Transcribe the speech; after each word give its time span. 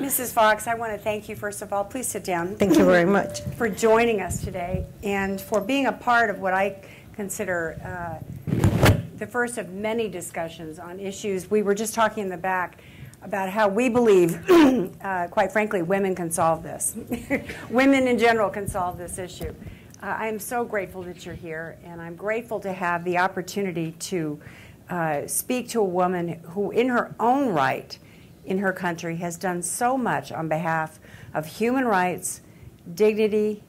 Mrs. 0.00 0.32
Fox, 0.32 0.66
I 0.66 0.74
want 0.74 0.92
to 0.92 0.98
thank 0.98 1.28
you, 1.28 1.36
first 1.36 1.62
of 1.62 1.72
all. 1.72 1.84
Please 1.84 2.08
sit 2.08 2.24
down. 2.24 2.56
Thank 2.56 2.76
you 2.76 2.84
very 2.84 3.04
much. 3.04 3.42
For 3.56 3.68
joining 3.68 4.20
us 4.20 4.42
today 4.42 4.86
and 5.04 5.40
for 5.40 5.60
being 5.60 5.86
a 5.86 5.92
part 5.92 6.30
of 6.30 6.40
what 6.40 6.52
I 6.52 6.76
consider 7.14 7.78
uh, 7.84 8.54
the 9.18 9.26
first 9.26 9.56
of 9.56 9.70
many 9.70 10.08
discussions 10.08 10.80
on 10.80 10.98
issues. 10.98 11.48
We 11.48 11.62
were 11.62 11.74
just 11.74 11.94
talking 11.94 12.24
in 12.24 12.28
the 12.28 12.36
back 12.36 12.80
about 13.22 13.48
how 13.50 13.68
we 13.68 13.88
believe, 13.88 14.34
uh, 15.02 15.28
quite 15.28 15.52
frankly, 15.52 15.82
women 15.82 16.14
can 16.14 16.30
solve 16.30 16.64
this. 16.64 16.96
women 17.70 18.08
in 18.08 18.18
general 18.18 18.50
can 18.50 18.66
solve 18.66 18.98
this 18.98 19.18
issue. 19.18 19.54
Uh, 20.02 20.06
I 20.06 20.26
am 20.26 20.40
so 20.40 20.64
grateful 20.64 21.02
that 21.04 21.24
you're 21.24 21.36
here, 21.36 21.78
and 21.84 22.00
I'm 22.02 22.16
grateful 22.16 22.58
to 22.60 22.72
have 22.72 23.04
the 23.04 23.18
opportunity 23.18 23.92
to 23.92 24.40
uh, 24.90 25.26
speak 25.28 25.68
to 25.70 25.80
a 25.80 25.84
woman 25.84 26.40
who, 26.50 26.72
in 26.72 26.88
her 26.88 27.14
own 27.20 27.50
right, 27.54 27.96
in 28.46 28.58
her 28.58 28.72
country, 28.72 29.16
has 29.16 29.36
done 29.36 29.62
so 29.62 29.96
much 29.96 30.32
on 30.32 30.48
behalf 30.48 31.00
of 31.32 31.46
human 31.46 31.84
rights, 31.84 32.40
dignity, 32.94 33.62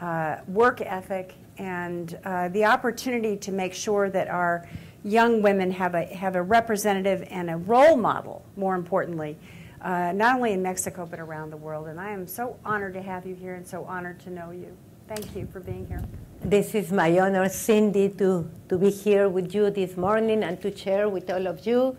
uh, 0.00 0.36
work 0.48 0.80
ethic, 0.80 1.34
and 1.58 2.18
uh, 2.24 2.48
the 2.48 2.64
opportunity 2.64 3.36
to 3.36 3.52
make 3.52 3.72
sure 3.74 4.10
that 4.10 4.28
our 4.28 4.68
young 5.04 5.42
women 5.42 5.70
have 5.70 5.94
a, 5.94 6.04
have 6.06 6.34
a 6.34 6.42
representative 6.42 7.26
and 7.30 7.50
a 7.50 7.56
role 7.56 7.96
model, 7.96 8.44
more 8.56 8.74
importantly, 8.74 9.36
uh, 9.82 10.12
not 10.12 10.36
only 10.36 10.52
in 10.52 10.62
Mexico 10.62 11.06
but 11.06 11.20
around 11.20 11.50
the 11.50 11.56
world. 11.56 11.88
And 11.88 12.00
I 12.00 12.10
am 12.10 12.26
so 12.26 12.56
honored 12.64 12.94
to 12.94 13.02
have 13.02 13.26
you 13.26 13.34
here 13.34 13.54
and 13.54 13.66
so 13.66 13.84
honored 13.84 14.18
to 14.20 14.30
know 14.30 14.50
you. 14.50 14.76
Thank 15.06 15.36
you 15.36 15.46
for 15.52 15.60
being 15.60 15.86
here. 15.86 16.02
This 16.42 16.74
is 16.74 16.90
my 16.90 17.18
honor, 17.18 17.48
Cindy, 17.48 18.08
to, 18.10 18.50
to 18.68 18.78
be 18.78 18.90
here 18.90 19.28
with 19.28 19.54
you 19.54 19.70
this 19.70 19.96
morning 19.96 20.42
and 20.42 20.60
to 20.62 20.74
share 20.74 21.08
with 21.08 21.30
all 21.30 21.46
of 21.46 21.66
you. 21.66 21.96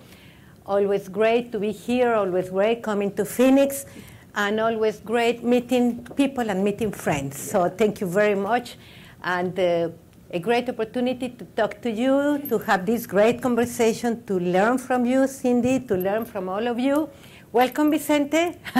Always 0.65 1.09
great 1.09 1.51
to 1.51 1.59
be 1.59 1.71
here, 1.71 2.15
always 2.15 2.49
great 2.49 2.81
coming 2.81 3.13
to 3.13 3.23
Phoenix, 3.23 3.85
and 4.33 4.59
always 4.59 4.99
great 4.99 5.43
meeting 5.43 6.03
people 6.15 6.49
and 6.49 6.63
meeting 6.63 6.91
friends. 6.91 7.37
So 7.37 7.69
thank 7.69 8.01
you 8.01 8.07
very 8.07 8.33
much. 8.33 8.75
And 9.23 9.59
uh, 9.59 9.89
a 10.31 10.39
great 10.39 10.67
opportunity 10.67 11.29
to 11.29 11.45
talk 11.55 11.81
to 11.81 11.91
you, 11.91 12.41
to 12.49 12.57
have 12.65 12.87
this 12.87 13.05
great 13.05 13.43
conversation, 13.43 14.25
to 14.25 14.39
learn 14.39 14.79
from 14.79 15.05
you, 15.05 15.27
Cindy, 15.27 15.81
to 15.81 15.95
learn 15.95 16.25
from 16.25 16.49
all 16.49 16.67
of 16.67 16.79
you. 16.79 17.09
Welcome, 17.51 17.91
Vicente. 17.91 18.57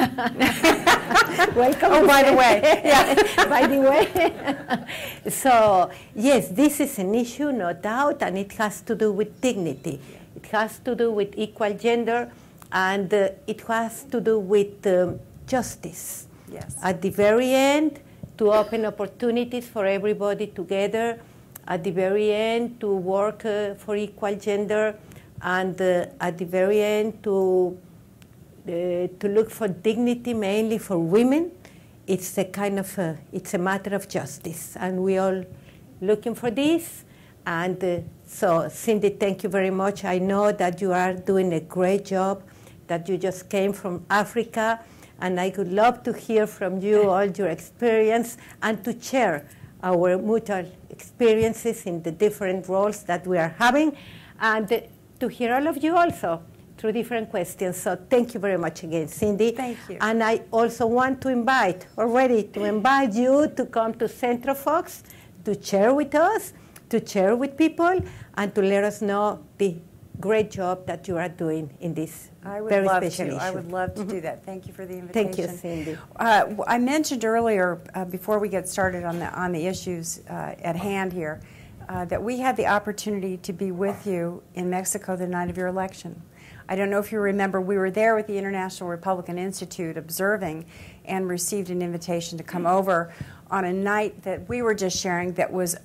Welcome. 1.56 1.92
Oh, 1.94 2.08
by 2.08 2.24
the 2.24 2.34
way. 2.34 2.82
yeah, 2.84 3.46
by 3.48 3.68
the 3.68 3.80
way. 3.80 5.30
so, 5.30 5.92
yes, 6.16 6.50
this 6.50 6.80
is 6.80 6.98
an 6.98 7.14
issue, 7.14 7.52
no 7.52 7.74
doubt, 7.74 8.24
and 8.24 8.40
it 8.40 8.52
has 8.54 8.82
to 8.82 8.96
do 8.96 9.12
with 9.12 9.40
dignity. 9.40 10.00
It 10.46 10.52
has 10.52 10.78
to 10.86 10.94
do 10.94 11.12
with 11.12 11.34
equal 11.38 11.74
gender, 11.74 12.32
and 12.72 13.12
uh, 13.12 13.30
it 13.48 13.62
has 13.62 14.04
to 14.12 14.22
do 14.22 14.38
with 14.38 14.86
um, 14.86 15.20
justice. 15.48 16.28
Yes. 16.52 16.76
At 16.84 17.02
the 17.02 17.10
very 17.10 17.52
end, 17.52 18.00
to 18.38 18.54
open 18.54 18.86
opportunities 18.86 19.68
for 19.68 19.88
everybody 19.88 20.48
together. 20.48 21.20
At 21.68 21.84
the 21.84 21.90
very 21.90 22.32
end, 22.32 22.80
to 22.82 22.96
work 22.96 23.44
uh, 23.44 23.74
for 23.74 23.96
equal 23.96 24.36
gender, 24.36 24.96
and 25.42 25.82
uh, 25.82 26.06
at 26.22 26.38
the 26.38 26.46
very 26.46 26.80
end, 26.80 27.24
to 27.24 27.76
uh, 28.68 28.72
to 29.20 29.28
look 29.28 29.50
for 29.50 29.68
dignity 29.68 30.36
mainly 30.36 30.78
for 30.78 31.00
women. 31.00 31.52
It's 32.06 32.38
a 32.38 32.46
kind 32.46 32.78
of 32.78 32.96
a, 33.00 33.18
it's 33.34 33.56
a 33.56 33.58
matter 33.58 33.96
of 33.96 34.08
justice, 34.08 34.78
and 34.78 35.02
we 35.02 35.18
all 35.18 35.44
looking 36.02 36.36
for 36.36 36.52
this. 36.52 37.04
And 37.46 37.84
uh, 37.84 38.00
so, 38.26 38.68
Cindy, 38.70 39.10
thank 39.10 39.44
you 39.44 39.50
very 39.50 39.70
much. 39.70 40.04
I 40.04 40.18
know 40.18 40.52
that 40.52 40.82
you 40.82 40.92
are 40.92 41.14
doing 41.14 41.54
a 41.54 41.60
great 41.60 42.06
job. 42.06 42.44
That 42.88 43.10
you 43.10 43.18
just 43.18 43.50
came 43.50 43.74
from 43.74 44.06
Africa 44.10 44.80
and 45.20 45.40
I 45.40 45.54
would 45.58 45.72
love 45.72 46.04
to 46.04 46.14
hear 46.14 46.46
from 46.46 46.80
you 46.82 47.10
all 47.10 47.26
your 47.26 47.48
experience 47.48 48.38
and 48.62 48.84
to 48.84 49.00
share 49.02 49.48
our 49.82 50.18
mutual 50.18 50.66
experiences 50.90 51.86
in 51.86 52.02
the 52.04 52.12
different 52.12 52.68
roles 52.68 53.04
that 53.04 53.26
we 53.26 53.38
are 53.38 53.56
having 53.58 53.96
and 54.40 54.84
to 55.20 55.28
hear 55.28 55.54
all 55.54 55.68
of 55.68 55.84
you 55.84 55.96
also 55.96 56.42
through 56.78 56.92
different 56.92 57.30
questions. 57.30 57.78
So 57.78 57.98
thank 58.10 58.34
you 58.34 58.40
very 58.40 58.58
much 58.58 58.84
again, 58.84 59.08
Cindy. 59.08 59.52
Thank 59.52 59.78
you. 59.90 59.98
And 60.02 60.24
I 60.24 60.42
also 60.52 60.86
want 60.86 61.22
to 61.22 61.30
invite, 61.30 61.88
already 61.98 62.44
to 62.44 62.64
invite 62.66 63.14
you 63.14 63.52
to 63.56 63.66
come 63.66 63.94
to 63.96 64.08
Centro 64.08 64.54
Fox 64.54 65.04
to 65.46 65.62
share 65.62 65.94
with 65.94 66.14
us, 66.16 66.54
to 66.90 67.06
share 67.06 67.36
with 67.36 67.58
people, 67.58 68.00
and 68.38 68.56
to 68.56 68.62
let 68.62 68.84
us 68.84 69.02
know 69.02 69.44
the 69.58 69.76
great 70.20 70.50
job 70.50 70.86
that 70.86 71.08
you 71.08 71.18
are 71.18 71.30
doing 71.30 71.70
in 71.82 71.94
this 71.94 72.30
I 72.44 72.62
would 72.62 72.70
very 72.70 72.86
love 72.86 73.04
special 73.04 73.26
to. 73.26 73.36
issue. 73.36 73.42
I 73.42 73.52
would 73.52 73.72
love 73.72 73.96
to 73.96 74.06
do 74.06 74.22
that. 74.22 74.46
Thank 74.46 74.68
you 74.68 74.74
for 74.74 74.86
the 74.86 74.94
invitation. 74.94 75.34
Thank 75.34 75.52
you, 75.52 75.58
Cindy. 75.58 75.98
Uh, 76.16 76.46
I 76.68 76.78
mentioned 76.78 77.26
earlier, 77.26 77.82
uh, 77.94 78.06
before 78.06 78.40
we 78.40 78.50
get 78.50 78.68
started 78.68 79.04
on 79.04 79.20
the 79.20 79.28
on 79.40 79.52
the 79.52 79.66
issues 79.68 80.22
uh, 80.30 80.56
at 80.60 80.76
hand 80.76 81.12
here, 81.12 81.42
uh, 81.90 82.06
that 82.06 82.22
we 82.22 82.40
had 82.40 82.56
the 82.56 82.68
opportunity 82.68 83.38
to 83.38 83.54
be 83.54 83.72
with 83.72 84.08
you 84.08 84.42
in 84.54 84.70
Mexico 84.70 85.16
the 85.16 85.28
night 85.28 85.50
of 85.50 85.58
your 85.58 85.68
election. 85.68 86.22
I 86.68 86.76
don't 86.76 86.90
know 86.90 86.98
if 86.98 87.12
you 87.12 87.20
remember, 87.20 87.62
we 87.62 87.78
were 87.78 87.92
there 87.92 88.16
with 88.16 88.26
the 88.26 88.38
International 88.38 88.90
Republican 88.90 89.38
Institute 89.38 89.98
observing 89.98 90.66
and 91.06 91.30
received 91.30 91.70
an 91.70 91.82
invitation 91.84 92.40
to 92.40 92.44
come 92.44 92.66
over 92.66 93.14
on 93.52 93.66
a 93.66 93.74
night 93.74 94.24
that 94.24 94.50
we 94.50 94.64
were 94.64 94.74
just 94.74 94.98
sharing 94.98 95.34
that 95.34 95.52
was 95.52 95.76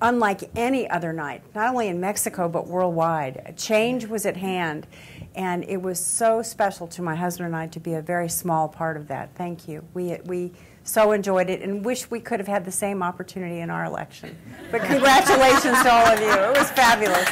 unlike 0.00 0.50
any 0.56 0.88
other 0.88 1.12
night, 1.12 1.42
not 1.54 1.70
only 1.70 1.88
in 1.88 2.00
Mexico 2.00 2.48
but 2.48 2.66
worldwide. 2.66 3.42
A 3.46 3.52
change 3.52 4.06
was 4.06 4.26
at 4.26 4.36
hand, 4.36 4.86
and 5.34 5.64
it 5.64 5.80
was 5.80 6.04
so 6.04 6.42
special 6.42 6.86
to 6.88 7.02
my 7.02 7.14
husband 7.14 7.46
and 7.46 7.56
I 7.56 7.66
to 7.68 7.80
be 7.80 7.94
a 7.94 8.02
very 8.02 8.28
small 8.28 8.68
part 8.68 8.96
of 8.96 9.08
that. 9.08 9.34
Thank 9.34 9.68
you. 9.68 9.84
We, 9.94 10.18
we 10.24 10.52
so 10.84 11.12
enjoyed 11.12 11.50
it 11.50 11.62
and 11.62 11.84
wish 11.84 12.10
we 12.10 12.20
could 12.20 12.38
have 12.38 12.46
had 12.46 12.64
the 12.64 12.72
same 12.72 13.02
opportunity 13.02 13.60
in 13.60 13.70
our 13.70 13.84
election. 13.84 14.36
But 14.70 14.82
congratulations 14.82 15.82
to 15.82 15.92
all 15.92 16.06
of 16.06 16.20
you. 16.20 16.30
It 16.30 16.58
was 16.58 16.70
fabulous. 16.70 17.26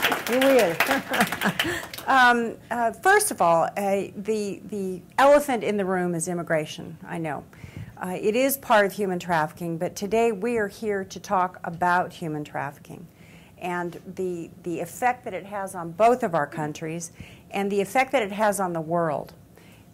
You 0.28 0.40
will. 0.40 0.76
Um, 2.08 2.56
uh, 2.68 2.90
first 2.90 3.30
of 3.30 3.40
all, 3.40 3.64
uh, 3.64 4.06
the, 4.16 4.60
the 4.64 5.00
elephant 5.18 5.62
in 5.62 5.76
the 5.76 5.84
room 5.84 6.16
is 6.16 6.26
immigration, 6.26 6.98
I 7.06 7.18
know. 7.18 7.44
Uh, 7.98 8.18
it 8.20 8.36
is 8.36 8.58
part 8.58 8.84
of 8.84 8.92
human 8.92 9.18
trafficking, 9.18 9.78
but 9.78 9.96
today 9.96 10.30
we 10.30 10.58
are 10.58 10.68
here 10.68 11.02
to 11.02 11.18
talk 11.18 11.58
about 11.64 12.12
human 12.12 12.44
trafficking 12.44 13.06
and 13.58 13.98
the, 14.16 14.50
the 14.64 14.80
effect 14.80 15.24
that 15.24 15.32
it 15.32 15.46
has 15.46 15.74
on 15.74 15.92
both 15.92 16.22
of 16.22 16.34
our 16.34 16.46
countries 16.46 17.12
and 17.52 17.72
the 17.72 17.80
effect 17.80 18.12
that 18.12 18.22
it 18.22 18.32
has 18.32 18.60
on 18.60 18.74
the 18.74 18.80
world. 18.80 19.32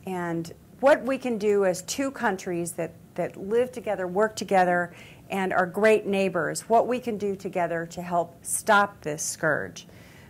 And 0.05 0.53
what 0.81 1.05
we 1.05 1.17
can 1.17 1.39
do 1.39 1.65
as 1.65 1.83
two 1.83 2.11
countries 2.11 2.73
that, 2.73 2.93
that 3.15 3.37
live 3.37 3.71
together, 3.71 4.09
work 4.09 4.35
together, 4.35 4.93
and 5.31 5.53
are 5.53 5.65
great 5.65 6.05
neighbors, 6.05 6.63
what 6.63 6.89
we 6.89 6.99
can 6.99 7.17
do 7.17 7.37
together 7.37 7.87
to 7.87 8.03
help 8.03 8.35
stop 8.45 9.01
this 9.03 9.23
scourge. 9.23 9.87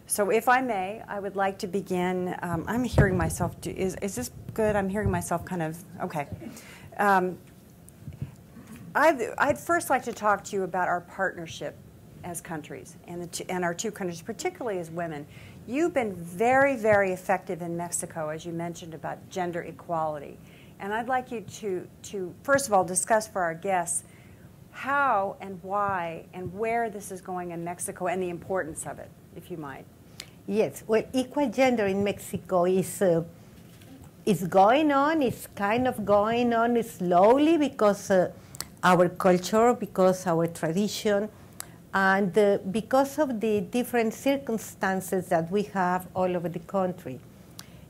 So, 0.06 0.28
if 0.28 0.47
I 0.47 0.60
may, 0.60 1.03
I 1.09 1.21
would 1.21 1.37
like 1.37 1.59
to 1.60 1.66
begin. 1.66 2.37
Um, 2.43 2.65
I'm 2.69 2.84
hearing 2.84 3.16
myself. 3.16 3.59
Do, 3.62 3.71
is, 3.71 3.97
is 4.03 4.15
this 4.15 4.31
good? 4.53 4.77
I'm 4.77 4.91
hearing 4.91 5.10
myself 5.10 5.43
kind 5.44 5.62
of. 5.62 5.83
Okay. 6.03 6.28
Um, 6.99 7.39
I'd, 8.94 9.34
I'd 9.38 9.58
first 9.58 9.88
like 9.91 10.03
to 10.04 10.12
talk 10.12 10.44
to 10.44 10.56
you 10.56 10.64
about 10.64 10.88
our 10.88 11.00
partnership 11.00 11.76
as 12.25 12.41
countries 12.41 12.97
and, 13.08 13.30
two, 13.32 13.44
and 13.48 13.64
our 13.64 13.75
two 13.75 13.91
countries, 13.91 14.20
particularly 14.20 14.78
as 14.78 14.91
women. 14.91 15.26
You've 15.66 15.94
been 15.94 16.14
very, 16.14 16.76
very 16.76 17.12
effective 17.12 17.62
in 17.62 17.76
Mexico, 17.76 18.28
as 18.28 18.44
you 18.44 18.53
mentioned, 18.53 18.94
about 18.94 19.28
gender 19.30 19.62
equality. 19.62 20.38
And 20.78 20.92
I'd 20.92 21.08
like 21.08 21.30
you 21.30 21.41
to, 21.41 21.88
to 22.04 22.34
first 22.42 22.66
of 22.66 22.72
all, 22.72 22.84
discuss 22.84 23.26
for 23.26 23.42
our 23.42 23.54
guests 23.54 24.04
how 24.72 25.36
and 25.41 25.59
why 25.62 26.24
and 26.34 26.53
where 26.54 26.91
this 26.91 27.10
is 27.10 27.20
going 27.20 27.53
in 27.53 27.64
Mexico 27.64 28.09
and 28.09 28.22
the 28.22 28.30
importance 28.30 28.86
of 28.86 28.98
it, 28.98 29.10
if 29.36 29.50
you 29.50 29.56
might. 29.56 29.84
Yes, 30.47 30.82
well, 30.86 31.04
equal 31.12 31.48
gender 31.48 31.86
in 31.86 32.03
Mexico 32.03 32.64
is 32.64 33.00
uh, 33.00 33.22
is 34.26 34.44
going 34.44 34.92
on. 34.92 35.22
It's 35.22 35.47
kind 35.48 35.86
of 35.86 36.04
going 36.04 36.53
on 36.53 36.83
slowly 36.83 37.56
because 37.56 38.10
uh, 38.10 38.33
our 38.83 39.09
culture, 39.09 39.75
because 39.75 40.27
our 40.27 40.47
tradition, 40.47 41.29
and 41.95 42.37
uh, 42.37 42.59
because 42.71 43.19
of 43.19 43.41
the 43.41 43.61
different 43.61 44.15
circumstances 44.15 45.29
that 45.29 45.51
we 45.51 45.63
have 45.65 46.07
all 46.15 46.37
over 46.37 46.49
the 46.49 46.59
country. 46.61 47.21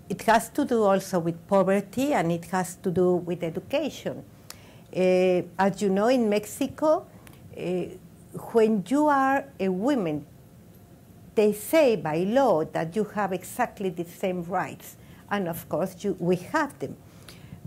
It 0.08 0.22
has 0.22 0.48
to 0.50 0.64
do 0.64 0.82
also 0.82 1.20
with 1.20 1.46
poverty, 1.46 2.12
and 2.12 2.30
it 2.32 2.46
has 2.46 2.76
to 2.76 2.90
do 2.90 3.16
with 3.16 3.42
education. 3.42 4.24
Uh, 4.94 5.42
as 5.58 5.80
you 5.80 5.88
know, 5.88 6.08
in 6.08 6.28
Mexico, 6.28 7.06
uh, 7.56 7.62
when 8.52 8.84
you 8.88 9.06
are 9.06 9.44
a 9.60 9.68
woman 9.68 10.26
they 11.34 11.52
say 11.52 11.96
by 11.96 12.18
law 12.18 12.64
that 12.64 12.94
you 12.94 13.04
have 13.04 13.32
exactly 13.32 13.88
the 13.88 14.04
same 14.04 14.42
rights, 14.44 14.96
and 15.30 15.48
of 15.48 15.68
course 15.68 16.04
you, 16.04 16.16
we 16.18 16.36
have 16.36 16.78
them. 16.78 16.96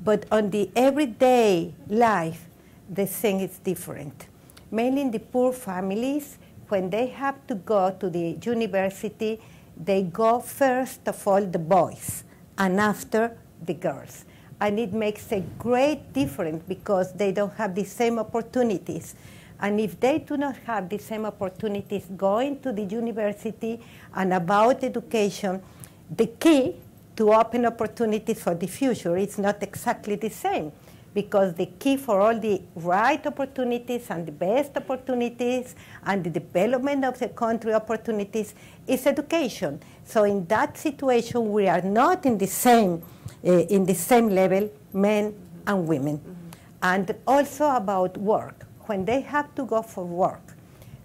But 0.03 0.25
on 0.31 0.51
the 0.51 0.69
everyday 0.75 1.73
life, 1.87 2.45
the 2.89 3.05
thing 3.05 3.39
is 3.39 3.57
different. 3.59 4.27
Mainly 4.71 5.01
in 5.01 5.11
the 5.11 5.19
poor 5.19 5.53
families, 5.53 6.37
when 6.67 6.89
they 6.89 7.07
have 7.07 7.45
to 7.47 7.55
go 7.55 7.95
to 7.99 8.09
the 8.09 8.37
university, 8.43 9.39
they 9.77 10.03
go 10.03 10.39
first 10.39 11.07
of 11.07 11.27
all 11.27 11.45
the 11.45 11.59
boys, 11.59 12.23
and 12.57 12.79
after 12.79 13.37
the 13.63 13.73
girls. 13.73 14.25
And 14.59 14.79
it 14.79 14.93
makes 14.93 15.31
a 15.31 15.41
great 15.59 16.13
difference 16.13 16.63
because 16.67 17.13
they 17.13 17.31
don't 17.31 17.53
have 17.53 17.75
the 17.75 17.83
same 17.83 18.17
opportunities. 18.19 19.15
And 19.59 19.79
if 19.79 19.99
they 19.99 20.19
do 20.19 20.37
not 20.37 20.55
have 20.65 20.89
the 20.89 20.97
same 20.97 21.25
opportunities 21.25 22.05
going 22.15 22.59
to 22.61 22.71
the 22.71 22.83
university 22.83 23.81
and 24.13 24.33
about 24.33 24.83
education, 24.83 25.61
the 26.09 26.27
key 26.27 26.75
to 27.15 27.33
open 27.33 27.65
opportunities 27.65 28.41
for 28.41 28.55
the 28.55 28.67
future 28.67 29.17
is 29.17 29.37
not 29.37 29.61
exactly 29.61 30.15
the 30.15 30.29
same 30.29 30.71
because 31.15 31.53
the 31.55 31.65
key 31.79 31.95
for 31.95 32.19
all 32.19 32.37
the 32.37 32.61
right 32.75 33.25
opportunities 33.25 34.11
and 34.11 34.27
the 34.27 34.33
best 34.33 34.75
opportunities 34.75 35.73
and 36.05 36.25
the 36.25 36.29
development 36.29 37.05
of 37.05 37.17
the 37.17 37.29
country 37.29 37.73
opportunities 37.73 38.53
is 38.85 39.07
education. 39.07 39.81
So 40.03 40.25
in 40.25 40.45
that 40.47 40.77
situation, 40.77 41.51
we 41.53 41.67
are 41.69 41.81
not 41.81 42.25
in 42.25 42.37
the 42.37 42.47
same, 42.47 43.01
uh, 43.47 43.51
in 43.75 43.85
the 43.85 43.95
same 43.95 44.29
level, 44.29 44.69
men 44.91 45.33
and 45.65 45.87
women. 45.87 46.17
Mm-hmm. 46.17 46.33
And 46.83 47.15
also 47.25 47.69
about 47.69 48.17
work. 48.17 48.67
When 48.81 49.05
they 49.05 49.21
have 49.21 49.55
to 49.55 49.63
go 49.63 49.81
for 49.81 50.05
work, 50.05 50.53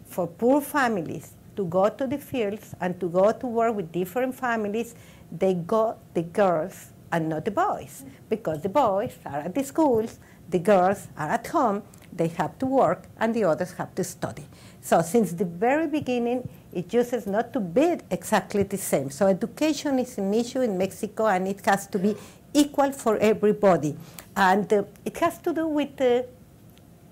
for 0.07 0.27
poor 0.27 0.61
families 0.61 1.35
to 1.55 1.65
go 1.67 1.89
to 1.89 2.07
the 2.07 2.19
fields 2.19 2.75
and 2.81 2.99
to 3.01 3.09
go 3.09 3.31
to 3.31 3.47
work 3.47 3.77
with 3.77 3.93
different 3.93 4.35
families, 4.35 4.97
they 5.31 5.55
go, 5.55 5.97
the 6.15 6.23
girls 6.23 6.91
and 7.12 7.29
not 7.29 7.45
the 7.45 7.51
boys, 7.51 8.05
because 8.29 8.62
the 8.62 8.69
boys 8.69 9.15
are 9.27 9.41
at 9.41 9.55
the 9.55 9.65
schools, 9.65 10.19
the 10.49 10.59
girls 10.59 11.09
are 11.17 11.31
at 11.31 11.47
home, 11.49 11.83
they 12.12 12.29
have 12.29 12.59
to 12.59 12.67
work, 12.67 13.07
and 13.19 13.35
the 13.35 13.45
others 13.45 13.73
have 13.73 13.95
to 13.95 14.05
study. 14.05 14.45
So 14.81 15.03
since 15.03 15.33
the 15.33 15.45
very 15.45 15.87
beginning, 15.87 16.49
it 16.73 16.89
chooses 16.89 17.27
not 17.27 17.53
to 17.53 17.61
be 17.61 17.99
exactly 18.11 18.62
the 18.62 18.79
same. 18.79 19.11
So 19.11 19.27
education 19.27 19.99
is 19.99 20.19
an 20.19 20.33
issue 20.35 20.61
in 20.62 20.79
Mexico, 20.79 21.27
and 21.27 21.47
it 21.47 21.65
has 21.67 21.87
to 21.89 21.99
be 21.99 22.17
equal 22.55 22.93
for 22.93 23.17
everybody. 23.19 23.97
And 24.37 24.73
uh, 24.73 24.85
it 25.05 25.19
has 25.19 25.39
to 25.39 25.53
do 25.53 25.69
with 25.69 26.01
uh, 26.01 26.23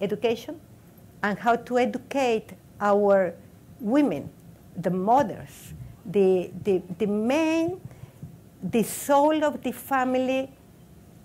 education 0.00 0.60
and 1.22 1.38
how 1.38 1.56
to 1.56 1.78
educate 1.78 2.50
our 2.80 3.34
women, 3.80 4.30
the 4.76 4.90
mothers, 4.90 5.74
the, 6.06 6.50
the, 6.64 6.82
the 6.98 7.06
main 7.06 7.80
the 8.62 8.82
soul 8.82 9.44
of 9.44 9.62
the 9.62 9.72
family 9.72 10.50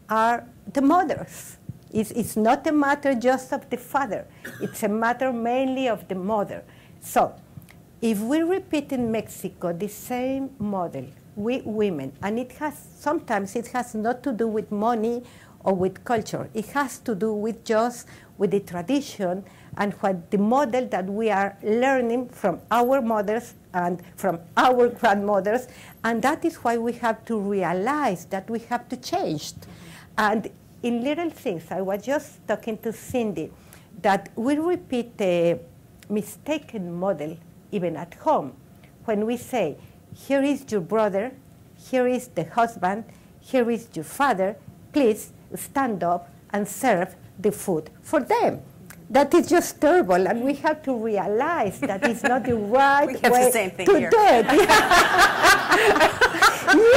are 0.10 0.46
the 0.72 0.82
mothers. 0.82 1.58
It's, 1.92 2.12
it's 2.12 2.36
not 2.36 2.66
a 2.68 2.72
matter 2.72 3.14
just 3.14 3.54
of 3.54 3.70
the 3.70 3.78
father, 3.78 4.26
it's 4.62 4.84
a 4.84 4.90
matter 4.90 5.32
mainly 5.32 5.88
of 5.88 6.08
the 6.08 6.16
mother. 6.16 6.64
So, 7.00 7.36
if 8.02 8.20
we 8.20 8.42
repeat 8.42 8.92
in 8.92 9.12
Mexico 9.12 9.74
the 9.74 9.88
same 9.88 10.50
model, 10.60 11.06
we 11.36 11.62
women, 11.62 12.14
and 12.22 12.38
it 12.38 12.52
has 12.54 12.88
sometimes 12.98 13.56
it 13.56 13.68
has 13.68 13.96
not 13.96 14.24
to 14.24 14.32
do 14.32 14.48
with 14.48 14.72
money 14.72 15.24
or 15.64 15.74
with 15.74 16.04
culture. 16.04 16.50
It 16.54 16.68
has 16.68 17.00
to 17.00 17.16
do 17.16 17.34
with 17.34 17.64
just 17.64 18.08
with 18.38 18.52
the 18.52 18.60
tradition 18.60 19.46
and 19.78 19.94
what 19.94 20.30
the 20.31 20.38
model 20.38 20.88
that 20.88 21.06
we 21.06 21.30
are 21.30 21.58
learning 21.64 22.30
from 22.30 22.60
our 22.72 23.02
mothers 23.02 23.56
and 23.74 24.02
from 24.16 24.40
our 24.56 24.88
grandmothers. 24.90 25.68
And 26.04 26.22
that 26.22 26.46
is 26.46 26.56
why 26.58 26.78
we 26.78 26.94
have 26.94 27.25
to 27.25 27.40
realize 27.40 28.25
that 28.25 28.50
we 28.50 28.60
have 28.70 28.88
to 28.90 28.98
change. 28.98 29.54
And 30.18 30.50
in 30.84 31.04
little 31.04 31.30
things, 31.30 31.64
I 31.72 31.81
was 31.81 32.06
just 32.06 32.46
talking 32.48 32.78
to 32.80 32.94
Cindy 32.94 33.52
that 34.02 34.30
we 34.36 34.58
repeat 34.58 35.14
a 35.20 35.60
mistaken 36.10 36.94
model 36.94 37.38
even 37.72 37.96
at 37.96 38.14
home. 38.16 38.54
When 39.06 39.25
we 39.25 39.38
say, 39.38 39.78
here 40.14 40.44
is 40.44 40.72
your 40.72 40.81
brother, 40.81 41.31
here 41.75 42.08
is 42.08 42.28
the 42.28 42.44
husband, 42.44 43.06
here 43.40 43.70
is 43.70 43.88
your 43.94 44.06
father, 44.06 44.56
please 44.92 45.31
stand 45.56 46.04
up 46.04 46.30
and 46.52 46.68
serve 46.68 47.16
the 47.40 47.52
food 47.52 47.90
for 48.02 48.20
them 48.20 48.62
that 49.13 49.33
is 49.36 49.48
just 49.48 49.80
terrible, 49.80 50.27
and 50.27 50.44
we 50.44 50.56
have 50.56 50.81
to 50.81 50.95
realize 50.95 51.80
that 51.81 52.04
it's 52.04 52.24
not 52.24 52.44
the 52.44 52.56
right 52.77 53.07
we 53.07 53.19
have 53.19 53.31
way 53.31 53.45
the 53.45 53.51
same 53.51 53.69
thing 53.69 53.86
to 53.86 54.00
here. 54.00 54.10
do 54.10 54.18
it. 54.19 54.45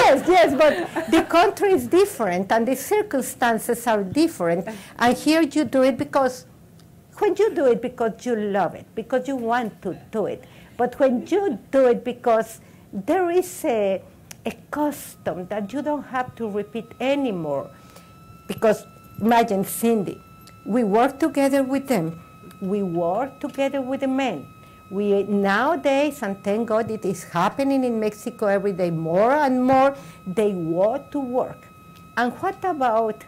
yes, 0.00 0.24
yes, 0.26 0.54
but 0.56 1.10
the 1.10 1.22
country 1.24 1.72
is 1.72 1.86
different, 1.86 2.50
and 2.50 2.66
the 2.66 2.74
circumstances 2.74 3.86
are 3.86 4.02
different. 4.02 4.66
And 4.98 5.14
here 5.16 5.42
you 5.42 5.64
do 5.64 5.82
it 5.82 5.98
because 5.98 6.46
when 7.18 7.36
you 7.36 7.54
do 7.54 7.66
it 7.66 7.82
because 7.82 8.24
you 8.24 8.34
love 8.34 8.74
it, 8.74 8.86
because 8.94 9.28
you 9.28 9.36
want 9.36 9.82
to 9.82 9.98
do 10.10 10.24
it, 10.24 10.42
but 10.78 10.98
when 10.98 11.26
you 11.26 11.58
do 11.70 11.84
it 11.86 12.02
because 12.02 12.60
there 12.94 13.30
is 13.30 13.62
a, 13.66 14.00
a 14.46 14.52
custom 14.70 15.46
that 15.48 15.70
you 15.70 15.82
don't 15.82 16.04
have 16.04 16.34
to 16.36 16.48
repeat 16.48 16.86
anymore, 16.98 17.68
because 18.48 18.86
imagine 19.20 19.64
Cindy 19.64 20.22
we 20.66 20.82
work 20.82 21.18
together 21.18 21.62
with 21.62 21.86
them. 21.86 22.18
We 22.60 22.82
work 22.82 23.38
together 23.38 23.80
with 23.80 24.00
the 24.00 24.08
men. 24.08 24.46
We 24.90 25.22
nowadays, 25.24 26.22
and 26.22 26.42
thank 26.42 26.68
God 26.68 26.90
it 26.90 27.04
is 27.04 27.24
happening 27.24 27.84
in 27.84 27.98
Mexico 27.98 28.46
every 28.46 28.72
day 28.72 28.90
more 28.90 29.32
and 29.32 29.64
more, 29.64 29.96
they 30.26 30.52
want 30.52 31.10
to 31.12 31.20
work. 31.20 31.68
And 32.16 32.32
what 32.34 32.64
about 32.64 33.24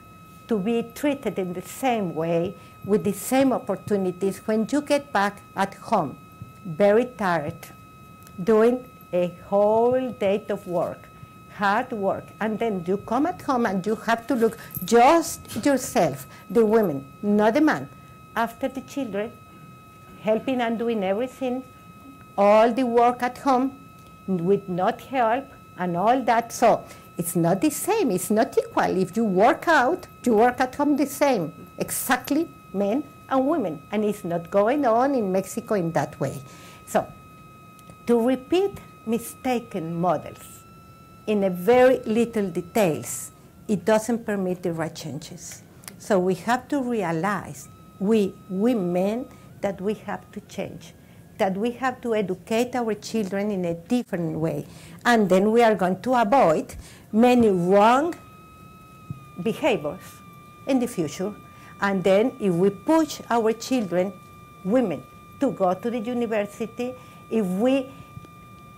to 0.48 0.58
be 0.58 0.84
treated 0.94 1.38
in 1.38 1.52
the 1.52 1.62
same 1.62 2.14
way 2.14 2.54
with 2.84 3.04
the 3.04 3.12
same 3.12 3.52
opportunities 3.52 4.38
when 4.46 4.66
you 4.70 4.80
get 4.80 5.12
back 5.12 5.42
at 5.54 5.74
home, 5.74 6.16
very 6.64 7.04
tired, 7.04 7.68
doing 8.42 8.84
a 9.12 9.34
whole 9.46 10.10
day 10.10 10.44
of 10.48 10.66
work, 10.66 11.07
hard 11.58 11.90
work, 11.92 12.26
and 12.40 12.58
then 12.58 12.84
you 12.86 12.96
come 12.98 13.26
at 13.26 13.42
home 13.42 13.66
and 13.66 13.86
you 13.86 13.96
have 13.96 14.26
to 14.28 14.34
look 14.34 14.56
just 14.84 15.64
yourself, 15.64 16.26
the 16.48 16.64
women, 16.64 17.04
not 17.22 17.54
the 17.54 17.60
man, 17.60 17.88
after 18.36 18.68
the 18.68 18.80
children, 18.82 19.32
helping 20.22 20.60
and 20.60 20.78
doing 20.78 21.02
everything, 21.02 21.62
all 22.36 22.72
the 22.72 22.84
work 22.84 23.22
at 23.22 23.38
home 23.38 23.72
with 24.26 24.68
not 24.68 25.00
help 25.00 25.44
and 25.78 25.96
all 25.96 26.22
that. 26.22 26.52
So 26.52 26.84
it's 27.16 27.34
not 27.34 27.60
the 27.60 27.70
same, 27.70 28.10
it's 28.10 28.30
not 28.30 28.56
equal. 28.56 28.96
If 28.96 29.16
you 29.16 29.24
work 29.24 29.66
out, 29.66 30.06
you 30.24 30.34
work 30.34 30.60
at 30.60 30.74
home 30.76 30.96
the 30.96 31.06
same, 31.06 31.52
exactly 31.78 32.48
men 32.72 33.02
and 33.28 33.46
women. 33.46 33.80
And 33.90 34.04
it's 34.04 34.24
not 34.24 34.50
going 34.50 34.86
on 34.86 35.14
in 35.14 35.32
Mexico 35.32 35.74
in 35.74 35.90
that 35.92 36.18
way. 36.20 36.40
So 36.86 37.06
to 38.06 38.26
repeat 38.26 38.78
mistaken 39.06 40.00
models 40.00 40.57
in 41.28 41.44
a 41.44 41.50
very 41.50 42.00
little 42.06 42.48
details, 42.48 43.30
it 43.68 43.84
doesn't 43.84 44.24
permit 44.24 44.62
the 44.62 44.72
right 44.72 44.94
changes. 44.94 45.62
So 45.98 46.18
we 46.18 46.34
have 46.36 46.66
to 46.68 46.82
realize, 46.82 47.68
we 48.00 48.34
women, 48.48 49.28
that 49.60 49.78
we 49.80 49.92
have 49.94 50.30
to 50.32 50.40
change, 50.48 50.94
that 51.36 51.54
we 51.54 51.72
have 51.72 52.00
to 52.00 52.14
educate 52.14 52.74
our 52.74 52.94
children 52.94 53.50
in 53.50 53.66
a 53.66 53.74
different 53.74 54.38
way. 54.38 54.66
And 55.04 55.28
then 55.28 55.52
we 55.52 55.62
are 55.62 55.74
going 55.74 56.00
to 56.00 56.14
avoid 56.14 56.74
many 57.12 57.50
wrong 57.50 58.14
behaviors 59.42 60.00
in 60.66 60.78
the 60.78 60.88
future. 60.88 61.34
And 61.82 62.02
then 62.02 62.32
if 62.40 62.54
we 62.54 62.70
push 62.70 63.20
our 63.28 63.52
children, 63.52 64.14
women, 64.64 65.02
to 65.40 65.50
go 65.52 65.74
to 65.74 65.90
the 65.90 65.98
university, 65.98 66.94
if 67.30 67.44
we 67.44 67.92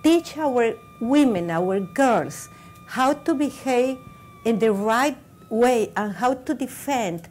teach 0.03 0.37
our 0.37 0.75
women, 1.01 1.51
our 1.51 1.81
girls, 1.81 2.49
how 2.87 3.13
to 3.13 3.35
behave 3.35 3.99
in 4.45 4.59
the 4.59 4.73
right 4.73 5.17
way 5.49 5.93
and 5.97 6.13
how 6.13 6.35
to 6.35 6.55
defend 6.55 7.29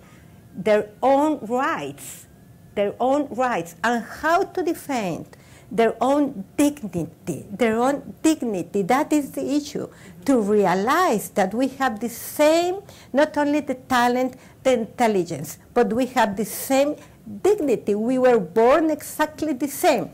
their 0.56 0.90
own 1.02 1.40
rights, 1.46 2.28
their 2.76 2.94
own 3.00 3.28
rights, 3.32 3.76
and 3.84 4.04
how 4.04 4.44
to 4.44 4.64
defend 4.64 5.26
their 5.72 5.96
own 6.02 6.44
dignity, 6.58 7.46
their 7.52 7.80
own 7.80 8.16
dignity. 8.22 8.82
That 8.82 9.14
is 9.14 9.32
the 9.32 9.56
issue. 9.56 9.88
To 10.26 10.42
realize 10.42 11.30
that 11.32 11.54
we 11.54 11.68
have 11.80 12.00
the 12.00 12.10
same, 12.10 12.82
not 13.14 13.38
only 13.38 13.62
the 13.62 13.76
talent, 13.76 14.36
the 14.64 14.74
intelligence, 14.74 15.58
but 15.74 15.94
we 15.94 16.08
have 16.08 16.36
the 16.36 16.46
same 16.46 16.96
dignity. 17.44 17.96
We 17.96 18.18
were 18.18 18.40
born 18.40 18.90
exactly 18.90 19.54
the 19.54 19.68
same. 19.68 20.10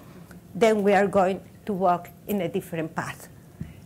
Then 0.53 0.83
we 0.83 0.93
are 0.93 1.07
going 1.07 1.41
to 1.65 1.73
walk 1.73 2.09
in 2.27 2.41
a 2.41 2.49
different 2.49 2.95
path. 2.95 3.29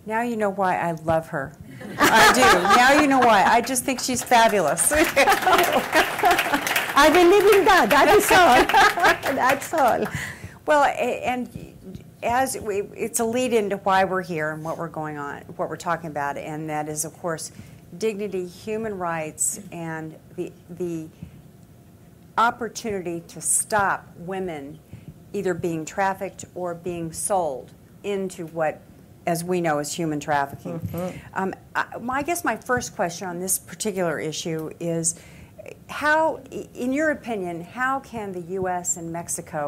Now 0.06 0.22
you 0.22 0.36
know 0.38 0.50
why 0.50 0.78
I 0.78 0.92
love 0.94 1.28
her. 1.30 1.54
I 1.98 2.34
do. 2.34 2.42
Now 2.42 3.02
you 3.02 3.08
know 3.08 3.20
why. 3.20 3.44
I 3.44 3.62
just 3.62 3.84
think 3.84 4.00
she's 4.00 4.24
fabulous. 4.24 4.92
I 6.96 7.10
believe 7.10 7.56
in 7.56 7.66
that. 7.66 7.90
That 7.90 8.08
is 8.10 8.32
all. 8.32 8.66
That's 9.36 9.74
all. 9.74 10.06
Well, 10.66 10.84
and 10.86 11.76
as 12.22 12.58
we, 12.60 12.82
it's 12.96 13.20
a 13.20 13.26
lead 13.26 13.54
into 13.54 13.78
why 13.78 14.04
we're 14.04 14.22
here 14.22 14.52
and 14.52 14.64
what 14.64 14.78
we're 14.78 14.88
going 14.90 15.18
on, 15.18 15.42
what 15.56 15.70
we're 15.70 15.78
talking 15.78 16.10
about, 16.10 16.38
and 16.38 16.70
that 16.70 16.90
is, 16.90 17.06
of 17.06 17.14
course, 17.20 17.52
dignity, 17.98 18.46
human 18.46 18.98
rights, 18.98 19.60
and 19.72 20.16
the 20.36 20.52
the 20.70 21.08
opportunity 22.38 23.22
to 23.28 23.42
stop 23.42 24.08
women 24.18 24.80
either 25.34 25.54
being 25.54 25.84
trafficked 25.86 26.46
or 26.56 26.74
being 26.74 27.12
sold 27.12 27.72
into 28.04 28.46
what 28.48 28.82
as 29.30 29.44
we 29.44 29.62
know 29.62 29.78
as 29.78 29.94
human 29.94 30.20
trafficking. 30.20 30.78
Um, 31.34 31.54
I, 31.76 31.86
my- 32.02 32.18
I 32.20 32.24
guess 32.24 32.44
my 32.44 32.58
first 32.58 32.96
question 32.96 33.28
on 33.30 33.40
this 33.40 33.58
particular 33.58 34.20
issue 34.20 34.72
is 34.80 35.16
how, 35.88 36.42
in 36.86 36.92
your 36.92 37.12
opinion, 37.12 37.62
how 37.62 38.00
can 38.02 38.34
the 38.34 38.42
U.S. 38.60 38.98
and 38.98 39.12
Mexico 39.20 39.62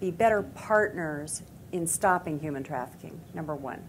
be 0.00 0.10
better 0.22 0.42
partners 0.42 1.42
in 1.72 1.86
stopping 1.86 2.38
human 2.38 2.62
trafficking? 2.62 3.18
Number 3.34 3.54
one. 3.56 3.80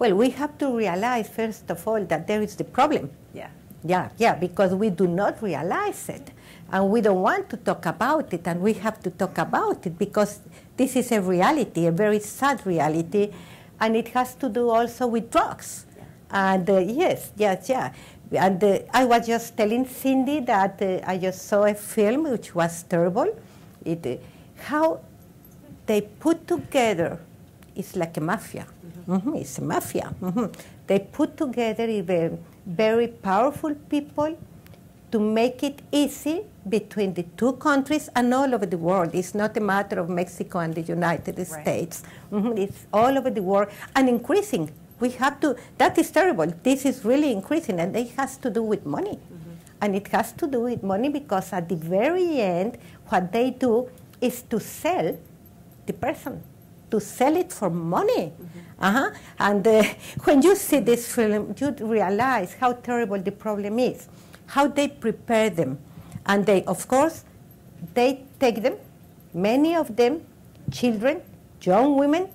Well, 0.00 0.14
we 0.22 0.30
have 0.30 0.58
to 0.58 0.66
realize, 0.76 1.28
first 1.28 1.70
of 1.70 1.86
all, 1.86 2.02
that 2.12 2.26
there 2.26 2.42
is 2.42 2.56
the 2.56 2.64
problem. 2.64 3.10
Yeah. 3.32 3.50
Yeah, 3.84 4.08
yeah, 4.18 4.34
because 4.34 4.74
we 4.74 4.90
do 4.90 5.06
not 5.06 5.40
realize 5.42 6.08
it. 6.08 6.32
And 6.72 6.90
we 6.90 7.00
don't 7.00 7.22
want 7.22 7.48
to 7.50 7.56
talk 7.56 7.86
about 7.86 8.32
it, 8.32 8.42
and 8.46 8.60
we 8.60 8.72
have 8.74 9.00
to 9.06 9.10
talk 9.10 9.38
about 9.38 9.86
it 9.86 9.96
because 9.98 10.40
this 10.76 10.96
is 10.96 11.10
a 11.12 11.20
reality, 11.20 11.86
a 11.86 11.92
very 11.92 12.20
sad 12.20 12.64
reality, 12.66 13.30
and 13.80 13.96
it 13.96 14.08
has 14.08 14.34
to 14.36 14.48
do 14.48 14.68
also 14.70 15.06
with 15.06 15.30
drugs. 15.30 15.86
And 16.30 16.68
uh, 16.70 16.78
yes, 16.78 17.32
yes, 17.36 17.68
yeah. 17.68 17.92
And 18.32 18.62
uh, 18.62 18.78
I 18.92 19.04
was 19.04 19.26
just 19.26 19.56
telling 19.56 19.86
Cindy 19.86 20.40
that 20.40 20.80
uh, 20.80 21.00
I 21.04 21.18
just 21.18 21.48
saw 21.48 21.64
a 21.64 21.74
film 21.74 22.30
which 22.30 22.54
was 22.54 22.82
terrible. 22.84 23.36
It, 23.84 24.06
uh, 24.06 24.16
how 24.62 25.00
they 25.86 26.02
put 26.02 26.46
together, 26.46 27.18
it's 27.74 27.96
like 27.96 28.16
a 28.16 28.20
mafia. 28.20 28.66
Mhm, 29.08 29.40
It's 29.40 29.58
a 29.58 29.62
mafia. 29.62 30.12
Mhm. 30.20 30.54
They 30.86 30.98
put 31.00 31.36
together 31.36 31.86
even 31.88 32.38
very 32.66 33.08
powerful 33.08 33.74
people 33.88 34.36
to 35.10 35.18
make 35.18 35.62
it 35.64 35.82
easy 35.90 36.42
between 36.68 37.14
the 37.14 37.24
two 37.36 37.52
countries 37.54 38.08
and 38.14 38.32
all 38.34 38.54
over 38.54 38.66
the 38.66 38.76
world. 38.78 39.14
It's 39.14 39.34
not 39.34 39.56
a 39.56 39.60
matter 39.60 39.98
of 39.98 40.08
Mexico 40.08 40.58
and 40.58 40.74
the 40.74 40.82
United 40.82 41.38
Right. 41.38 41.46
States. 41.46 42.02
Mhm, 42.30 42.58
It's 42.58 42.86
all 42.92 43.16
over 43.18 43.30
the 43.30 43.42
world 43.42 43.68
and 43.96 44.08
increasing. 44.08 44.70
We 45.00 45.10
have 45.10 45.40
to, 45.40 45.56
that 45.78 45.96
is 45.98 46.10
terrible. 46.10 46.46
This 46.62 46.84
is 46.84 47.04
really 47.04 47.32
increasing 47.32 47.80
and 47.80 47.96
it 47.96 48.10
has 48.18 48.36
to 48.38 48.50
do 48.50 48.62
with 48.62 48.84
money. 48.84 49.18
And 49.82 49.96
it 49.96 50.08
has 50.08 50.32
to 50.32 50.46
do 50.46 50.60
with 50.60 50.82
money 50.82 51.08
because 51.08 51.54
at 51.54 51.70
the 51.70 51.76
very 51.76 52.38
end, 52.42 52.76
what 53.08 53.32
they 53.32 53.50
do 53.50 53.88
is 54.20 54.42
to 54.42 54.60
sell 54.60 55.16
the 55.86 55.94
person, 55.94 56.42
to 56.90 57.00
sell 57.00 57.34
it 57.34 57.50
for 57.50 57.70
money. 57.70 58.34
Uh-huh. 58.78 59.10
And 59.38 59.66
uh, 59.66 59.82
when 60.24 60.42
you 60.42 60.54
see 60.54 60.80
this 60.80 61.10
film, 61.14 61.54
you 61.58 61.70
realize 61.80 62.52
how 62.60 62.74
terrible 62.74 63.18
the 63.18 63.32
problem 63.32 63.78
is, 63.78 64.06
how 64.46 64.66
they 64.68 64.88
prepare 64.88 65.48
them. 65.48 65.78
And 66.26 66.46
they, 66.46 66.64
of 66.64 66.86
course, 66.88 67.24
they 67.94 68.22
take 68.38 68.62
them, 68.62 68.74
many 69.34 69.74
of 69.74 69.96
them, 69.96 70.20
children, 70.70 71.22
young 71.62 71.96
women, 71.96 72.28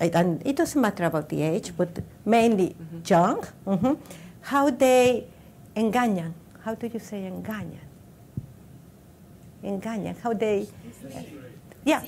uh, 0.00 0.08
and 0.12 0.42
it 0.46 0.56
doesn't 0.56 0.80
matter 0.80 1.04
about 1.04 1.28
the 1.28 1.42
age, 1.42 1.72
but 1.76 1.88
mainly 2.24 2.74
young, 3.06 3.44
mhm, 3.66 3.98
how 4.42 4.70
they 4.70 5.24
engañan. 5.76 6.32
How 6.64 6.74
do 6.74 6.86
you 6.88 6.98
say 6.98 7.28
engañan? 7.30 7.84
Engañan, 9.62 10.16
how 10.22 10.32
they, 10.34 10.66
yeah, 11.84 12.02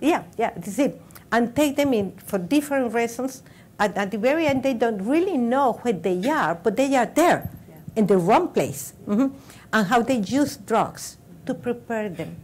yeah, 0.00 0.22
yeah, 0.38 0.50
deceive, 0.58 0.94
and 1.30 1.54
take 1.54 1.76
them 1.76 1.92
in 1.92 2.12
for 2.24 2.38
different 2.38 2.92
reasons. 2.94 3.42
At, 3.78 3.96
at 3.96 4.10
the 4.10 4.18
very 4.18 4.46
end, 4.46 4.62
they 4.62 4.74
don't 4.74 5.02
really 5.02 5.36
know 5.36 5.72
where 5.82 5.92
they 5.94 6.22
are, 6.28 6.54
but 6.54 6.76
they 6.76 6.94
are 6.96 7.06
there, 7.06 7.50
Yeah. 7.68 7.74
in 7.96 8.06
the 8.06 8.16
wrong 8.16 8.48
place, 8.48 8.92
mhm, 9.06 9.32
and 9.72 9.86
how 9.86 10.02
they 10.02 10.16
use 10.18 10.56
drugs 10.56 11.16
to 11.46 11.54
prepare 11.54 12.08
them, 12.08 12.36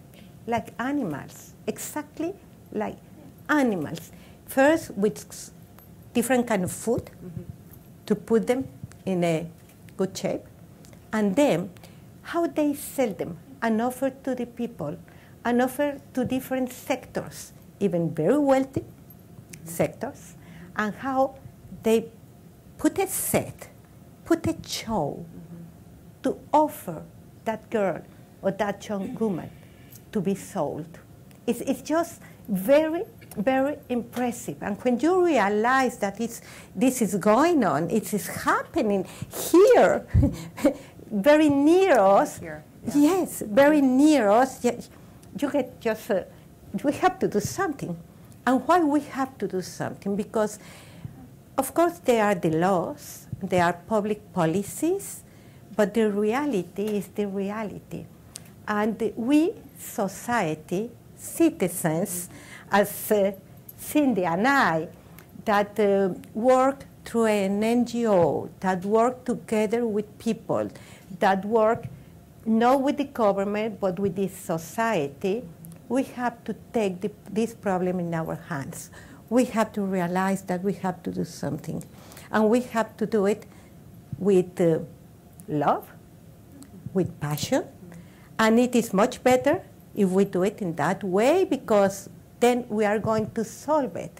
like 0.47 0.68
animals, 0.78 1.54
exactly 1.66 2.35
like 2.73 2.97
animals. 3.49 4.11
First, 4.47 4.92
with 4.92 5.52
different 6.14 6.47
kind 6.47 6.64
of 6.64 6.73
food 6.73 7.11
to 8.06 8.14
put 8.14 8.47
them 8.47 8.66
in 9.04 9.23
a 9.25 9.50
good 9.97 10.16
shape, 10.16 10.42
and 11.12 11.37
then 11.37 11.70
how 12.23 12.47
they 12.47 12.75
sell 12.75 13.12
them 13.12 13.38
and 13.62 13.80
offer 13.82 14.11
to 14.11 14.35
the 14.35 14.47
people 14.47 14.97
and 15.44 15.62
offer 15.62 16.00
to 16.14 16.25
different 16.25 16.73
sectors, 16.73 17.52
even 17.80 18.14
very 18.14 18.38
wealthy 18.38 18.85
sectors, 19.64 20.35
and 20.76 20.94
how 20.94 21.35
they 21.82 22.11
put 22.78 22.99
a 22.99 23.06
set, 23.06 23.68
put 24.25 24.47
a 24.47 24.56
show 24.66 25.25
to 26.23 26.38
offer 26.52 27.04
that 27.49 27.71
girl 27.71 28.00
or 28.43 28.50
that 28.52 28.76
young 28.88 29.14
woman 29.14 29.50
to 30.12 30.21
be 30.21 30.35
sold. 30.35 30.93
It's, 31.47 31.62
it's 31.62 31.83
just 31.83 32.21
very, 32.49 33.05
very 33.37 33.76
impressive. 33.88 34.59
And 34.61 34.76
when 34.85 35.00
you 35.00 35.25
realize 35.25 35.97
that 35.99 36.21
it's, 36.21 36.43
this 36.76 37.00
is 37.00 37.14
going 37.17 37.64
on, 37.64 37.90
it 37.90 38.12
is 38.12 38.26
happening 38.28 39.07
here, 39.52 40.07
very 41.11 41.49
near 41.49 41.99
us. 41.99 42.38
Here, 42.38 42.64
Yes, 42.95 43.43
very 43.43 43.81
near 43.81 44.31
us. 44.31 44.64
You 44.64 45.50
get 45.50 45.81
just, 45.81 46.11
uh, 46.11 46.23
we 46.85 46.93
have 46.93 47.19
to 47.19 47.28
do 47.28 47.40
something. 47.40 47.97
And 48.47 48.67
why 48.67 48.81
we 48.81 49.00
have 49.00 49.37
to 49.38 49.49
do 49.49 49.61
something? 49.61 50.17
Because, 50.17 50.59
of 51.57 51.75
course, 51.75 51.99
there 51.99 52.25
are 52.25 52.35
the 52.35 52.50
laws, 52.50 53.26
there 53.43 53.64
are 53.64 53.75
public 53.75 54.33
policies, 54.33 55.23
but 55.78 55.94
the 55.94 56.11
reality 56.11 56.87
is 56.99 57.06
the 57.14 57.25
reality. 57.28 58.04
And 58.66 59.00
we, 59.14 59.52
society, 59.78 60.90
citizens, 61.16 62.28
as 62.68 63.12
uh, 63.12 63.30
Cindy 63.76 64.25
and 64.25 64.49
I, 64.49 64.88
that 65.44 65.78
uh, 65.78 66.14
work 66.35 66.85
through 67.04 67.26
an 67.26 67.62
NGO, 67.62 68.49
that 68.58 68.85
work 68.85 69.25
together 69.25 69.87
with 69.87 70.18
people, 70.18 70.68
that 71.20 71.44
work 71.44 71.85
not 72.44 72.82
with 72.82 72.97
the 72.97 73.04
government, 73.04 73.78
but 73.78 74.00
with 74.00 74.16
the 74.16 74.26
society, 74.26 75.44
we 75.88 76.02
have 76.02 76.42
to 76.42 76.56
take 76.73 77.00
the, 77.00 77.12
this 77.30 77.54
problem 77.54 78.00
in 78.00 78.12
our 78.14 78.35
hands. 78.49 78.90
We 79.30 79.44
have 79.44 79.73
to 79.75 79.82
realize 79.82 80.42
that 80.42 80.64
we 80.64 80.73
have 80.73 81.04
to 81.04 81.12
do 81.12 81.25
something. 81.25 81.85
And 82.32 82.50
we 82.50 82.62
have 82.62 82.97
to 82.97 83.06
do 83.06 83.26
it 83.26 83.47
with 84.18 84.61
uh, 84.61 84.80
love, 85.49 85.88
with 86.95 87.19
passion. 87.21 87.64
And 88.38 88.59
it 88.59 88.75
is 88.76 88.93
much 88.95 89.23
better 89.25 89.62
if 89.95 90.09
we 90.11 90.25
do 90.25 90.43
it 90.45 90.62
in 90.62 90.75
that 90.76 91.02
way 91.02 91.45
because 91.45 92.09
then 92.40 92.64
we 92.69 92.85
are 92.85 92.99
going 92.99 93.31
to 93.33 93.45
solve 93.45 93.97
it. 93.97 94.17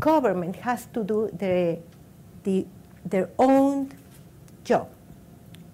Government 0.00 0.56
has 0.56 0.86
to 0.94 1.04
do 1.04 1.30
their, 1.32 1.78
the, 2.44 2.66
their 3.04 3.28
own 3.38 3.92
job. 4.64 4.88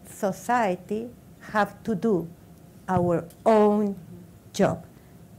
Society 0.08 1.08
have 1.52 1.82
to 1.84 1.94
do 1.94 2.28
our 2.88 3.24
own 3.46 3.96
job. 4.52 4.84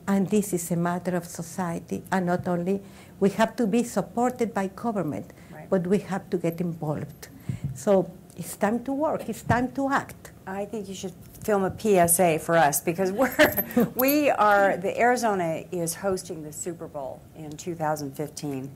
And 0.07 0.29
this 0.29 0.53
is 0.53 0.69
a 0.71 0.75
matter 0.75 1.15
of 1.15 1.25
society, 1.25 2.03
and 2.11 2.25
not 2.25 2.47
only 2.47 2.81
we 3.21 3.29
have 3.31 3.55
to 3.55 3.65
be 3.67 3.83
supported 3.83 4.53
by 4.53 4.67
government, 4.67 5.31
Right. 5.53 5.69
but 5.69 5.87
we 5.87 5.99
have 5.99 6.29
to 6.31 6.37
get 6.37 6.59
involved. 6.59 7.29
So 7.73 8.11
it's 8.37 8.55
time 8.55 8.83
to 8.85 8.93
work. 8.93 9.29
It's 9.29 9.43
time 9.43 9.71
to 9.73 9.89
act. 9.89 10.31
I 10.45 10.65
think 10.65 10.89
you 10.89 10.95
should 10.95 11.13
film 11.43 11.63
a 11.63 11.73
PSA 11.77 12.39
for 12.39 12.57
us 12.57 12.81
because 12.81 13.11
we're 13.11 13.65
we 13.95 14.29
are 14.29 14.77
the 14.77 14.97
Arizona 14.99 15.63
is 15.71 15.95
hosting 15.95 16.43
the 16.43 16.53
Super 16.53 16.87
Bowl 16.87 17.21
in 17.35 17.51
2015, 17.51 18.71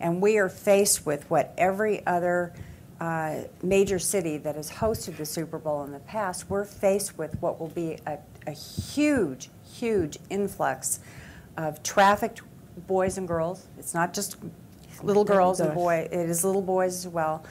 and 0.00 0.20
we 0.20 0.38
are 0.38 0.48
faced 0.48 1.06
with 1.06 1.28
what 1.30 1.52
every 1.58 2.04
other 2.06 2.52
uh, 3.00 3.36
major 3.62 3.98
city 3.98 4.36
that 4.36 4.56
has 4.56 4.70
hosted 4.70 5.16
the 5.16 5.24
Super 5.26 5.58
Bowl 5.58 5.84
in 5.84 5.92
the 5.92 6.00
past. 6.00 6.48
We're 6.48 6.64
faced 6.64 7.16
with 7.16 7.40
what 7.40 7.58
will 7.58 7.68
be 7.68 7.98
a, 8.06 8.18
a 8.46 8.52
huge, 8.52 9.48
huge 9.72 10.18
influx 10.28 11.00
of 11.56 11.82
trafficked 11.82 12.42
boys 12.86 13.18
and 13.18 13.26
girls. 13.26 13.66
It's 13.78 13.94
not 13.94 14.14
just 14.14 14.36
little 15.02 15.24
girls 15.24 15.60
and 15.60 15.72
boys 15.72 16.08
it 16.12 16.28
is 16.28 16.44
little 16.44 16.62
boys 16.62 17.06
as 17.06 17.08
well, 17.08 17.44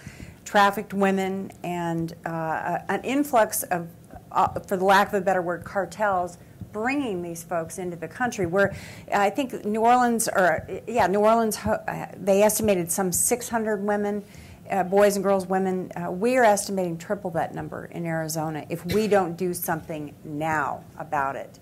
trafficked 0.49 0.95
women, 0.95 1.51
and 1.63 2.15
uh, 2.25 2.79
an 2.87 3.03
influx 3.03 3.61
of, 3.63 3.87
uh, 4.31 4.47
for 4.61 4.77
the 4.77 4.83
lack 4.83 5.09
of 5.09 5.13
a 5.13 5.21
better 5.21 5.43
word, 5.43 5.63
cartels 5.63 6.39
bringing 6.71 7.21
these 7.21 7.43
folks 7.43 7.77
into 7.77 7.95
the 7.95 8.07
country. 8.07 8.47
Where 8.47 8.75
I 9.13 9.29
think 9.29 9.63
New 9.63 9.81
Orleans, 9.81 10.27
or 10.27 10.67
yeah, 10.87 11.05
New 11.05 11.19
Orleans, 11.19 11.55
uh, 11.57 12.07
they 12.17 12.41
estimated 12.41 12.91
some 12.91 13.11
600 13.11 13.83
women. 13.83 14.23
Uh, 14.71 14.81
boys 14.81 15.17
and 15.17 15.23
girls, 15.23 15.45
women, 15.45 15.91
uh, 15.95 16.09
we 16.09 16.35
are 16.37 16.43
estimating 16.43 16.97
triple 16.97 17.29
that 17.31 17.53
number 17.53 17.85
in 17.85 18.07
Arizona 18.07 18.65
if 18.69 18.83
we 18.87 19.07
don't 19.07 19.37
do 19.37 19.53
something 19.53 20.15
now 20.23 20.83
about 20.97 21.35
it. 21.35 21.59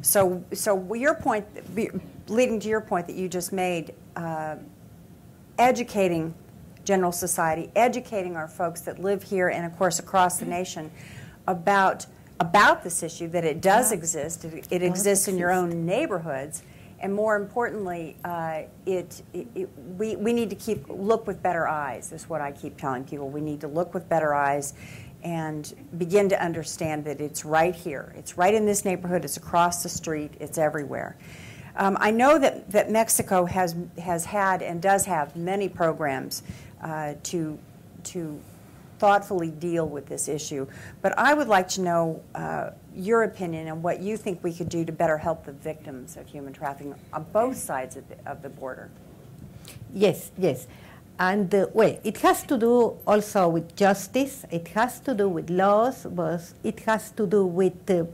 So, 0.00 0.42
so 0.54 0.94
your 0.94 1.14
point, 1.14 1.44
leading 2.28 2.58
to 2.60 2.68
your 2.68 2.80
point 2.80 3.06
that 3.06 3.16
you 3.16 3.28
just 3.28 3.52
made, 3.52 3.92
uh, 4.16 4.56
educating 5.58 6.32
general 6.84 7.12
society, 7.12 7.70
educating 7.76 8.36
our 8.36 8.48
folks 8.48 8.80
that 8.82 8.98
live 8.98 9.22
here 9.22 9.48
and 9.48 9.64
of 9.66 9.76
course 9.78 9.98
across 9.98 10.38
the 10.38 10.46
nation 10.46 10.90
about 11.46 12.06
about 12.40 12.82
this 12.82 13.02
issue 13.02 13.28
that 13.28 13.44
it 13.44 13.60
does 13.60 13.90
Yeah. 13.92 13.98
exist. 13.98 14.44
It, 14.46 14.66
it 14.70 14.82
exists 14.82 15.28
in 15.28 15.36
your 15.36 15.50
own 15.52 15.84
neighborhoods, 15.84 16.62
and 16.98 17.12
more 17.14 17.36
importantly, 17.36 18.16
uh, 18.24 18.62
it, 18.86 19.22
it, 19.34 19.46
it, 19.54 19.68
we, 19.98 20.16
we 20.16 20.32
need 20.32 20.48
to 20.48 20.56
keep 20.56 20.86
look 20.88 21.26
with 21.26 21.42
better 21.42 21.68
eyes. 21.68 22.12
Is 22.12 22.30
what 22.30 22.40
I 22.40 22.52
keep 22.52 22.78
telling 22.78 23.04
people. 23.04 23.28
We 23.28 23.42
need 23.42 23.60
to 23.60 23.68
look 23.68 23.92
with 23.92 24.08
better 24.08 24.34
eyes 24.34 24.72
and 25.22 25.74
begin 25.98 26.30
to 26.30 26.42
understand 26.42 27.04
that 27.04 27.20
it's 27.20 27.44
right 27.44 27.74
here. 27.74 28.14
It's 28.16 28.38
right 28.38 28.54
in 28.54 28.64
this 28.64 28.86
neighborhood. 28.86 29.22
It's 29.22 29.36
across 29.36 29.82
the 29.82 29.90
street. 29.90 30.32
It's 30.40 30.56
everywhere. 30.56 31.18
Um, 31.76 31.96
I 32.00 32.10
know 32.10 32.38
that, 32.38 32.70
that 32.70 32.90
Mexico 32.90 33.44
has, 33.44 33.76
has 33.98 34.24
had 34.24 34.62
and 34.62 34.80
does 34.82 35.04
have 35.04 35.36
many 35.36 35.68
programs 35.68 36.42
uh, 36.82 37.14
to, 37.24 37.58
to 38.04 38.40
thoughtfully 38.98 39.50
deal 39.50 39.88
with 39.88 40.06
this 40.06 40.28
issue, 40.28 40.66
but 41.00 41.18
I 41.18 41.34
would 41.34 41.48
like 41.48 41.68
to 41.68 41.80
know 41.80 42.22
uh, 42.34 42.70
your 42.94 43.22
opinion 43.22 43.68
and 43.68 43.82
what 43.82 44.00
you 44.00 44.16
think 44.16 44.44
we 44.44 44.52
could 44.52 44.68
do 44.68 44.84
to 44.84 44.92
better 44.92 45.16
help 45.16 45.46
the 45.46 45.52
victims 45.52 46.16
of 46.16 46.26
human 46.26 46.52
trafficking 46.52 46.94
on 47.12 47.24
both 47.32 47.56
sides 47.56 47.96
of 47.96 48.06
the, 48.08 48.16
of 48.30 48.42
the 48.42 48.50
border. 48.50 48.90
Yes, 49.92 50.30
yes. 50.36 50.66
And 51.18 51.54
uh, 51.54 51.66
well, 51.72 51.98
it 52.04 52.18
has 52.18 52.42
to 52.44 52.56
do 52.56 52.98
also 53.06 53.48
with 53.48 53.74
justice, 53.76 54.44
it 54.50 54.68
has 54.68 55.00
to 55.00 55.14
do 55.14 55.28
with 55.28 55.50
laws, 55.50 56.06
but 56.10 56.52
it 56.62 56.80
has 56.80 57.10
to 57.12 57.26
do 57.26 57.44
with 57.44 57.90
uh, 57.90 58.04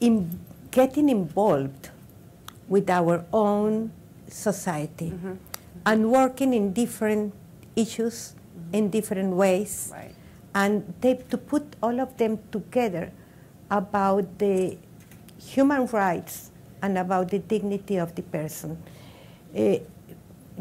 in 0.00 0.38
getting 0.70 1.08
involved 1.08 1.90
with 2.68 2.90
our 2.90 3.24
own 3.32 3.92
society 4.28 5.10
mm-hmm. 5.10 5.34
And 5.86 6.10
working 6.10 6.52
in 6.52 6.72
different 6.72 7.32
issues 7.76 8.34
mm-hmm. 8.34 8.74
in 8.74 8.90
different 8.90 9.34
ways. 9.34 9.90
Right. 9.92 10.14
And 10.54 10.92
they, 11.00 11.14
to 11.14 11.38
put 11.38 11.76
all 11.82 12.00
of 12.00 12.16
them 12.16 12.38
together 12.50 13.12
about 13.70 14.38
the 14.38 14.76
human 15.38 15.86
rights 15.86 16.50
and 16.82 16.98
about 16.98 17.30
the 17.30 17.38
dignity 17.38 17.96
of 17.96 18.14
the 18.14 18.22
person. 18.22 18.82
Uh, 19.56 19.78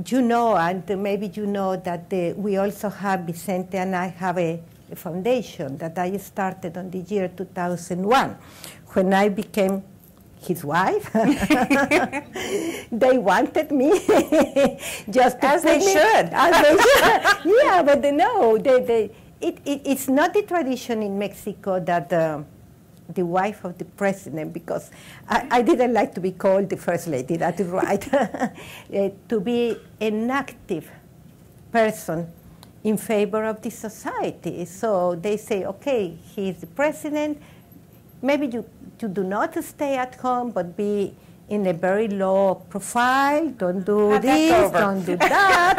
you 0.05 0.21
know, 0.21 0.57
and 0.57 0.87
maybe 1.01 1.27
you 1.27 1.45
know 1.45 1.75
that 1.77 2.09
the, 2.09 2.33
we 2.33 2.57
also 2.57 2.89
have, 2.89 3.21
Vicente 3.21 3.77
and 3.77 3.95
I 3.95 4.07
have 4.07 4.37
a, 4.37 4.61
a, 4.91 4.95
foundation 4.95 5.77
that 5.77 5.97
I 5.97 6.17
started 6.17 6.77
on 6.77 6.91
the 6.91 6.99
year 6.99 7.29
2001 7.29 8.37
when 8.93 9.13
I 9.13 9.29
became 9.29 9.83
his 10.41 10.63
wife. 10.63 11.11
they 12.91 13.17
wanted 13.17 13.71
me 13.71 13.91
just 15.09 15.41
to 15.41 15.47
as 15.47 15.63
they 15.63 15.79
me, 15.79 15.93
should. 15.93 16.29
As 16.31 16.61
they 16.61 16.77
should. 16.77 17.63
yeah, 17.63 17.83
but 17.83 18.01
they, 18.01 18.11
no, 18.11 18.57
they, 18.57 18.81
they, 18.83 19.11
it, 19.41 19.59
it, 19.65 19.81
it's 19.85 20.07
not 20.07 20.33
the 20.33 20.43
tradition 20.43 21.01
in 21.03 21.17
Mexico 21.17 21.79
that. 21.79 22.11
Uh, 22.11 22.43
the 23.13 23.23
wife 23.23 23.63
of 23.63 23.77
the 23.77 23.85
president 23.85 24.51
because 24.51 24.89
I, 25.29 25.47
I, 25.51 25.61
didn't 25.61 25.93
like 25.93 26.15
to 26.15 26.19
be 26.19 26.31
called 26.31 26.69
the 26.69 26.77
first 26.77 27.05
lady, 27.05 27.37
that 27.37 27.59
is 27.59 27.67
right. 27.67 28.13
uh, 28.13 28.49
to 29.29 29.39
be 29.39 29.77
an 30.01 30.31
active 30.31 30.89
person 31.71 32.31
in 32.85 32.97
favor 32.97 33.43
of 33.43 33.61
the 33.61 33.69
society. 33.71 34.63
So 34.65 35.15
they 35.15 35.37
say, 35.37 35.65
okay, 35.65 36.15
he's 36.35 36.57
the 36.57 36.67
president. 36.67 37.41
Maybe 38.21 38.47
you, 38.47 38.63
you 39.01 39.07
do 39.07 39.23
not 39.23 39.61
stay 39.63 39.97
at 39.97 40.15
home, 40.15 40.51
but 40.51 40.75
be 40.75 41.15
in 41.49 41.67
a 41.67 41.73
very 41.73 42.07
low 42.07 42.55
profile. 42.69 43.49
Don't 43.49 43.83
do 43.85 44.09
Have 44.09 44.21
this, 44.21 44.71
don't 44.71 45.05
do 45.05 45.15
that. 45.17 45.77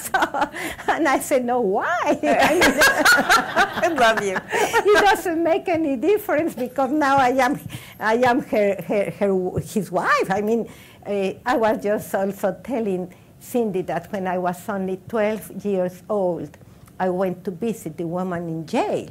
so, 0.00 0.92
and 0.92 1.08
I 1.08 1.18
said, 1.18 1.44
no, 1.44 1.60
why? 1.60 2.18
I 2.22 3.88
love 3.88 4.22
you. 4.22 4.36
it 4.52 5.04
doesn't 5.04 5.42
make 5.42 5.68
any 5.68 5.96
difference 5.96 6.54
because 6.54 6.92
now 6.92 7.16
I 7.16 7.30
am, 7.30 7.58
I 7.98 8.14
am 8.14 8.42
her, 8.42 8.80
her, 8.86 9.10
her 9.10 9.58
his 9.60 9.90
wife. 9.90 10.30
I 10.30 10.40
mean, 10.40 10.68
uh, 11.04 11.32
I 11.44 11.56
was 11.56 11.82
just 11.82 12.14
also 12.14 12.56
telling 12.62 13.12
Cindy 13.40 13.82
that 13.82 14.12
when 14.12 14.28
I 14.28 14.38
was 14.38 14.68
only 14.68 15.00
12 15.08 15.64
years 15.64 16.02
old, 16.08 16.56
I 16.98 17.10
went 17.10 17.44
to 17.44 17.50
visit 17.50 17.96
the 17.96 18.06
woman 18.06 18.48
in 18.48 18.66
jail 18.66 19.08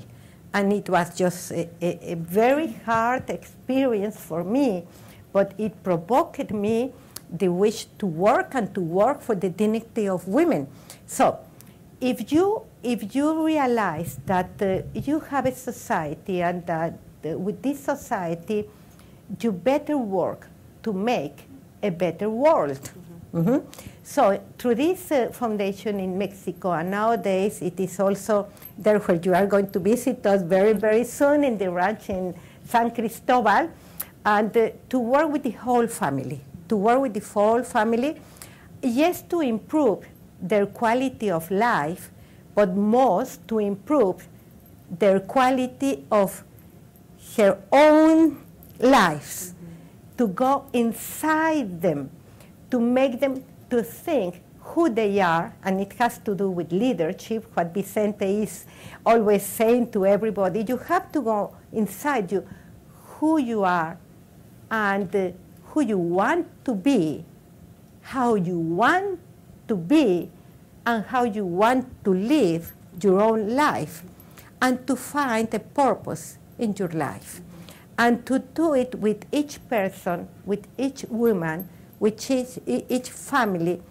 and 0.54 0.72
it 0.72 0.88
was 0.90 1.18
just 1.18 1.52
a, 1.52 1.70
a, 1.82 2.12
a, 2.14 2.16
very 2.16 2.74
hard 2.86 3.30
experience 3.30 4.20
for 4.20 4.44
me, 4.44 4.86
but 5.32 5.54
it 5.58 5.84
provoked 5.84 6.52
me 6.52 6.92
the 7.30 7.48
wish 7.48 7.86
to 7.98 8.06
work 8.06 8.54
and 8.54 8.74
to 8.76 8.82
work 8.82 9.22
for 9.22 9.34
the 9.34 9.50
dignity 9.50 10.08
of 10.08 10.28
women. 10.28 10.68
So, 11.08 11.40
if 12.00 12.32
you 12.32 12.64
if 12.84 13.16
you 13.16 13.46
realize 13.46 14.20
that 14.26 14.62
uh, 14.62 14.82
you 14.94 15.22
have 15.22 15.46
a 15.46 15.56
society 15.56 16.42
and 16.42 16.66
that 16.68 16.94
uh, 17.26 17.38
with 17.38 17.62
this 17.62 17.80
society 17.80 18.70
you 19.40 19.52
better 19.52 19.98
work 19.98 20.48
to 20.84 20.94
make 20.94 21.46
a 21.82 21.90
better 21.90 22.30
world. 22.30 22.80
Mm-hmm. 23.34 23.50
Mm-hmm. 23.50 23.93
So 24.04 24.42
through 24.58 24.76
this 24.76 25.12
uh, 25.12 25.30
foundation 25.32 26.00
in 26.00 26.18
Mexico, 26.18 26.74
and 26.74 26.92
nowadays 26.92 27.62
it 27.62 27.80
is 27.80 27.98
also 28.02 28.50
there 28.78 29.00
where 29.00 29.18
you 29.18 29.34
are 29.34 29.48
going 29.48 29.72
to 29.72 29.80
visit 29.80 30.26
us 30.26 30.42
very, 30.42 30.74
very 30.74 31.06
soon 31.06 31.46
in 31.46 31.58
the 31.58 31.72
ranch 31.72 32.10
in 32.10 32.36
San 32.66 32.92
Cristobal, 32.92 33.70
and 34.26 34.58
uh, 34.58 34.70
to 34.90 35.00
work 35.00 35.32
with 35.32 35.44
the 35.44 35.52
whole 35.52 35.88
family, 35.88 36.42
to 36.68 36.76
work 36.76 37.00
with 37.00 37.14
the 37.14 37.22
whole 37.22 37.64
family, 37.64 38.20
yes, 38.82 39.22
to 39.22 39.40
improve 39.40 40.06
their 40.42 40.66
quality 40.66 41.32
of 41.32 41.50
life, 41.50 42.12
but 42.56 42.76
most 42.76 43.48
to 43.48 43.60
improve 43.60 44.28
their 45.00 45.22
quality 45.22 46.06
of 46.12 46.44
her 47.38 47.58
own 47.72 48.44
lives, 48.80 49.54
mm-hmm. 49.54 50.18
to 50.18 50.28
go 50.28 50.66
inside 50.74 51.82
them, 51.82 52.10
to 52.70 52.82
make 52.82 53.22
them 53.22 53.42
to 53.74 53.82
think 53.82 54.40
who 54.60 54.88
they 54.88 55.20
are, 55.20 55.52
and 55.64 55.82
it 55.82 55.94
has 55.94 56.20
to 56.20 56.36
do 56.36 56.48
with 56.48 56.72
leadership, 56.72 57.44
what 57.56 57.74
Vicente 57.74 58.44
is 58.44 58.66
always 59.04 59.44
saying 59.44 59.92
to 59.92 60.06
everybody. 60.06 60.64
You 60.68 60.78
have 60.78 61.12
to 61.12 61.22
go 61.22 61.56
inside 61.72 62.32
you 62.32 62.48
who 63.18 63.40
you 63.40 63.64
are 63.64 63.98
and 64.70 65.14
uh, 65.16 65.32
who 65.66 65.82
you 65.82 65.98
want 65.98 66.48
to 66.66 66.76
be, 66.76 67.26
how 68.02 68.36
you 68.36 68.60
want 68.60 69.20
to 69.68 69.76
be, 69.76 70.30
and 70.86 71.04
how 71.06 71.24
you 71.24 71.46
want 71.46 71.88
to 72.04 72.14
live 72.14 72.74
your 73.02 73.22
own 73.22 73.56
life, 73.56 74.04
and 74.62 74.86
to 74.86 74.96
find 74.96 75.52
a 75.52 75.60
purpose 75.60 76.38
in 76.60 76.76
your 76.78 76.90
life. 76.90 77.42
And 77.98 78.24
to 78.28 78.38
do 78.40 78.76
it 78.76 78.96
with 78.96 79.26
each 79.32 79.58
person, 79.68 80.28
with 80.46 80.68
each 80.78 81.06
woman, 81.10 81.70
which 82.04 82.30
is 82.32 82.60
each 82.68 83.10
family, 83.10 83.82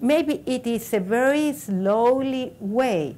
maybe 0.00 0.34
it 0.46 0.64
is 0.64 0.94
a 0.94 1.00
very 1.00 1.52
slowly 1.52 2.54
way, 2.60 3.16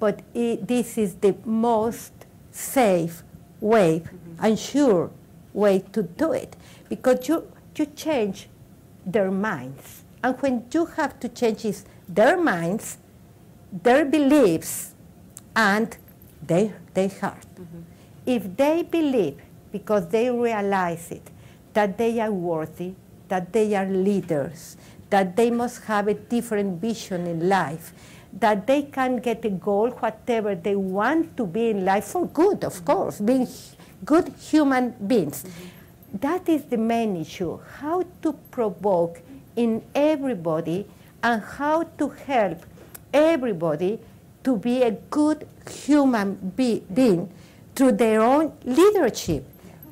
but 0.00 0.22
it, 0.32 0.66
this 0.66 0.96
is 0.96 1.16
the 1.16 1.34
most 1.44 2.14
safe 2.50 3.22
way 3.60 4.00
mm-hmm. 4.00 4.44
and 4.44 4.58
sure 4.58 5.10
way 5.52 5.80
to 5.92 6.02
do 6.02 6.32
it 6.32 6.56
because 6.88 7.28
you, 7.28 7.46
you 7.76 7.84
change 7.84 8.48
their 9.04 9.30
minds. 9.30 10.02
And 10.22 10.34
when 10.40 10.64
you 10.72 10.86
have 10.86 11.20
to 11.20 11.28
change 11.28 11.66
is 11.66 11.84
their 12.08 12.38
minds, 12.38 12.96
their 13.70 14.06
beliefs, 14.06 14.94
and 15.54 15.94
their, 16.40 16.72
their 16.94 17.10
heart. 17.20 17.46
Mm-hmm. 17.54 17.80
If 18.24 18.56
they 18.56 18.82
believe, 18.82 19.42
because 19.70 20.08
they 20.08 20.30
realize 20.30 21.10
it, 21.10 21.30
that 21.74 21.98
they 21.98 22.18
are 22.20 22.32
worthy, 22.32 22.94
that 23.28 23.52
they 23.52 23.74
are 23.74 23.86
leaders, 23.86 24.76
that 25.10 25.36
they 25.36 25.50
must 25.50 25.84
have 25.84 26.08
a 26.08 26.14
different 26.14 26.80
vision 26.80 27.26
in 27.26 27.48
life, 27.48 27.92
that 28.32 28.66
they 28.66 28.82
can 28.82 29.18
get 29.18 29.44
a 29.44 29.50
goal, 29.50 29.90
whatever 29.90 30.54
they 30.54 30.76
want 30.76 31.36
to 31.36 31.46
be 31.46 31.70
in 31.70 31.84
life, 31.84 32.04
for 32.04 32.26
good, 32.26 32.64
of 32.64 32.74
mm-hmm. 32.74 32.84
course, 32.84 33.20
being 33.20 33.48
good 34.04 34.28
human 34.38 34.90
beings. 35.06 35.44
Mm-hmm. 35.44 36.18
That 36.20 36.48
is 36.48 36.64
the 36.64 36.76
main 36.76 37.16
issue 37.16 37.58
how 37.78 38.04
to 38.22 38.32
provoke 38.50 39.20
in 39.56 39.82
everybody 39.94 40.86
and 41.22 41.42
how 41.42 41.84
to 41.98 42.08
help 42.08 42.64
everybody 43.12 43.98
to 44.44 44.56
be 44.56 44.82
a 44.82 44.90
good 44.90 45.46
human 45.68 46.52
be- 46.56 46.84
being 46.92 47.32
through 47.74 47.92
their 47.92 48.20
own 48.20 48.52
leadership, 48.64 49.44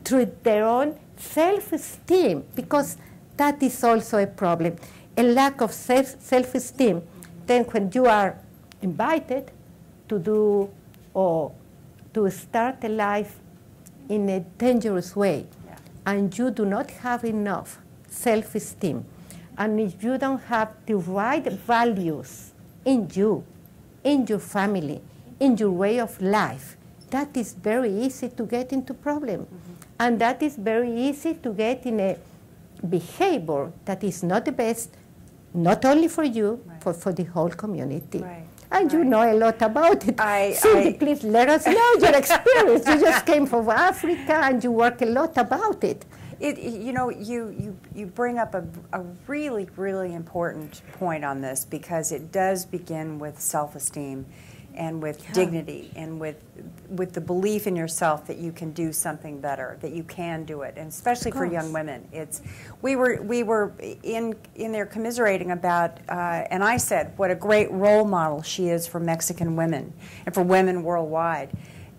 through 0.05 0.31
their 0.43 0.65
own 0.65 0.97
self 1.17 1.73
esteem, 1.73 2.45
because 2.55 2.97
that 3.43 3.63
is 3.63 3.83
also 3.83 4.19
a 4.19 4.27
problem. 4.27 4.77
A 5.17 5.23
lack 5.23 5.61
of 5.61 5.73
self 5.73 6.55
esteem. 6.55 7.03
Then, 7.47 7.65
when 7.65 7.91
you 7.93 8.07
are 8.07 8.39
invited 8.81 9.51
to 10.09 10.19
do 10.19 10.71
or 11.13 11.53
to 12.15 12.31
start 12.31 12.85
a 12.85 12.89
life 12.89 13.41
in 14.09 14.29
a 14.29 14.41
dangerous 14.65 15.17
way, 15.17 15.47
yeah. 15.67 15.77
and 16.07 16.39
you 16.39 16.51
do 16.51 16.65
not 16.65 16.91
have 17.07 17.25
enough 17.25 17.79
self 18.09 18.55
esteem, 18.55 19.05
and 19.59 19.81
if 19.81 20.03
you 20.05 20.19
don't 20.19 20.43
have 20.45 20.71
the 20.87 20.97
right 20.97 21.47
values 21.75 22.53
in 22.85 23.09
you, 23.13 23.45
in 24.05 24.27
your 24.27 24.39
family, 24.39 25.01
in 25.41 25.57
your 25.57 25.73
way 25.73 25.99
of 25.99 26.21
life, 26.23 26.77
that 27.11 27.37
is 27.37 27.53
very 27.55 27.93
easy 27.93 28.29
to 28.29 28.45
get 28.47 28.73
into 28.73 28.95
problem. 28.95 29.41
Mm-hmm. 29.41 29.73
And 29.99 30.21
that 30.21 30.43
is 30.43 30.57
very 30.57 30.93
easy 31.09 31.35
to 31.35 31.53
get 31.53 31.87
in 31.87 32.01
a 32.01 32.17
behavior 32.89 33.73
that 33.85 34.03
is 34.05 34.23
not 34.23 34.45
the 34.45 34.53
best, 34.53 34.91
not 35.55 35.85
only 35.85 36.09
for 36.09 36.25
you, 36.25 36.61
right. 36.67 36.81
but 36.85 36.97
for 36.97 37.13
the 37.13 37.25
whole 37.25 37.51
community. 37.51 38.19
Right. 38.19 38.47
And 38.71 38.93
right. 38.93 38.99
you 38.99 39.05
know 39.05 39.23
a 39.23 39.35
lot 39.35 39.61
about 39.63 40.07
it. 40.09 40.19
I, 40.21 40.53
Cindy, 40.59 40.91
I, 40.91 40.93
please 40.99 41.23
let 41.25 41.49
us 41.49 41.67
know 41.67 41.95
your 42.01 42.17
experience. 42.17 42.87
you 42.87 43.01
just 43.01 43.27
came 43.27 43.47
from 43.47 43.69
Africa 43.69 44.41
and 44.45 44.63
you 44.63 44.73
work 44.73 45.03
a 45.03 45.07
lot 45.07 45.37
about 45.37 45.85
it. 45.85 46.05
It, 46.41 46.59
you 46.59 46.93
know, 46.93 47.09
you, 47.09 47.55
you, 47.57 47.79
you 47.95 48.07
bring 48.07 48.39
up 48.39 48.55
a, 48.55 48.65
a 48.93 49.03
really, 49.29 49.69
really 49.77 50.13
important 50.13 50.83
point 50.95 51.25
on 51.25 51.41
this 51.41 51.65
because 51.65 52.11
it 52.11 52.33
does 52.33 52.65
begin 52.65 53.21
with 53.21 53.41
self 53.41 53.77
esteem 53.77 54.27
and 54.77 55.03
with 55.03 55.23
yeah. 55.25 55.33
dignity 55.33 55.91
and 55.97 56.21
with 56.21 56.37
with 56.89 57.13
the 57.13 57.21
belief 57.21 57.67
in 57.67 57.75
yourself 57.75 58.27
that 58.27 58.37
you 58.37 58.53
can 58.53 58.73
do 58.73 58.93
something 58.93 59.41
better, 59.41 59.79
that 59.81 59.93
you 59.93 60.03
can 60.05 60.45
do 60.45 60.63
it, 60.63 60.75
and 60.77 60.89
especially 60.89 61.31
for 61.31 61.45
young 61.47 61.73
women. 61.73 62.07
It's 62.13 62.43
we 62.83 62.97
were 62.97 63.21
we 63.23 63.43
were 63.43 63.73
in 64.03 64.37
in 64.55 64.73
there 64.73 64.87
commiserating 64.87 65.51
about, 65.51 65.99
uh, 66.09 66.45
and 66.51 66.63
I 66.63 66.77
said 66.77 67.17
what 67.17 67.31
a 67.31 67.35
great 67.35 67.71
role 67.71 68.05
model 68.05 68.43
she 68.43 68.69
is 68.69 68.87
for 68.87 69.01
Mexican 69.01 69.57
women 69.57 69.93
and 70.27 70.35
for 70.35 70.43
women 70.43 70.83
worldwide. 70.83 71.51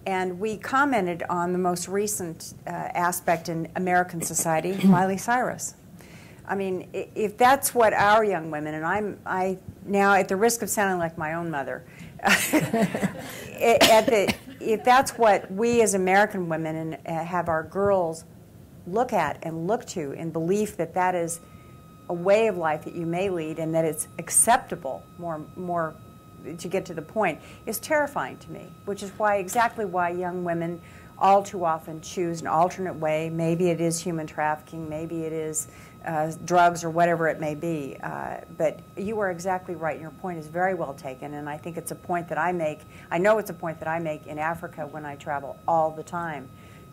And 0.05 0.39
we 0.39 0.57
commented 0.57 1.23
on 1.29 1.53
the 1.53 1.59
most 1.59 1.87
recent 1.87 2.53
uh, 2.67 2.69
aspect 2.69 3.47
in 3.47 3.69
American 3.75 4.21
society, 4.21 4.77
Miley 4.85 5.17
Cyrus. 5.17 5.75
I 6.45 6.55
mean, 6.55 6.89
if 6.93 7.37
that's 7.37 7.73
what 7.73 7.93
our 7.93 8.23
young 8.23 8.51
women, 8.51 8.73
and 8.73 8.85
I'm 8.85 9.17
I 9.25 9.57
now 9.85 10.13
at 10.13 10.27
the 10.27 10.35
risk 10.35 10.61
of 10.61 10.69
sounding 10.69 10.99
like 10.99 11.17
my 11.17 11.33
own 11.33 11.49
mother, 11.49 11.83
at 12.23 14.05
the, 14.05 14.33
if 14.59 14.83
that's 14.83 15.17
what 15.17 15.51
we 15.51 15.81
as 15.81 15.93
American 15.93 16.47
women 16.47 16.75
and 16.75 16.97
uh, 17.05 17.23
have 17.23 17.49
our 17.49 17.63
girls 17.63 18.23
look 18.87 19.13
at 19.13 19.39
and 19.43 19.67
look 19.67 19.85
to 19.85 20.11
in 20.11 20.29
belief 20.29 20.77
that 20.77 20.93
that 20.93 21.15
is 21.15 21.41
a 22.09 22.13
way 22.13 22.47
of 22.47 22.57
life 22.57 22.83
that 22.85 22.95
you 22.95 23.05
may 23.05 23.29
lead 23.29 23.59
and 23.59 23.73
that 23.73 23.85
it's 23.85 24.07
acceptable 24.19 25.03
more 25.17 25.45
more 25.55 25.95
to 26.57 26.67
get 26.67 26.85
to 26.85 26.93
the 26.93 27.01
point 27.01 27.39
is 27.65 27.79
terrifying 27.79 28.37
to 28.37 28.51
me 28.51 28.69
which 28.85 29.01
is 29.01 29.11
why 29.11 29.37
exactly 29.37 29.85
why 29.85 30.09
young 30.09 30.43
women 30.43 30.81
all 31.17 31.43
too 31.43 31.63
often 31.65 32.01
choose 32.01 32.41
an 32.41 32.47
alternate 32.47 32.95
way 32.95 33.29
maybe 33.29 33.69
it 33.69 33.79
is 33.79 33.99
human 33.99 34.27
trafficking 34.27 34.89
maybe 34.89 35.23
it 35.23 35.33
is 35.33 35.67
uh, 36.05 36.31
drugs 36.45 36.83
or 36.83 36.89
whatever 36.89 37.27
it 37.27 37.39
may 37.39 37.55
be. 37.55 37.97
Uh, 38.01 38.37
but 38.57 38.79
you 38.97 39.19
are 39.19 39.31
exactly 39.31 39.75
right. 39.75 39.93
and 39.93 40.01
Your 40.01 40.11
point 40.11 40.37
is 40.37 40.47
very 40.47 40.73
well 40.73 40.93
taken, 40.93 41.33
and 41.33 41.49
I 41.49 41.57
think 41.57 41.77
it's 41.77 41.91
a 41.91 41.95
point 41.95 42.27
that 42.29 42.37
I 42.37 42.51
make. 42.51 42.81
I 43.11 43.17
know 43.17 43.37
it's 43.37 43.49
a 43.49 43.53
point 43.53 43.79
that 43.79 43.87
I 43.87 43.99
make 43.99 44.27
in 44.27 44.37
Africa 44.37 44.87
when 44.87 45.05
I 45.05 45.15
travel 45.15 45.57
all 45.67 45.91
the 45.91 46.03
time 46.03 46.49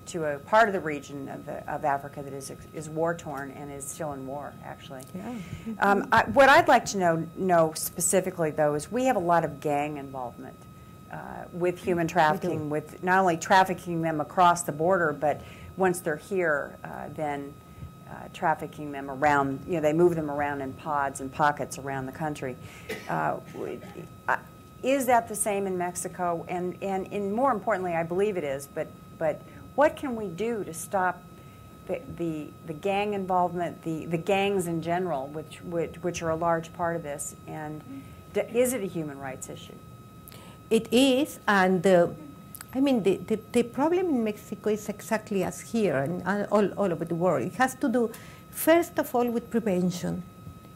to 0.07 0.25
a 0.25 0.39
part 0.39 0.69
of 0.69 0.73
the 0.73 0.81
region 0.81 1.29
of, 1.29 1.47
the, 1.47 1.73
of 1.73 1.85
Africa 1.85 2.23
that 2.23 2.33
is 2.33 2.53
is 2.73 2.89
war 2.89 3.15
torn 3.15 3.51
and 3.53 3.71
is 3.71 3.85
still 3.85 4.13
in 4.13 4.27
war. 4.27 4.53
Actually, 4.65 5.03
yeah. 5.15 5.35
Um, 5.79 6.09
I, 6.11 6.25
what 6.25 6.49
I'd 6.49 6.69
like 6.69 6.85
to 6.87 6.99
know 6.99 7.29
know 7.37 7.73
specifically 7.75 8.51
though 8.51 8.75
is 8.75 8.91
we 8.91 9.05
have 9.05 9.17
a 9.17 9.21
lot 9.21 9.45
of 9.45 9.61
gang 9.61 9.99
involvement. 9.99 10.57
Uh, 11.13 11.45
with 11.53 11.83
human 11.83 12.07
trafficking, 12.07 12.71
with 12.71 13.03
not 13.03 13.19
only 13.19 13.37
trafficking 13.37 14.01
them 14.01 14.21
across 14.21 14.63
the 14.63 14.71
border, 14.71 15.13
but 15.13 15.41
once 15.77 15.99
they're 15.99 16.15
here, 16.15 16.77
uh, 16.85 17.09
then 17.17 17.53
uh, 18.09 18.13
trafficking 18.33 18.93
them 18.93 19.11
around, 19.11 19.59
you 19.67 19.73
know, 19.73 19.81
they 19.81 19.93
move 19.93 20.15
them 20.15 20.31
around 20.31 20.61
in 20.61 20.73
pods 20.75 21.21
and 21.21 21.33
pockets 21.33 21.79
around 21.79 22.07
the 22.07 22.13
country. 22.13 22.55
Uh, 23.09 23.39
is 24.85 25.07
that 25.07 25.29
the 25.29 25.35
same 25.35 25.67
in 25.67 25.77
Mexico? 25.77 26.45
And, 26.49 26.77
and, 26.81 27.13
and 27.13 27.33
more 27.33 27.51
importantly, 27.51 27.95
I 27.95 28.05
believe 28.05 28.37
it 28.37 28.45
is, 28.45 28.69
but, 28.73 28.87
but 29.19 29.43
what 29.75 29.97
can 29.97 30.15
we 30.15 30.29
do 30.29 30.63
to 30.63 30.73
stop 30.73 31.21
the, 31.89 32.01
the, 32.19 32.47
the 32.69 32.73
gang 32.73 33.15
involvement, 33.15 33.83
the, 33.83 34.07
the 34.07 34.17
gangs 34.17 34.69
in 34.69 34.81
general, 34.81 35.27
which, 35.27 35.61
which, 35.63 35.97
which 36.03 36.23
are 36.23 36.31
a 36.31 36.37
large 36.37 36.73
part 36.75 36.95
of 36.95 37.03
this? 37.03 37.35
And 37.49 37.83
is 38.35 38.75
it 38.75 38.83
a 38.85 38.87
human 38.87 39.19
rights 39.19 39.49
issue? 39.49 39.75
It 40.71 40.87
is, 40.93 41.41
and 41.49 41.85
uh, 41.85 42.07
I 42.73 42.79
mean, 42.79 43.03
the, 43.03 43.17
the, 43.17 43.41
the, 43.51 43.63
problem 43.65 44.09
in 44.09 44.23
Mexico 44.23 44.71
is 44.71 44.89
exactly 44.89 45.43
as 45.43 45.61
here 45.61 45.97
and 45.97 46.23
all, 46.53 46.69
all 46.75 46.93
over 46.93 47.05
the 47.05 47.17
world. 47.17 47.43
It 47.43 47.55
has 47.55 47.75
to 47.77 47.89
do, 47.89 48.13
first 48.53 48.97
of 49.01 49.13
all, 49.13 49.29
with 49.29 49.51
prevention. 49.51 50.23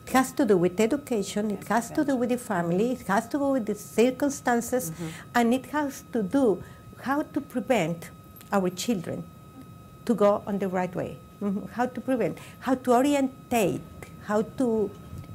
It 0.04 0.12
has 0.12 0.32
to 0.32 0.44
do 0.44 0.56
with 0.58 0.80
education, 0.80 1.52
it 1.52 1.68
has 1.68 1.90
to 1.92 2.04
do 2.04 2.16
with 2.16 2.30
the 2.30 2.38
family, 2.38 2.92
it 2.92 3.06
has 3.06 3.28
to 3.28 3.38
do 3.38 3.50
with 3.50 3.66
the 3.66 3.76
circumstances, 3.76 4.90
mm-hmm. 4.90 5.08
and 5.34 5.54
it 5.54 5.66
has 5.66 6.02
to 6.12 6.22
do 6.22 6.62
how 7.02 7.22
to 7.22 7.40
prevent 7.40 8.10
our 8.52 8.68
children 8.70 9.22
to 10.06 10.14
go 10.14 10.42
on 10.46 10.58
the 10.58 10.68
right 10.68 10.94
way. 10.94 11.16
Mm-hmm. 11.40 11.66
How 11.72 11.86
to 11.86 12.00
prevent, 12.00 12.38
how 12.58 12.74
to 12.74 12.92
orientate, 12.92 13.80
how 14.26 14.42
to, 14.42 14.90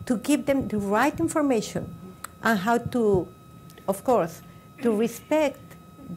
to 0.06 0.18
give 0.18 0.46
them 0.46 0.68
the 0.68 0.78
right 0.78 1.18
information, 1.18 1.96
and 2.44 2.60
how 2.60 2.78
to, 2.78 3.28
of 3.88 4.04
course, 4.04 4.42
to 4.82 4.96
respect 4.96 5.60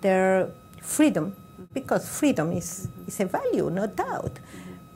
their 0.01 0.51
freedom, 0.81 1.35
because 1.73 2.09
freedom 2.09 2.53
is, 2.53 2.89
is 3.07 3.21
a 3.21 3.27
value, 3.27 3.71
no 3.71 3.87
doubt. 3.87 4.39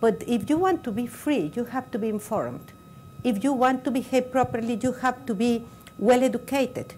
But 0.00 0.22
if 0.26 0.48
you 0.50 0.58
want 0.58 0.84
to 0.84 0.92
be 0.92 1.06
free, 1.06 1.52
you 1.54 1.64
have 1.64 1.90
to 1.90 1.98
be 1.98 2.08
informed. 2.08 2.72
If 3.24 3.42
you 3.42 3.52
want 3.52 3.84
to 3.84 3.90
behave 3.90 4.30
properly, 4.30 4.78
you 4.82 4.92
have 4.92 5.26
to 5.26 5.34
be 5.34 5.64
well 5.98 6.22
educated. 6.22 6.94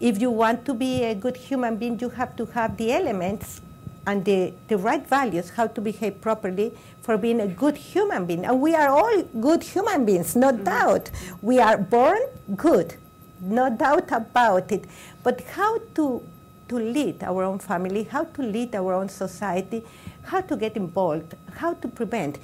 If 0.00 0.20
you 0.20 0.30
want 0.30 0.64
to 0.66 0.74
be 0.74 1.04
a 1.04 1.14
good 1.14 1.36
human 1.36 1.76
being, 1.76 1.98
you 1.98 2.10
have 2.10 2.36
to 2.36 2.46
have 2.46 2.76
the 2.76 2.92
elements 2.92 3.60
and 4.06 4.24
the, 4.24 4.52
the 4.68 4.76
right 4.76 5.06
values, 5.06 5.50
how 5.50 5.68
to 5.68 5.80
behave 5.80 6.20
properly 6.20 6.76
for 7.02 7.16
being 7.16 7.40
a 7.40 7.46
good 7.46 7.76
human 7.76 8.26
being. 8.26 8.44
And 8.44 8.60
we 8.60 8.74
are 8.74 8.88
all 8.88 9.22
good 9.22 9.62
human 9.62 10.04
beings, 10.04 10.34
no 10.34 10.52
mm-hmm. 10.52 10.64
doubt. 10.64 11.10
We 11.40 11.60
are 11.60 11.78
born 11.78 12.18
good, 12.56 12.94
no 13.42 13.68
doubt 13.70 14.10
about 14.12 14.70
it. 14.72 14.84
But 15.22 15.40
how 15.42 15.78
to 15.96 16.22
to 16.68 16.78
lead 16.78 17.22
our 17.22 17.42
own 17.44 17.58
family, 17.58 18.04
how 18.04 18.24
to 18.24 18.42
lead 18.42 18.74
our 18.74 18.94
own 18.94 19.08
society, 19.08 19.84
how 20.24 20.40
to 20.40 20.56
get 20.56 20.74
involved, 20.76 21.34
how 21.60 21.74
to 21.74 21.88
prevent. 21.88 22.38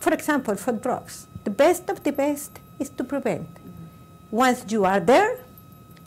For 0.00 0.12
example, 0.12 0.56
for 0.56 0.72
drugs, 0.72 1.26
the 1.44 1.50
best 1.50 1.88
of 1.88 2.02
the 2.02 2.10
best 2.10 2.58
is 2.80 2.90
to 2.90 3.04
prevent. 3.04 3.46
Mm-hmm. 3.54 4.36
Once 4.36 4.64
you 4.68 4.84
are 4.84 4.98
there, 4.98 5.38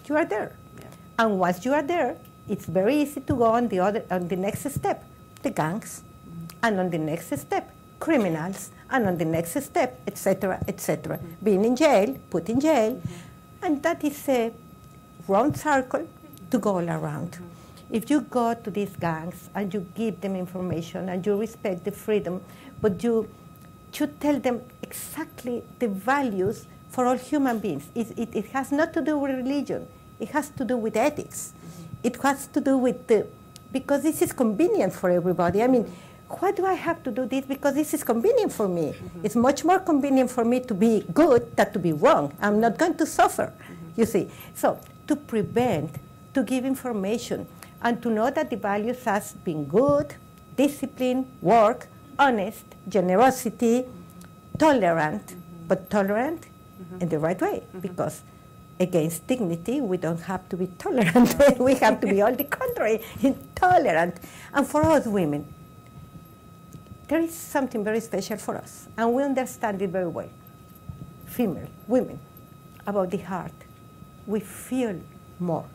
you 0.08 0.16
are 0.18 0.26
there. 0.26 0.52
Yeah. 0.80 0.86
And 1.20 1.40
once 1.40 1.64
you 1.64 1.74
are 1.74 1.84
there, 1.84 2.18
it's 2.50 2.66
very 2.66 2.96
easy 3.04 3.22
to 3.22 3.34
go 3.36 3.46
on 3.46 3.70
the 3.70 3.80
other 3.80 4.04
on 4.12 4.28
the 4.28 4.36
next 4.36 4.70
step, 4.70 5.06
the 5.42 5.52
gangs, 5.52 6.04
mm-hmm. 6.04 6.66
and 6.66 6.80
on 6.80 6.90
the 6.90 6.98
next 6.98 7.32
step, 7.40 7.72
criminals, 8.00 8.72
and 8.90 9.08
on 9.08 9.18
the 9.18 9.26
next 9.26 9.56
step, 9.64 10.00
etc., 10.08 10.60
etc. 10.68 11.18
Mm-hmm. 11.18 11.46
Being 11.46 11.66
in 11.66 11.76
jail, 11.76 12.18
put 12.30 12.50
in 12.50 12.60
jail, 12.60 12.94
mm-hmm. 12.96 13.31
And 13.62 13.82
that 13.84 14.04
is 14.04 14.28
a 14.30 14.52
round 15.28 15.58
circle 15.58 16.08
to 16.50 16.60
go 16.60 16.78
all 16.78 16.90
around. 16.90 17.32
Mm-hmm 17.32 17.52
if 17.92 18.10
you 18.10 18.22
go 18.22 18.54
to 18.54 18.72
these 18.72 18.96
gangs 18.96 19.50
and 19.54 19.74
you 19.74 19.86
give 19.96 20.22
them 20.22 20.36
information 20.36 21.10
and 21.10 21.26
you 21.26 21.38
respect 21.38 21.84
the 21.84 21.92
freedom, 21.92 22.42
but 22.82 23.04
you, 23.04 23.28
you 23.94 24.08
tell 24.20 24.40
them 24.40 24.62
exactly 24.82 25.62
the 25.80 25.88
values 25.90 26.66
for 26.90 27.06
all 27.06 27.18
human 27.18 27.60
beings. 27.60 27.90
It, 27.94 28.18
it, 28.18 28.30
it 28.34 28.46
has 28.48 28.72
not 28.72 28.94
to 28.94 29.02
do 29.02 29.18
with 29.18 29.36
religion. 29.36 29.88
It 30.20 30.30
has 30.30 30.50
to 30.50 30.64
do 30.64 30.78
with 30.78 30.96
ethics. 30.96 31.52
Mm-hmm. 31.54 32.08
It 32.08 32.22
has 32.22 32.48
to 32.48 32.62
do 32.62 32.78
with 32.78 33.08
the, 33.08 33.28
because 33.72 34.04
this 34.04 34.22
is 34.22 34.32
convenient 34.32 34.94
for 34.94 35.10
everybody. 35.10 35.62
I 35.62 35.68
mean, 35.68 35.92
why 36.40 36.52
do 36.52 36.66
I 36.66 36.74
have 36.74 37.04
to 37.04 37.12
do 37.12 37.26
this? 37.26 37.46
Because 37.46 37.76
this 37.76 37.94
is 37.94 38.04
convenient 38.04 38.54
for 38.54 38.68
me. 38.68 38.94
Mm-hmm. 38.94 39.26
It's 39.26 39.36
much 39.36 39.64
more 39.66 39.80
convenient 39.80 40.30
for 40.32 40.46
me 40.46 40.60
to 40.62 40.74
be 40.74 41.04
good 41.14 41.56
than 41.56 41.74
to 41.74 41.80
be 41.80 41.94
wrong. 41.94 42.34
I'm 42.42 42.60
not 42.60 42.78
going 42.78 42.96
to 42.98 43.06
suffer, 43.06 43.52
mm-hmm. 43.52 44.00
you 44.00 44.06
see. 44.06 44.30
So 44.54 44.80
to 45.08 45.16
prevent, 45.16 45.96
to 46.34 46.44
give 46.44 46.66
information, 46.66 47.48
and 47.82 48.02
to 48.04 48.10
know 48.10 48.30
that 48.30 48.50
the 48.50 48.58
values 48.58 49.04
has 49.04 49.34
been 49.34 49.66
good, 49.66 50.16
discipline, 50.56 51.26
work, 51.42 51.88
honest, 52.20 52.66
generosity, 52.88 53.86
tolerant, 54.58 55.26
mm-hmm. 55.26 55.68
but 55.68 55.90
tolerant 55.90 56.42
mm-hmm. 56.44 57.02
in 57.02 57.10
the 57.10 57.20
right 57.20 57.42
way, 57.42 57.64
mm-hmm. 57.64 57.80
because 57.80 58.22
against 58.80 59.28
dignity, 59.28 59.82
we 59.82 59.98
don't 59.98 60.22
have 60.22 60.48
to 60.50 60.58
be 60.58 60.68
tolerant. 60.78 61.36
we 61.60 61.76
have 61.76 62.02
to 62.02 62.08
be 62.08 62.22
all 62.22 62.34
the 62.34 62.44
contrary, 62.44 63.02
intolerant. 63.22 64.16
And 64.54 64.68
for 64.68 64.84
us 64.84 65.06
women, 65.06 65.46
there 67.12 67.20
is 67.20 67.36
something 67.36 67.84
very 67.84 68.00
special 68.00 68.38
for 68.38 68.56
us, 68.56 68.88
and 68.98 69.14
we 69.14 69.22
understand 69.22 69.82
it 69.82 69.90
very 69.90 70.08
well. 70.08 70.30
Female, 71.26 71.68
women, 71.86 72.20
about 72.88 73.12
the 73.12 73.18
heart. 73.18 73.52
We 74.26 74.40
feel 74.40 74.96
more 75.38 75.66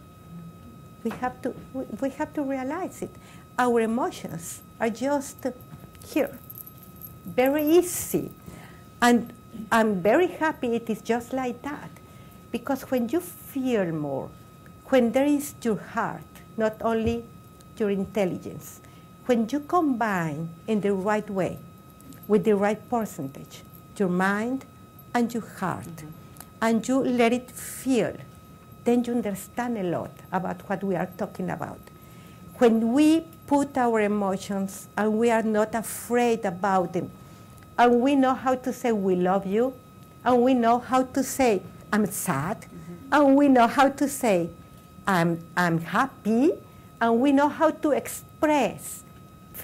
we 1.07 1.11
have 1.21 1.41
to, 1.43 1.55
we, 1.73 1.85
we 2.01 2.11
have 2.11 2.35
to 2.35 2.43
realize 2.43 3.01
it. 3.01 3.15
Our 3.57 3.81
emotions 3.81 4.61
are 4.81 4.91
just 4.91 5.47
here, 6.05 6.37
very 7.25 7.63
easy. 7.63 8.33
And 9.01 9.33
I'm 9.71 10.03
very 10.03 10.27
happy 10.27 10.75
it 10.75 10.91
is 10.91 11.01
just 11.01 11.33
like 11.33 11.63
that. 11.63 11.91
Because 12.51 12.83
when 12.91 13.09
you 13.09 13.21
feel 13.21 13.87
more, 13.93 14.31
when 14.87 15.13
there 15.13 15.27
is 15.27 15.55
your 15.63 15.79
heart, 15.79 16.33
not 16.57 16.75
only 16.81 17.25
your 17.79 17.91
intelligence. 17.91 18.81
When 19.27 19.49
you 19.51 19.59
combine 19.59 20.51
in 20.69 20.81
the 20.81 20.95
right 20.95 21.29
way, 21.29 21.59
with 22.29 22.45
the 22.45 22.55
right 22.55 22.79
percentage, 22.89 23.63
your 23.97 24.09
mind 24.09 24.65
and 25.15 25.35
your 25.35 25.43
heart, 25.59 25.85
mm-hmm. 25.85 26.11
and 26.63 26.87
you 26.87 27.01
let 27.01 27.33
it 27.33 27.51
feel, 27.51 28.17
then 28.85 29.03
you 29.03 29.15
understand 29.15 29.79
a 29.79 29.83
lot 29.83 30.13
about 30.31 30.61
what 30.69 30.85
we 30.85 30.95
are 30.95 31.09
talking 31.19 31.51
about. 31.51 31.81
When 32.59 32.93
we 32.93 33.25
put 33.49 33.77
our 33.77 34.01
emotions 34.01 34.87
and 34.97 35.19
we 35.19 35.31
are 35.31 35.43
not 35.43 35.75
afraid 35.75 36.45
about 36.45 36.93
them, 36.93 37.11
and 37.77 38.01
we 38.01 38.15
know 38.15 38.35
how 38.35 38.55
to 38.55 38.73
say 38.73 38.93
we 38.93 39.17
love 39.17 39.45
you, 39.45 39.75
and 40.25 40.41
we 40.41 40.55
know 40.55 40.79
how 40.79 41.03
to 41.03 41.25
say 41.25 41.63
I'm 41.93 42.07
sad, 42.07 42.61
mm-hmm. 42.61 43.13
and 43.13 43.37
we 43.37 43.49
know 43.49 43.67
how 43.67 43.89
to 43.89 44.09
say 44.09 44.51
I'm, 45.05 45.41
I'm 45.57 45.81
happy, 45.81 46.53
and 47.01 47.21
we 47.21 47.33
know 47.33 47.49
how 47.49 47.71
to 47.71 47.91
express, 47.91 49.03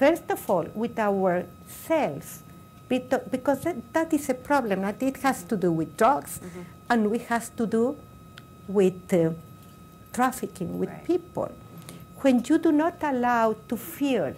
first 0.03 0.29
of 0.29 0.49
all, 0.49 0.65
with 0.75 0.99
ourselves, 0.99 2.43
because 2.89 3.61
that, 3.61 3.77
that 3.93 4.13
is 4.13 4.29
a 4.29 4.33
problem. 4.33 4.81
That 4.81 5.01
it 5.01 5.17
has 5.17 5.43
to 5.43 5.55
do 5.55 5.71
with 5.71 5.95
drugs, 5.95 6.39
mm-hmm. 6.39 6.61
and 6.89 7.15
it 7.15 7.21
has 7.33 7.49
to 7.59 7.65
do 7.65 7.95
with 8.67 9.13
uh, 9.13 9.31
trafficking 10.11 10.77
with 10.77 10.89
right. 10.89 11.05
people. 11.05 11.51
When 12.21 12.43
you 12.47 12.57
do 12.57 12.71
not 12.71 12.95
allow 13.01 13.55
to 13.69 13.77
feel 13.77 14.35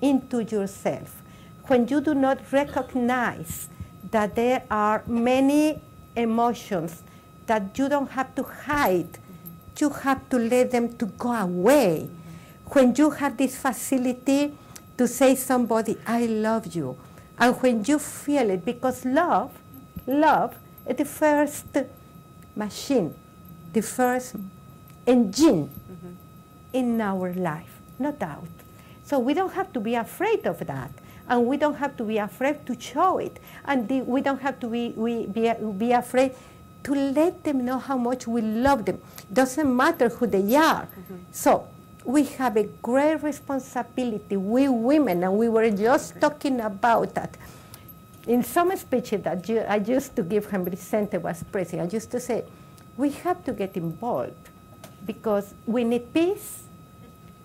into 0.00 0.42
yourself, 0.44 1.22
when 1.66 1.86
you 1.88 2.00
do 2.00 2.14
not 2.14 2.38
recognize 2.50 3.68
that 4.10 4.34
there 4.34 4.62
are 4.70 5.02
many 5.06 5.80
emotions 6.16 7.02
that 7.46 7.78
you 7.78 7.88
don't 7.88 8.10
have 8.12 8.34
to 8.34 8.42
hide, 8.42 9.12
mm-hmm. 9.12 9.80
you 9.80 9.90
have 9.90 10.26
to 10.30 10.38
let 10.38 10.70
them 10.70 10.96
to 10.96 11.04
go 11.04 11.32
away. 11.32 12.08
Mm-hmm. 12.08 12.72
When 12.72 12.94
you 12.96 13.10
have 13.10 13.36
this 13.36 13.56
facility 13.56 14.56
to 15.00 15.08
say 15.08 15.34
somebody, 15.34 15.96
I 16.06 16.26
love 16.26 16.76
you, 16.76 16.94
and 17.38 17.56
when 17.62 17.82
you 17.86 17.98
feel 17.98 18.50
it, 18.50 18.66
because 18.66 19.06
love, 19.06 19.50
love 20.06 20.54
is 20.86 20.94
the 20.94 21.06
first 21.06 21.64
machine, 22.54 23.14
the 23.72 23.80
first 23.80 24.34
engine 25.06 25.70
mm-hmm. 25.70 26.12
in 26.74 27.00
our 27.00 27.32
life, 27.32 27.80
no 27.98 28.12
doubt. 28.12 28.44
So 29.02 29.18
we 29.18 29.32
don't 29.32 29.54
have 29.54 29.72
to 29.72 29.80
be 29.80 29.94
afraid 29.94 30.46
of 30.46 30.58
that. 30.66 30.90
And 31.26 31.46
we 31.46 31.56
don't 31.56 31.76
have 31.76 31.96
to 31.96 32.04
be 32.04 32.18
afraid 32.18 32.66
to 32.66 32.78
show 32.78 33.16
it. 33.16 33.40
And 33.64 33.88
the, 33.88 34.02
we 34.02 34.20
don't 34.20 34.42
have 34.42 34.60
to 34.60 34.66
be, 34.66 34.92
we, 34.96 35.24
be, 35.24 35.50
be 35.78 35.92
afraid 35.92 36.34
to 36.82 36.92
let 36.92 37.42
them 37.44 37.64
know 37.64 37.78
how 37.78 37.96
much 37.96 38.26
we 38.26 38.42
love 38.42 38.84
them. 38.84 39.00
Doesn't 39.32 39.74
matter 39.74 40.10
who 40.10 40.26
they 40.26 40.54
are. 40.56 40.82
Mm-hmm. 40.84 41.16
So 41.32 41.68
we 42.04 42.24
have 42.24 42.56
a 42.56 42.64
great 42.82 43.22
responsibility, 43.22 44.36
we 44.36 44.68
women, 44.68 45.22
and 45.24 45.36
we 45.36 45.48
were 45.48 45.70
just 45.70 46.20
talking 46.20 46.60
about 46.60 47.14
that. 47.14 47.36
In 48.26 48.42
some 48.42 48.74
speeches 48.76 49.22
that 49.22 49.48
you, 49.48 49.60
I 49.60 49.76
used 49.76 50.16
to 50.16 50.22
give 50.22 50.50
when 50.52 50.64
Vicente 50.64 51.18
was 51.18 51.42
president, 51.44 51.92
I 51.92 51.96
used 51.96 52.10
to 52.12 52.20
say, 52.20 52.44
we 52.96 53.10
have 53.10 53.44
to 53.44 53.52
get 53.52 53.76
involved 53.76 54.48
because 55.06 55.54
we 55.66 55.84
need 55.84 56.12
peace, 56.12 56.64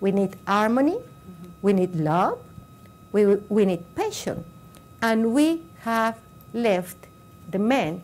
we 0.00 0.12
need 0.12 0.36
harmony, 0.46 0.96
mm-hmm. 0.96 1.48
we 1.62 1.72
need 1.72 1.94
love, 1.96 2.38
we, 3.12 3.26
we 3.48 3.64
need 3.64 3.94
passion, 3.94 4.44
and 5.02 5.32
we 5.32 5.62
have 5.80 6.18
left 6.52 6.96
the 7.50 7.58
men 7.58 8.02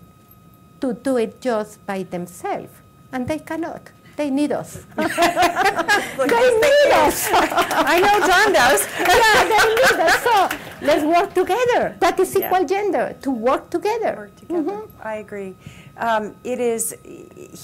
to 0.80 0.94
do 0.94 1.16
it 1.16 1.40
just 1.40 1.84
by 1.86 2.02
themselves, 2.02 2.72
and 3.12 3.28
they 3.28 3.38
cannot. 3.38 3.90
They 4.16 4.30
need 4.30 4.52
us. 4.52 4.84
they 4.96 5.04
need 5.04 6.90
us. 6.92 7.28
I 7.32 7.98
know 8.00 8.26
John 8.26 8.52
does. 8.52 8.86
yeah, 9.00 9.44
they 9.48 9.74
need 9.74 10.00
us. 10.00 10.22
So 10.22 10.58
let's 10.82 11.04
work 11.04 11.32
together. 11.34 11.96
That 12.00 12.20
is 12.20 12.36
equal 12.36 12.60
yeah. 12.60 12.66
gender, 12.66 13.16
to 13.22 13.30
work 13.30 13.70
together. 13.70 14.14
Work 14.16 14.36
together. 14.36 14.62
Mm-hmm. 14.62 15.02
I 15.02 15.14
agree. 15.16 15.54
Um, 15.96 16.34
it 16.44 16.58
is 16.58 16.94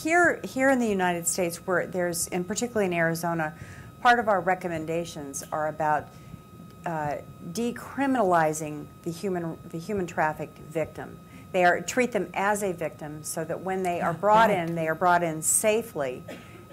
here 0.03 0.41
here 0.45 0.71
in 0.71 0.79
the 0.79 0.87
United 0.87 1.27
States 1.27 1.67
where 1.67 1.87
there's, 1.87 2.29
and 2.29 2.47
particularly 2.47 2.87
in 2.87 2.93
Arizona, 2.93 3.55
part 4.03 4.19
of 4.19 4.29
our 4.29 4.41
recommendations 4.41 5.45
are 5.53 5.69
about 5.69 6.09
uh, 6.87 7.17
decriminalizing 7.53 8.87
the 9.03 9.11
human 9.11 9.59
the 9.71 9.79
human 9.79 10.07
trafficked 10.07 10.59
victim. 10.59 11.19
They 11.53 11.65
are 11.65 11.81
treat 11.81 12.13
them 12.13 12.29
as 12.35 12.63
a 12.63 12.73
victim 12.73 13.23
so 13.23 13.45
that 13.45 13.61
when 13.61 13.83
they 13.83 14.01
are 14.01 14.13
brought 14.13 14.51
in, 14.51 14.75
they 14.75 14.89
are 14.89 14.95
brought 14.95 15.23
in 15.23 15.41
safely 15.41 16.23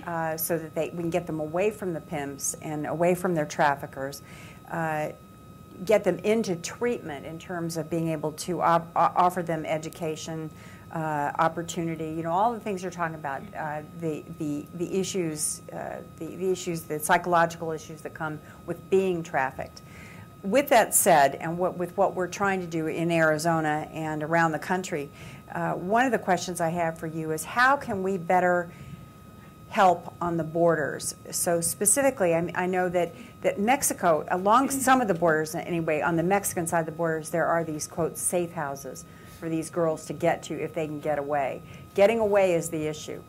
uh, 0.05 0.37
so 0.37 0.57
that 0.57 0.75
they, 0.75 0.89
we 0.93 1.03
can 1.03 1.09
get 1.09 1.25
them 1.25 1.39
away 1.39 1.71
from 1.71 1.93
the 1.93 2.01
pimps 2.01 2.55
and 2.61 2.85
away 2.85 3.15
from 3.15 3.33
their 3.33 3.45
traffickers. 3.45 4.21
Uh, 4.69 5.09
get 5.83 6.03
them 6.03 6.17
into 6.19 6.55
treatment 6.57 7.25
in 7.25 7.37
terms 7.37 7.77
of 7.77 7.89
being 7.89 8.09
able 8.09 8.31
to 8.33 8.61
op- 8.61 8.89
offer 8.95 9.43
them 9.43 9.65
education, 9.65 10.49
uh, 10.93 11.31
opportunity, 11.39 12.05
you 12.05 12.23
know, 12.23 12.31
all 12.31 12.53
the 12.53 12.59
things 12.59 12.81
you're 12.81 12.91
talking 12.91 13.15
about, 13.15 13.41
uh, 13.57 13.81
the, 13.99 14.23
the, 14.39 14.65
the 14.75 14.97
issues, 14.97 15.61
uh, 15.73 15.97
the, 16.17 16.27
the 16.37 16.49
issues, 16.49 16.83
the 16.83 16.97
psychological 16.97 17.71
issues 17.71 18.01
that 18.01 18.13
come 18.13 18.39
with 18.65 18.89
being 18.89 19.21
trafficked 19.21 19.81
with 20.45 20.69
that 20.69 20.93
said, 20.93 21.35
and 21.35 21.57
what, 21.57 21.77
with 21.77 21.95
what 21.97 22.15
we're 22.15 22.27
trying 22.27 22.61
to 22.61 22.67
do 22.67 22.87
in 22.87 23.11
Arizona 23.11 23.87
and 23.91 24.23
around 24.23 24.51
the 24.51 24.59
country, 24.59 25.09
uh, 25.53 25.73
one 25.73 26.05
of 26.05 26.11
the 26.11 26.19
questions 26.19 26.61
I 26.61 26.69
have 26.69 26.97
for 26.97 27.07
you 27.07 27.31
is 27.31 27.43
how 27.43 27.75
can 27.75 28.03
we 28.03 28.17
better 28.17 28.69
help 29.69 30.13
on 30.21 30.37
the 30.37 30.43
borders? 30.43 31.15
So 31.31 31.61
specifically, 31.61 32.33
I, 32.33 32.51
I 32.55 32.65
know 32.65 32.89
that, 32.89 33.13
that 33.41 33.59
Mexico, 33.59 34.25
along 34.29 34.69
some 34.69 35.01
of 35.01 35.07
the 35.07 35.13
borders 35.13 35.55
anyway, 35.55 36.01
on 36.01 36.15
the 36.15 36.23
Mexican 36.23 36.67
side 36.67 36.81
of 36.81 36.85
the 36.85 36.91
borders, 36.91 37.29
there 37.29 37.45
are 37.45 37.63
these, 37.63 37.87
quote, 37.87 38.17
safe 38.17 38.53
houses 38.53 39.05
for 39.39 39.49
these 39.49 39.69
girls 39.69 40.05
to 40.05 40.13
get 40.13 40.43
to 40.43 40.53
if 40.53 40.73
they 40.73 40.87
can 40.87 40.99
get 40.99 41.19
away. 41.19 41.61
Getting 41.93 42.19
away 42.19 42.53
is 42.53 42.69
the 42.69 42.87
issue. 42.87 43.21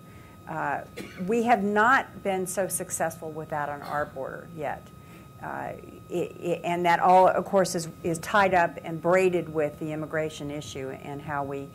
Uh, 0.49 0.83
we 1.27 1.43
have 1.43 1.63
not 1.63 2.23
been 2.23 2.47
so 2.47 2.69
successful 2.69 3.31
with 3.33 3.49
that 3.51 3.69
on 3.69 3.83
our 3.83 4.07
border 4.07 4.47
yet. 4.57 4.87
Uh, 5.43 5.73
and 6.11 6.85
that 6.85 7.01
all, 7.01 7.29
of 7.29 7.45
course, 7.45 7.75
is, 7.75 7.89
is 8.03 8.19
tied 8.19 8.55
up 8.55 8.79
and 8.85 9.01
braided 9.01 9.53
with 9.53 9.79
the 9.81 9.93
immigration 9.93 10.51
issue 10.51 10.91
and 11.03 11.21
how 11.21 11.43
we 11.43 11.69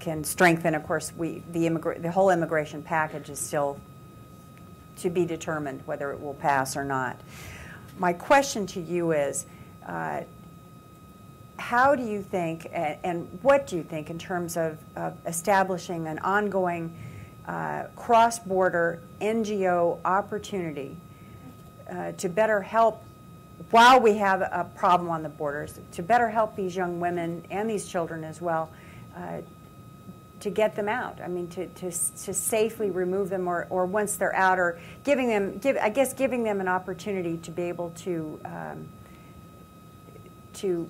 can 0.00 0.22
strengthen. 0.24 0.74
Of 0.74 0.86
course, 0.86 1.12
we 1.16 1.42
the 1.52 1.66
immigra- 1.66 2.00
the 2.00 2.10
whole 2.10 2.30
immigration 2.30 2.82
package 2.82 3.30
is 3.30 3.38
still 3.38 3.78
to 4.98 5.10
be 5.10 5.24
determined 5.24 5.82
whether 5.86 6.10
it 6.12 6.20
will 6.20 6.34
pass 6.34 6.76
or 6.76 6.84
not. 6.84 7.18
My 7.98 8.12
question 8.12 8.66
to 8.68 8.80
you 8.80 9.12
is. 9.12 9.46
Uh, 9.86 10.22
how 11.56 11.94
do 11.94 12.02
you 12.02 12.22
think, 12.22 12.66
and, 12.72 12.96
and, 13.04 13.38
what 13.42 13.66
do 13.66 13.76
you 13.76 13.82
think 13.82 14.08
in 14.08 14.18
terms 14.18 14.56
of, 14.56 14.78
of 14.96 15.14
establishing 15.26 16.06
an 16.06 16.18
ongoing 16.20 16.90
uh, 17.46 17.84
cross 17.96 18.38
border 18.38 19.00
NGO 19.20 19.98
opportunity 20.04 20.96
uh, 21.90 22.12
to 22.12 22.28
better 22.30 22.62
help 22.62 23.02
while 23.70 24.00
we 24.00 24.16
have 24.16 24.40
a 24.40 24.68
problem 24.76 25.10
on 25.10 25.22
the 25.22 25.28
borders, 25.28 25.78
to 25.92 26.02
better 26.02 26.28
help 26.28 26.56
these 26.56 26.74
young 26.74 27.00
women 27.00 27.44
and 27.50 27.68
these 27.68 27.86
children 27.86 28.24
as 28.24 28.40
well, 28.40 28.70
uh, 29.16 29.38
to 30.40 30.50
get 30.50 30.74
them 30.74 30.88
out. 30.88 31.20
I 31.22 31.28
mean, 31.28 31.48
to, 31.48 31.66
to, 31.66 31.90
to 31.90 32.34
safely 32.34 32.90
remove 32.90 33.28
them, 33.28 33.46
or, 33.46 33.66
or 33.68 33.84
once 33.84 34.16
they're 34.16 34.34
out, 34.34 34.58
or 34.58 34.80
giving 35.04 35.28
them, 35.28 35.58
give, 35.58 35.76
I 35.76 35.90
guess, 35.90 36.14
giving 36.14 36.42
them 36.42 36.60
an 36.60 36.68
opportunity 36.68 37.36
to 37.38 37.50
be 37.50 37.64
able 37.64 37.90
to 37.98 38.40
um, 38.44 38.88
to 40.54 40.88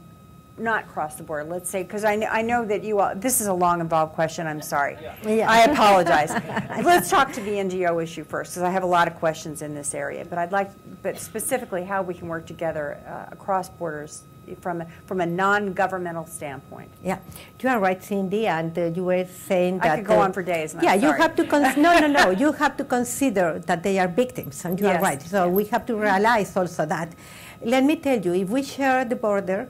not 0.58 0.88
cross 0.88 1.16
the 1.16 1.22
border, 1.22 1.44
let's 1.44 1.70
say, 1.70 1.82
because 1.82 2.04
I, 2.04 2.16
kn- 2.16 2.30
I 2.30 2.42
know 2.42 2.64
that 2.64 2.84
you 2.84 3.00
all, 3.00 3.14
this 3.14 3.40
is 3.40 3.46
a 3.46 3.52
long 3.52 3.80
involved 3.80 4.14
question, 4.14 4.46
I'm 4.46 4.62
sorry. 4.62 4.96
Yeah. 5.24 5.50
I 5.50 5.62
apologize. 5.64 6.30
let's 6.84 7.10
talk 7.10 7.32
to 7.32 7.40
the 7.40 7.52
NGO 7.52 8.02
issue 8.02 8.24
first, 8.24 8.52
because 8.52 8.62
I 8.62 8.70
have 8.70 8.82
a 8.82 8.86
lot 8.86 9.08
of 9.08 9.14
questions 9.16 9.62
in 9.62 9.74
this 9.74 9.94
area. 9.94 10.24
But 10.24 10.38
I'd 10.38 10.52
like, 10.52 10.70
but 11.02 11.18
specifically 11.18 11.84
how 11.84 12.02
we 12.02 12.14
can 12.14 12.28
work 12.28 12.46
together 12.46 12.98
uh, 13.06 13.32
across 13.32 13.68
borders 13.68 14.22
from, 14.60 14.82
from 15.06 15.20
a 15.20 15.26
non-governmental 15.26 16.26
standpoint. 16.26 16.90
Yeah, 17.02 17.18
you 17.62 17.68
are 17.68 17.78
right, 17.78 18.02
Cindy, 18.02 18.46
and 18.46 18.76
uh, 18.76 18.86
you 18.86 19.04
were 19.04 19.24
saying 19.24 19.78
that... 19.78 19.90
I 19.92 19.96
could 19.98 20.06
go 20.06 20.20
uh, 20.20 20.24
on 20.24 20.32
for 20.32 20.42
days, 20.42 20.74
Yeah, 20.82 20.94
you 20.94 21.12
have 21.12 21.36
to, 21.36 21.44
con- 21.44 21.80
no, 21.80 21.98
no, 21.98 22.06
no, 22.06 22.30
you 22.42 22.52
have 22.52 22.76
to 22.78 22.84
consider 22.84 23.60
that 23.66 23.82
they 23.82 23.98
are 23.98 24.08
victims, 24.08 24.64
and 24.64 24.78
you 24.78 24.86
yes. 24.86 24.98
are 24.98 25.02
right. 25.02 25.22
So 25.22 25.46
yes. 25.46 25.54
we 25.54 25.64
have 25.66 25.86
to 25.86 25.96
realize 25.96 26.56
also 26.56 26.84
that. 26.86 27.14
Let 27.62 27.84
me 27.84 27.96
tell 27.96 28.18
you, 28.18 28.34
if 28.34 28.48
we 28.48 28.62
share 28.62 29.04
the 29.04 29.16
border, 29.16 29.68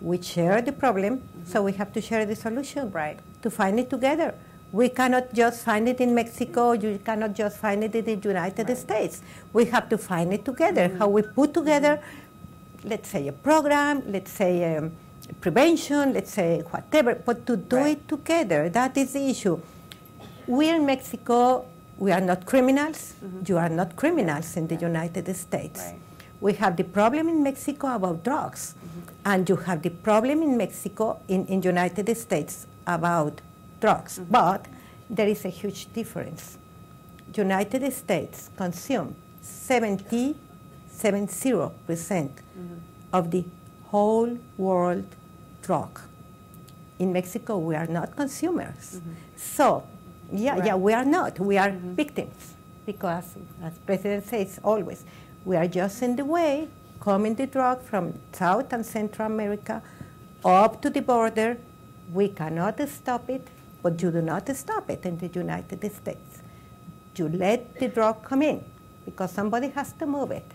we 0.00 0.20
share 0.20 0.60
the 0.62 0.72
problem, 0.72 1.18
mm-hmm. 1.18 1.50
so 1.50 1.62
we 1.62 1.72
have 1.72 1.92
to 1.92 2.00
share 2.00 2.26
the 2.26 2.36
solution. 2.36 2.90
Right. 2.90 3.18
To 3.42 3.50
find 3.50 3.78
it 3.78 3.90
together. 3.90 4.34
We 4.72 4.88
cannot 4.88 5.32
just 5.32 5.64
find 5.64 5.88
it 5.88 6.00
in 6.00 6.14
Mexico, 6.14 6.72
you 6.72 6.98
cannot 7.04 7.34
just 7.34 7.58
find 7.58 7.84
it 7.84 7.94
in 7.94 8.04
the 8.04 8.16
United 8.16 8.68
right. 8.68 8.76
States. 8.76 9.22
We 9.52 9.66
have 9.66 9.88
to 9.88 9.98
find 9.98 10.32
it 10.32 10.44
together. 10.44 10.88
Mm-hmm. 10.88 10.98
How 10.98 11.08
we 11.08 11.22
put 11.22 11.54
together, 11.54 12.02
let's 12.82 13.08
say, 13.08 13.28
a 13.28 13.32
program, 13.32 14.02
let's 14.10 14.32
say, 14.32 14.76
um, 14.76 14.92
prevention, 15.40 16.12
let's 16.12 16.32
say, 16.32 16.60
whatever, 16.70 17.14
but 17.14 17.46
to 17.46 17.56
do 17.56 17.76
right. 17.76 17.96
it 17.96 18.08
together, 18.08 18.68
that 18.68 18.96
is 18.96 19.12
the 19.12 19.30
issue. 19.30 19.60
We 20.46 20.68
in 20.68 20.84
Mexico, 20.84 21.66
we 21.96 22.12
are 22.12 22.20
not 22.20 22.44
criminals. 22.44 23.14
Mm-hmm. 23.24 23.40
You 23.46 23.58
are 23.58 23.68
not 23.68 23.96
criminals 23.96 24.56
in 24.56 24.66
the 24.66 24.76
United 24.76 25.34
States. 25.36 25.80
Right. 25.80 26.00
We 26.40 26.54
have 26.54 26.76
the 26.76 26.84
problem 26.84 27.28
in 27.28 27.42
Mexico 27.42 27.94
about 27.94 28.24
drugs, 28.24 28.74
mm-hmm. 28.74 29.10
and 29.24 29.48
you 29.48 29.56
have 29.56 29.82
the 29.82 29.90
problem 29.90 30.42
in 30.42 30.56
Mexico, 30.56 31.20
in, 31.28 31.46
in 31.46 31.62
United 31.62 32.14
States, 32.16 32.66
about 32.86 33.40
drugs. 33.80 34.18
Mm-hmm. 34.18 34.30
But 34.30 34.66
there 35.08 35.28
is 35.28 35.44
a 35.44 35.48
huge 35.48 35.92
difference. 35.92 36.58
United 37.34 37.90
States 37.92 38.50
consume 38.56 39.14
70, 39.40 40.36
70% 40.90 41.70
mm-hmm. 41.70 42.74
of 43.12 43.30
the 43.30 43.44
whole 43.84 44.38
world 44.56 45.06
drug. 45.62 46.00
In 46.98 47.12
Mexico, 47.12 47.58
we 47.58 47.74
are 47.74 47.86
not 47.86 48.14
consumers. 48.16 49.00
So, 49.36 49.84
yeah, 50.32 50.64
yeah, 50.64 50.76
we 50.76 50.92
are 50.92 51.04
not. 51.04 51.38
We 51.38 51.58
are 51.58 51.70
victims 51.70 52.54
because, 52.86 53.34
as 53.62 53.76
President 53.78 54.24
says 54.26 54.60
always, 54.62 55.04
we 55.44 55.56
are 55.56 55.68
just 55.68 56.02
in 56.02 56.16
the 56.16 56.24
way, 56.24 56.68
coming 57.00 57.34
the 57.34 57.46
drug 57.46 57.82
from 57.82 58.14
South 58.32 58.72
and 58.72 58.84
Central 58.84 59.26
America 59.26 59.82
up 60.44 60.80
to 60.82 60.90
the 60.90 61.02
border. 61.02 61.58
We 62.12 62.28
cannot 62.28 62.80
stop 62.88 63.28
it, 63.28 63.46
but 63.82 64.00
you 64.02 64.10
do 64.10 64.22
not 64.22 64.48
stop 64.56 64.90
it 64.90 65.04
in 65.04 65.18
the 65.18 65.28
United 65.28 65.80
States. 65.94 66.42
You 67.16 67.28
let 67.28 67.78
the 67.78 67.88
drug 67.88 68.22
come 68.24 68.42
in 68.42 68.64
because 69.04 69.30
somebody 69.30 69.68
has 69.68 69.92
to 69.94 70.06
move 70.06 70.30
it. 70.30 70.50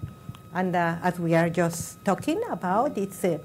And 0.54 0.75
uh, 0.75 0.97
as 1.04 1.19
we 1.19 1.36
are 1.36 1.49
just 1.49 2.04
talking 2.04 2.41
about, 2.49 2.97
it's 2.97 3.23
uh, 3.23 3.38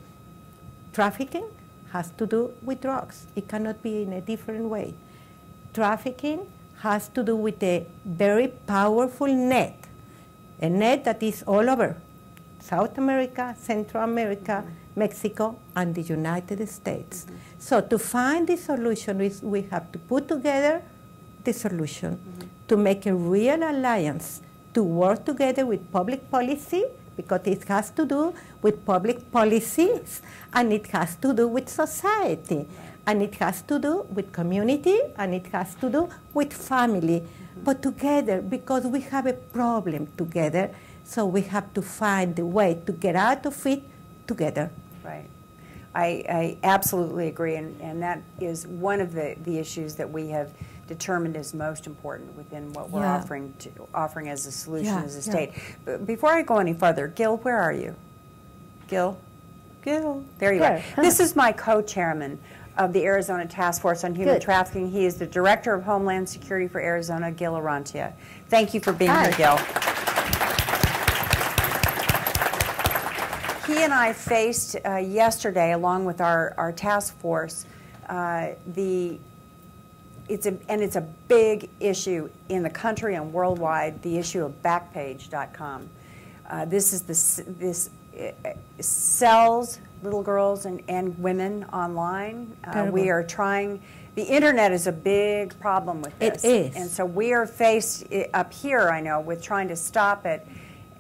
trafficking 0.92 1.46
has 1.92 2.10
to 2.18 2.26
do 2.26 2.52
with 2.62 2.80
drugs. 2.80 3.26
It 3.36 3.46
cannot 3.46 3.82
be 3.82 4.02
in 4.02 4.14
a 4.14 4.20
different 4.20 4.64
way. 4.64 4.94
Trafficking 5.72 6.46
has 6.80 7.08
to 7.10 7.22
do 7.22 7.36
with 7.36 7.62
a 7.62 7.86
very 8.04 8.48
powerful 8.48 9.28
net, 9.28 9.78
a 10.64 10.68
net 10.70 11.04
that 11.04 11.22
is 11.22 11.42
all 11.46 11.68
over 11.68 11.96
South 12.60 12.96
America, 12.96 13.54
Central 13.60 14.02
America, 14.02 14.64
Mexico, 14.96 15.58
and 15.76 15.94
the 15.94 16.00
United 16.00 16.66
States. 16.68 17.26
So 17.58 17.82
to 17.82 17.98
find 17.98 18.48
the 18.48 18.56
solution, 18.56 19.20
is 19.20 19.42
we 19.42 19.62
have 19.72 19.92
to 19.92 19.98
put 19.98 20.26
together 20.28 20.82
the 21.44 21.52
solution 21.52 22.18
to 22.68 22.76
make 22.76 23.04
a 23.04 23.14
real 23.14 23.62
alliance 23.62 24.40
to 24.72 24.82
work 24.82 25.24
together 25.26 25.66
with 25.66 25.92
public 25.92 26.30
policy 26.30 26.84
because 27.16 27.42
it 27.44 27.62
has 27.64 27.90
to 27.90 28.06
do 28.06 28.34
with 28.62 28.84
public 28.86 29.30
policies 29.30 30.22
and 30.54 30.72
it 30.72 30.86
has 30.88 31.14
to 31.16 31.34
do 31.34 31.46
with 31.46 31.68
society 31.68 32.66
and 33.06 33.22
it 33.22 33.34
has 33.34 33.60
to 33.62 33.78
do 33.78 34.06
with 34.10 34.32
community 34.32 34.98
and 35.18 35.34
it 35.34 35.46
has 35.52 35.74
to 35.76 35.90
do 35.90 36.08
with 36.32 36.52
family 36.52 37.22
but 37.62 37.82
together 37.82 38.40
because 38.42 38.84
we 38.86 39.00
have 39.00 39.26
a 39.26 39.32
problem 39.32 40.08
together 40.16 40.70
so 41.04 41.24
we 41.26 41.42
have 41.42 41.72
to 41.74 41.82
find 41.82 42.38
a 42.38 42.44
way 42.46 42.80
to 42.86 42.92
get 42.92 43.14
out 43.14 43.46
of 43.46 43.66
it 43.66 43.82
together 44.26 44.70
Right. 45.04 45.28
I, 45.94 46.24
I 46.28 46.56
absolutely 46.64 47.28
agree, 47.28 47.54
and, 47.56 47.78
and 47.80 48.02
that 48.02 48.20
is 48.40 48.66
one 48.66 49.00
of 49.00 49.12
the, 49.12 49.36
the 49.44 49.58
issues 49.58 49.94
that 49.96 50.10
we 50.10 50.28
have 50.28 50.50
determined 50.88 51.36
is 51.36 51.54
most 51.54 51.86
important 51.86 52.34
within 52.36 52.72
what 52.72 52.90
we're 52.90 53.02
Yeah. 53.02 53.16
offering 53.18 53.52
to, 53.60 53.70
offering 53.94 54.28
as 54.28 54.44
a 54.46 54.50
solution 54.50 54.86
Yeah, 54.94 55.04
as 55.04 55.14
a 55.14 55.18
yeah. 55.30 55.32
state. 55.36 55.52
But 55.84 56.04
before 56.06 56.30
I 56.30 56.42
go 56.42 56.56
any 56.56 56.72
further, 56.74 57.06
Gil, 57.06 57.36
where 57.38 57.58
are 57.58 57.72
you? 57.72 57.94
Gil? 58.88 59.16
Gil? 59.84 60.24
There 60.38 60.52
you 60.54 60.60
There. 60.60 60.82
are. 60.96 61.02
This 61.02 61.20
is 61.20 61.36
my 61.36 61.52
co-chairman 61.52 62.40
of 62.76 62.92
the 62.92 63.04
Arizona 63.04 63.46
Task 63.46 63.82
Force 63.82 64.04
on 64.04 64.14
Human 64.14 64.34
Good. 64.34 64.42
Trafficking. 64.42 64.90
He 64.90 65.06
is 65.06 65.16
the 65.16 65.26
Director 65.26 65.74
of 65.74 65.84
Homeland 65.84 66.28
Security 66.28 66.66
for 66.66 66.80
Arizona, 66.80 67.30
Gil 67.30 67.52
Orrantia. 67.52 68.12
Thank 68.48 68.74
you 68.74 68.80
for 68.80 68.92
being 68.92 69.10
Hi. 69.10 69.28
here, 69.28 69.36
Gil. 69.36 69.58
He 73.66 73.82
and 73.82 73.94
I 73.94 74.12
faced 74.12 74.76
uh, 74.84 74.96
yesterday, 74.96 75.72
along 75.72 76.04
with 76.04 76.20
our, 76.20 76.54
our 76.58 76.72
task 76.72 77.18
force, 77.18 77.64
uh, 78.08 78.48
the 78.74 79.18
it's 80.26 80.46
a 80.46 80.56
and 80.68 80.82
it's 80.82 80.96
a 80.96 81.02
big 81.28 81.68
issue 81.80 82.30
in 82.48 82.62
the 82.62 82.70
country 82.70 83.14
and 83.14 83.32
worldwide. 83.32 84.00
The 84.02 84.16
issue 84.16 84.44
of 84.44 84.62
Backpage.com. 84.62 85.88
Uh, 86.48 86.64
this 86.64 86.92
is 86.92 87.02
this 87.02 87.42
this 87.46 87.90
uh, 88.18 88.50
sells 88.80 89.78
little 90.04 90.22
girls 90.22 90.66
and, 90.66 90.82
and 90.86 91.18
women 91.18 91.64
online. 91.72 92.54
Uh, 92.62 92.88
we 92.92 93.10
are 93.10 93.24
trying. 93.24 93.82
The 94.14 94.22
internet 94.22 94.70
is 94.70 94.86
a 94.86 94.92
big 94.92 95.58
problem 95.58 96.02
with 96.02 96.12
It 96.22 96.34
this, 96.34 96.44
is. 96.44 96.76
and 96.76 96.88
so 96.88 97.04
we 97.04 97.32
are 97.32 97.46
faced 97.46 98.06
up 98.32 98.52
here. 98.52 98.90
I 98.90 99.00
know 99.00 99.20
with 99.20 99.42
trying 99.42 99.66
to 99.68 99.76
stop 99.76 100.26
it 100.26 100.46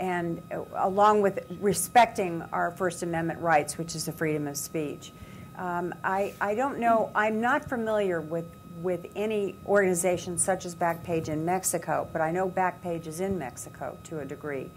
and 0.00 0.42
uh, 0.50 0.62
along 0.76 1.22
with 1.22 1.46
respecting 1.60 2.42
our 2.52 2.72
First 2.72 3.04
Amendment 3.04 3.38
rights, 3.40 3.78
which 3.78 3.94
is 3.94 4.06
the 4.06 4.12
freedom 4.12 4.48
of 4.48 4.56
speech. 4.56 5.12
Um, 5.56 5.94
I, 6.02 6.34
I 6.40 6.56
don't 6.56 6.80
know, 6.80 7.12
I'm 7.14 7.40
not 7.40 7.68
familiar 7.68 8.20
with, 8.20 8.46
with 8.82 9.06
any 9.14 9.54
organization 9.66 10.36
such 10.36 10.64
as 10.64 10.74
Backpage 10.74 11.28
in 11.28 11.44
Mexico, 11.44 12.08
but 12.12 12.20
I 12.20 12.32
know 12.32 12.50
Backpage 12.50 13.06
is 13.06 13.20
in 13.20 13.38
Mexico 13.38 13.96
to 14.04 14.18
a 14.18 14.24
degree. 14.24 14.68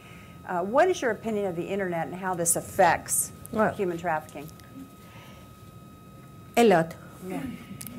Uh, 0.47 0.61
what 0.61 0.87
is 0.87 1.01
your 1.01 1.11
opinion 1.11 1.47
of 1.47 1.55
the 1.55 1.63
internet 1.63 2.05
and 2.05 2.15
how 2.15 2.35
this 2.35 2.55
affects 2.55 3.31
Well- 3.51 3.73
human 3.73 3.97
trafficking? 3.97 4.47
a 6.55 6.63
lot 6.63 6.95
Yeah, 7.27 7.41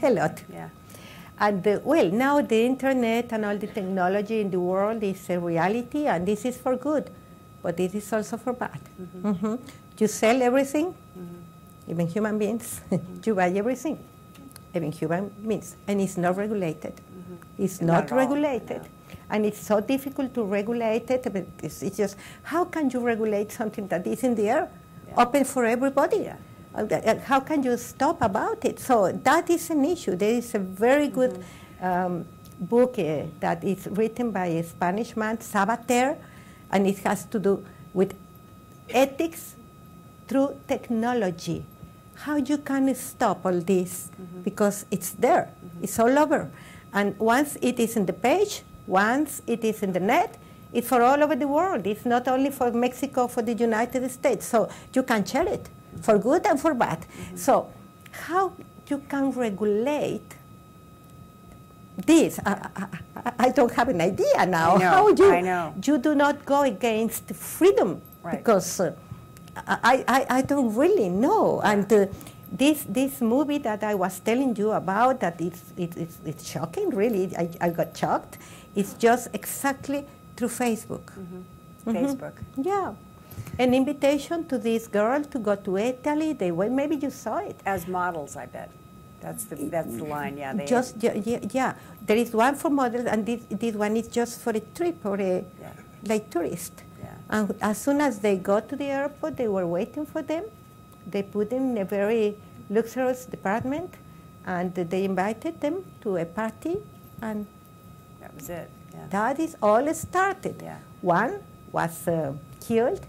a 0.02 0.10
lot 0.10 0.42
yeah, 0.52 0.68
And 1.38 1.66
uh, 1.66 1.78
well, 1.84 2.08
now 2.10 2.40
the 2.42 2.64
internet 2.66 3.32
and 3.32 3.44
all 3.44 3.56
the 3.56 3.66
technology 3.68 4.40
in 4.40 4.50
the 4.50 4.58
world 4.60 5.02
is 5.02 5.30
a 5.30 5.38
reality, 5.38 6.06
and 6.06 6.26
this 6.26 6.44
is 6.44 6.56
for 6.56 6.74
good, 6.76 7.10
but 7.62 7.78
it 7.78 7.94
is 7.94 8.12
also 8.12 8.36
for 8.36 8.52
bad. 8.52 8.80
Mhm. 9.22 9.58
You 9.98 10.08
sell 10.08 10.42
everything, 10.42 10.94
even 11.88 12.06
human 12.08 12.38
beings. 12.38 12.80
you 13.26 13.34
buy 13.34 13.50
everything, 13.50 13.98
even 14.74 14.90
human 14.92 15.28
beings, 15.46 15.76
and 15.86 16.00
it's 16.00 16.16
not 16.16 16.36
regulated. 16.36 16.94
It's 17.58 17.80
Not 17.80 18.10
not, 18.10 18.12
all, 18.12 18.18
regulated. 18.18 18.82
And 19.30 19.44
it's 19.46 19.60
so 19.60 19.80
difficult 19.80 20.32
to 20.34 20.42
regulate 20.44 21.10
it. 21.10 21.22
but 21.32 21.44
It's, 21.62 21.82
it's 21.82 21.96
just, 21.96 22.16
how 22.42 22.64
can 22.64 22.88
you 22.90 23.00
regulate 23.00 23.50
something 23.52 23.86
that 23.88 24.06
is 24.06 24.22
in 24.24 24.34
the 24.34 24.48
air. 24.48 24.68
Open 25.18 25.42
for 25.42 25.64
everybody? 25.64 26.30
Uh, 26.30 26.86
th- 26.86 27.02
uh, 27.04 27.18
how 27.26 27.40
can 27.40 27.60
you 27.64 27.76
stop 27.76 28.22
about 28.22 28.64
it? 28.64 28.78
So 28.78 29.10
that 29.10 29.50
is 29.50 29.68
an 29.68 29.84
issue. 29.84 30.14
There 30.14 30.30
is 30.30 30.54
a 30.54 30.60
very 30.60 31.08
good 31.08 31.42
um, 31.82 32.24
book 32.60 33.00
uh, 33.00 33.26
that 33.40 33.64
is 33.64 33.88
written 33.90 34.30
by 34.30 34.46
a 34.46 34.62
Spanish 34.62 35.16
man, 35.16 35.40
Savater, 35.40 36.16
and 36.70 36.86
it 36.86 36.98
has 36.98 37.24
to 37.34 37.40
do 37.40 37.66
with 37.92 38.14
ethics 38.90 39.56
through 40.28 40.54
technology. 40.68 41.64
How 42.14 42.36
you 42.36 42.58
can 42.58 42.94
stop 42.94 43.44
all 43.44 43.58
this 43.60 44.10
because 44.44 44.86
it's 44.88 45.10
there, 45.18 45.50
it's 45.82 45.98
all 45.98 46.16
over, 46.16 46.48
and 46.92 47.18
once 47.18 47.58
it 47.60 47.80
is 47.80 47.96
in 47.96 48.06
the 48.06 48.12
page, 48.12 48.62
once 48.86 49.42
it 49.48 49.64
is 49.64 49.82
in 49.82 49.92
the 49.92 50.00
net, 50.00 50.38
it's 50.72 50.88
for 50.88 51.02
all 51.02 51.22
over 51.22 51.34
the 51.36 51.48
world. 51.48 51.86
It's 51.86 52.04
not 52.04 52.28
only 52.28 52.50
for 52.50 52.70
Mexico, 52.72 53.26
for 53.28 53.42
the 53.42 53.54
United 53.54 54.08
States. 54.10 54.46
So 54.46 54.68
you 54.94 55.02
can 55.02 55.24
share 55.24 55.48
it 55.48 55.68
for 56.02 56.18
good 56.18 56.46
and 56.46 56.60
for 56.60 56.74
bad. 56.74 57.06
So 57.34 57.68
how 58.10 58.52
you 58.88 58.98
can 59.08 59.30
regulate 59.32 60.34
this? 61.96 62.38
I, 62.44 62.52
I, 62.76 62.82
I- 62.82 63.32
I 63.40 63.48
don't 63.50 63.72
have 63.72 63.88
an 63.88 64.00
idea 64.00 64.46
now. 64.46 64.76
I 64.76 64.78
know, 64.78 64.88
how 64.88 65.08
you 65.08 65.32
I 65.32 65.40
know. 65.40 65.74
you 65.84 65.98
do 65.98 66.14
not 66.14 66.44
go 66.44 66.62
against 66.62 67.24
freedom 67.34 68.00
Right. 68.22 68.38
because 68.38 68.80
uh, 68.80 68.92
I, 69.66 70.04
I, 70.06 70.26
I 70.38 70.42
don't 70.42 70.74
really 70.74 71.08
know. 71.08 71.60
And 71.62 71.92
uh, 71.92 72.06
this 72.50 72.84
this 72.88 73.20
movie 73.20 73.58
that 73.58 73.82
I 73.82 73.94
was 73.94 74.20
telling 74.20 74.54
you 74.56 74.70
about 74.72 75.20
that 75.20 75.40
it's 75.40 75.62
it, 75.76 75.96
it's, 75.96 76.18
it's 76.24 76.48
shocking. 76.48 76.90
Really, 76.90 77.36
I, 77.36 77.48
I 77.60 77.70
got 77.70 77.96
shocked. 77.96 78.38
It's 78.76 78.94
just 78.94 79.28
exactly 79.34 80.06
through 80.38 80.48
Facebook. 80.48 81.06
Mm-hmm. 81.18 81.90
Facebook. 81.90 82.34
Yeah, 82.56 82.94
an 83.58 83.74
invitation 83.74 84.46
to 84.50 84.56
this 84.58 84.86
girl 84.86 85.22
to 85.24 85.38
go 85.38 85.54
to 85.56 85.76
Italy. 85.78 86.32
They 86.32 86.50
went. 86.52 86.72
Maybe 86.72 86.96
you 86.96 87.10
saw 87.10 87.38
it. 87.38 87.56
As 87.66 87.86
models, 87.88 88.36
I 88.36 88.46
bet. 88.46 88.70
That's 89.20 89.44
the, 89.50 89.56
that's 89.74 89.96
the 89.96 90.04
line, 90.04 90.36
yeah. 90.38 90.52
They, 90.54 90.64
just 90.64 91.02
yeah, 91.02 91.40
yeah. 91.50 91.74
There 92.06 92.16
is 92.16 92.30
one 92.32 92.54
for 92.54 92.70
models, 92.70 93.06
and 93.06 93.26
this, 93.26 93.40
this 93.50 93.74
one 93.74 93.96
is 93.96 94.06
just 94.06 94.40
for 94.40 94.50
a 94.50 94.60
trip 94.60 95.04
or 95.04 95.16
a 95.20 95.44
Yeah. 95.60 95.72
like 96.12 96.30
tourist. 96.30 96.72
Yeah. 97.02 97.14
And 97.28 97.54
as 97.60 97.78
soon 97.78 98.00
as 98.00 98.20
they 98.20 98.36
got 98.36 98.68
to 98.68 98.76
the 98.76 98.84
airport, 98.84 99.36
they 99.36 99.48
were 99.48 99.66
waiting 99.66 100.06
for 100.06 100.22
them. 100.22 100.44
They 101.14 101.22
put 101.24 101.50
them 101.50 101.70
in 101.72 101.78
a 101.78 101.84
very 101.84 102.36
luxurious 102.70 103.24
department, 103.24 103.94
and 104.46 104.72
they 104.74 105.04
invited 105.04 105.60
them 105.60 105.84
to 106.02 106.16
a 106.18 106.24
party, 106.24 106.76
and 107.20 107.46
That 108.20 108.34
was 108.36 108.48
it. 108.50 108.70
That 109.10 109.38
is 109.38 109.56
all 109.62 109.94
started. 109.94 110.56
Yeah. 110.62 110.78
One 111.02 111.40
was 111.72 112.08
uh, 112.08 112.32
killed, 112.60 113.00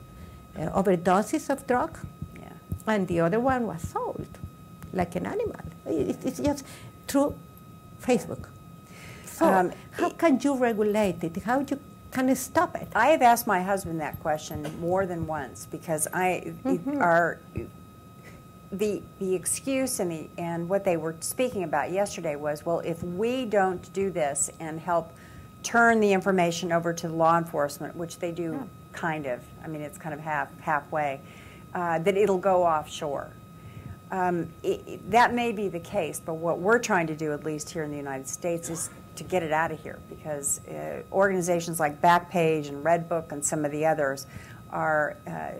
uh, 0.58 0.70
overdoses 0.80 1.50
of 1.50 1.66
drug, 1.68 1.98
Yeah. 2.36 2.50
and 2.88 3.08
the 3.08 3.20
other 3.22 3.40
one 3.40 3.66
was 3.68 3.82
sold 3.82 4.28
like 4.94 5.16
an 5.16 5.26
animal. 5.26 5.56
It, 5.86 6.18
it's 6.26 6.40
just 6.40 6.66
through 7.08 7.34
Facebook. 8.02 8.48
So 9.26 9.46
Um, 9.46 9.72
how 9.92 10.10
can 10.10 10.40
you 10.42 10.56
regulate 10.58 11.24
it? 11.24 11.44
How 11.44 11.60
you 11.60 11.80
can 12.12 12.36
stop 12.36 12.76
it. 12.76 12.88
I 12.96 13.08
have 13.12 13.22
asked 13.22 13.48
my 13.48 13.62
husband 13.62 14.00
that 14.02 14.20
question 14.22 14.66
more 14.82 15.06
than 15.06 15.28
once 15.28 15.68
because 15.72 16.08
I 16.14 16.54
are 17.00 17.40
the 18.72 19.02
the 19.20 19.34
excuse 19.36 20.00
and 20.00 20.12
the 20.12 20.30
and 20.38 20.70
what 20.70 20.84
they 20.84 20.98
were 20.98 21.16
speaking 21.22 21.64
about 21.64 21.92
yesterday 21.92 22.36
was 22.36 22.66
well 22.66 22.80
if 22.82 23.02
we 23.04 23.46
don't 23.46 23.92
do 23.94 24.12
this 24.12 24.52
and 24.60 24.80
help 24.80 25.12
turn 25.64 25.99
the 25.99 26.12
information 26.14 26.72
over 26.72 26.93
to 26.93 27.07
law 27.10 27.38
enforcement 27.38 27.95
which 27.95 28.18
they 28.20 28.32
do 28.32 28.68
kind 28.93 29.26
of 29.26 29.41
I 29.64 29.68
mean 29.68 29.82
it's 29.82 29.97
kind 29.97 30.14
of 30.14 30.20
half 30.20 30.47
halfway 30.62 31.22
uh, 31.76 31.99
that 31.99 32.18
it'll 32.18 32.38
go 32.39 32.64
offshore. 32.64 33.30
Um, 34.12 34.47
it, 34.64 34.82
it- 34.88 35.12
that 35.12 35.34
may 35.36 35.51
be 35.51 35.68
the 35.68 35.80
case, 35.80 36.20
but 36.24 36.34
what 36.36 36.57
we're 36.60 36.80
trying 36.80 37.05
to 37.07 37.16
do, 37.16 37.32
at 37.32 37.43
least 37.43 37.70
here 37.70 37.84
in 37.84 37.91
the 37.91 37.97
United 37.97 38.28
States, 38.28 38.70
is 38.70 38.89
to 39.16 39.24
get 39.24 39.43
it 39.43 39.51
out 39.51 39.72
of 39.72 39.80
here 39.84 39.99
because 40.10 40.66
uh, 40.68 41.03
organizations 41.12 41.80
like 41.80 42.01
Backpage 42.01 42.70
and 42.70 42.84
Redbook 42.84 43.32
and 43.32 43.45
some 43.45 43.66
of 43.66 43.72
the 43.72 43.86
others 43.86 44.26
are 44.72 45.16
uh, 45.28 45.51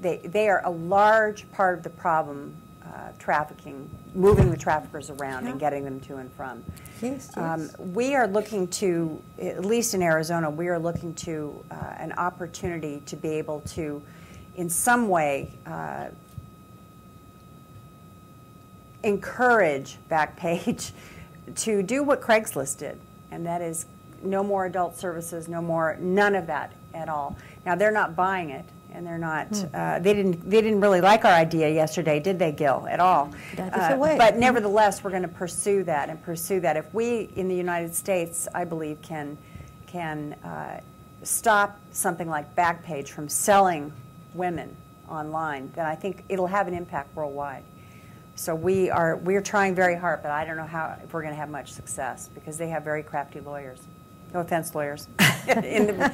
they 0.00 0.16
they 0.18 0.48
are 0.48 0.62
a 0.64 0.70
large 0.70 1.50
part 1.52 1.76
of 1.78 1.84
the 1.84 1.90
problem. 1.90 2.56
Uh, 2.94 3.10
trafficking, 3.18 3.90
moving 4.14 4.48
the 4.50 4.56
traffickers 4.56 5.10
around 5.10 5.46
and 5.46 5.58
getting 5.58 5.84
them 5.84 5.98
to 5.98 6.16
and 6.16 6.32
from. 6.34 6.62
Yes, 7.02 7.36
Um, 7.36 7.68
we 7.78 8.14
are 8.14 8.28
looking 8.28 8.68
to, 8.68 9.20
at 9.42 9.64
least 9.64 9.92
in 9.92 10.02
Arizona, 10.02 10.48
we 10.48 10.68
are 10.68 10.78
looking 10.78 11.12
to 11.14 11.64
uh, 11.70 11.74
an 11.98 12.12
opportunity 12.12 13.02
to 13.06 13.16
be 13.16 13.30
able 13.30 13.60
to, 13.74 14.00
in 14.54 14.70
some 14.70 15.08
way, 15.08 15.50
uh, 15.66 16.06
encourage 19.02 19.98
Backpage 20.08 20.92
to 21.56 21.82
do 21.82 22.04
what 22.04 22.20
Craigslist 22.20 22.78
did, 22.78 23.00
and 23.32 23.44
that 23.46 23.62
is 23.62 23.86
no 24.22 24.44
more 24.44 24.66
adult 24.66 24.96
services, 24.96 25.48
no 25.48 25.60
more, 25.60 25.96
none 26.00 26.36
of 26.36 26.46
that 26.46 26.72
at 26.94 27.08
all. 27.08 27.36
Now 27.64 27.74
they're 27.74 27.90
not 27.90 28.14
buying 28.14 28.50
it, 28.50 28.64
and 28.96 29.06
they're 29.06 29.18
not. 29.18 29.48
Hmm. 29.48 29.66
Uh, 29.74 29.98
they 29.98 30.14
didn't. 30.14 30.48
They 30.48 30.62
didn't 30.62 30.80
really 30.80 31.00
like 31.02 31.24
our 31.24 31.32
idea 31.32 31.68
yesterday, 31.70 32.18
did 32.18 32.38
they, 32.38 32.50
Gil? 32.50 32.86
At 32.90 32.98
all. 32.98 33.30
That 33.54 33.76
is 33.76 33.82
Uh, 33.82 33.88
the 33.90 33.98
way. 33.98 34.16
But 34.16 34.38
nevertheless, 34.38 35.04
we're 35.04 35.10
going 35.10 35.22
to 35.22 35.28
pursue 35.28 35.84
that 35.84 36.08
and 36.08 36.20
pursue 36.22 36.60
that. 36.60 36.76
If 36.76 36.92
we 36.94 37.28
in 37.36 37.46
the 37.48 37.54
United 37.54 37.94
States, 37.94 38.48
I 38.54 38.64
believe, 38.64 39.00
can 39.02 39.36
can 39.86 40.32
uh, 40.42 40.80
stop 41.22 41.78
something 41.92 42.28
like 42.28 42.56
Backpage 42.56 43.08
from 43.08 43.28
selling 43.28 43.92
women 44.34 44.74
online, 45.08 45.70
then 45.74 45.86
I 45.86 45.94
think 45.94 46.24
it'll 46.28 46.48
have 46.48 46.66
an 46.66 46.74
impact 46.74 47.14
worldwide. 47.14 47.62
So 48.34 48.54
we 48.54 48.90
are 48.90 49.16
we 49.16 49.36
are 49.36 49.42
trying 49.42 49.74
very 49.74 49.94
hard, 49.94 50.22
but 50.22 50.30
I 50.30 50.44
don't 50.46 50.56
know 50.56 50.66
how 50.66 50.96
if 51.04 51.12
we're 51.12 51.22
going 51.22 51.34
to 51.34 51.40
have 51.40 51.50
much 51.50 51.72
success 51.72 52.28
because 52.34 52.56
they 52.56 52.68
have 52.68 52.82
very 52.82 53.02
crafty 53.02 53.40
lawyers. 53.40 53.80
No 54.34 54.40
offense, 54.40 54.74
lawyers. 54.74 55.08
The- 55.46 56.12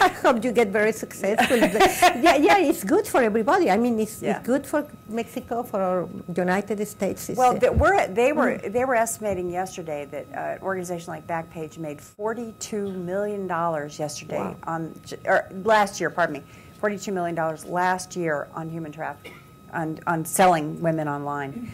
I 0.00 0.08
hope 0.08 0.42
you 0.42 0.52
get 0.52 0.68
very 0.68 0.92
successful. 0.92 1.56
yeah, 1.58 2.36
yeah, 2.36 2.58
it's 2.58 2.82
good 2.82 3.06
for 3.06 3.22
everybody. 3.22 3.70
I 3.70 3.76
mean, 3.76 4.00
it's, 4.00 4.22
Yeah. 4.22 4.38
it's 4.38 4.46
good 4.46 4.66
for 4.66 4.86
Mexico, 5.08 5.62
for 5.62 5.80
our 5.80 6.08
United 6.34 6.82
States. 6.88 7.28
It's, 7.28 7.38
well, 7.38 7.54
uh, 7.56 7.60
th- 7.60 7.72
we're, 7.72 8.06
they 8.08 8.32
were 8.32 8.56
they 8.56 8.84
were 8.86 8.94
estimating 8.94 9.50
yesterday 9.50 10.06
that 10.06 10.26
uh, 10.34 10.56
an 10.56 10.62
organization 10.62 11.12
like 11.12 11.26
Backpage 11.26 11.76
made 11.76 12.00
forty-two 12.00 12.90
million 12.92 13.46
dollars 13.46 13.98
yesterday 13.98 14.38
Wow. 14.38 14.56
on 14.66 14.94
or 15.26 15.46
last 15.64 16.00
year. 16.00 16.08
Pardon 16.08 16.34
me, 16.36 16.42
forty-two 16.80 17.12
million 17.12 17.34
dollars 17.34 17.66
last 17.66 18.16
year 18.16 18.48
on 18.54 18.70
human 18.70 18.92
trafficking, 18.92 19.34
on 19.74 19.98
on 20.06 20.24
selling 20.24 20.80
women 20.80 21.06
online. 21.06 21.70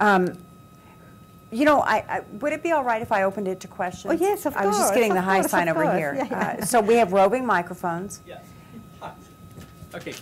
Um, 0.00 0.36
you 1.52 1.66
know, 1.66 1.80
I, 1.80 1.96
I, 2.08 2.20
would 2.40 2.52
it 2.52 2.62
be 2.62 2.72
all 2.72 2.82
right 2.82 3.02
if 3.02 3.12
I 3.12 3.24
opened 3.24 3.46
it 3.46 3.60
to 3.60 3.68
questions? 3.68 4.12
Oh, 4.12 4.16
yes, 4.16 4.46
of 4.46 4.54
course. 4.54 4.64
I 4.64 4.66
was 4.66 4.76
just 4.76 4.88
course, 4.88 4.96
getting 4.96 5.14
the 5.14 5.20
high 5.20 5.40
course, 5.40 5.50
sign 5.50 5.68
over 5.68 5.82
course. 5.82 5.96
here. 5.96 6.14
Yeah, 6.16 6.26
yeah. 6.30 6.56
Uh, 6.60 6.64
so 6.64 6.80
we 6.80 6.94
have 6.94 7.12
roving 7.12 7.44
microphones. 7.44 8.20
Yes. 8.26 8.42
Okay. 9.94 10.14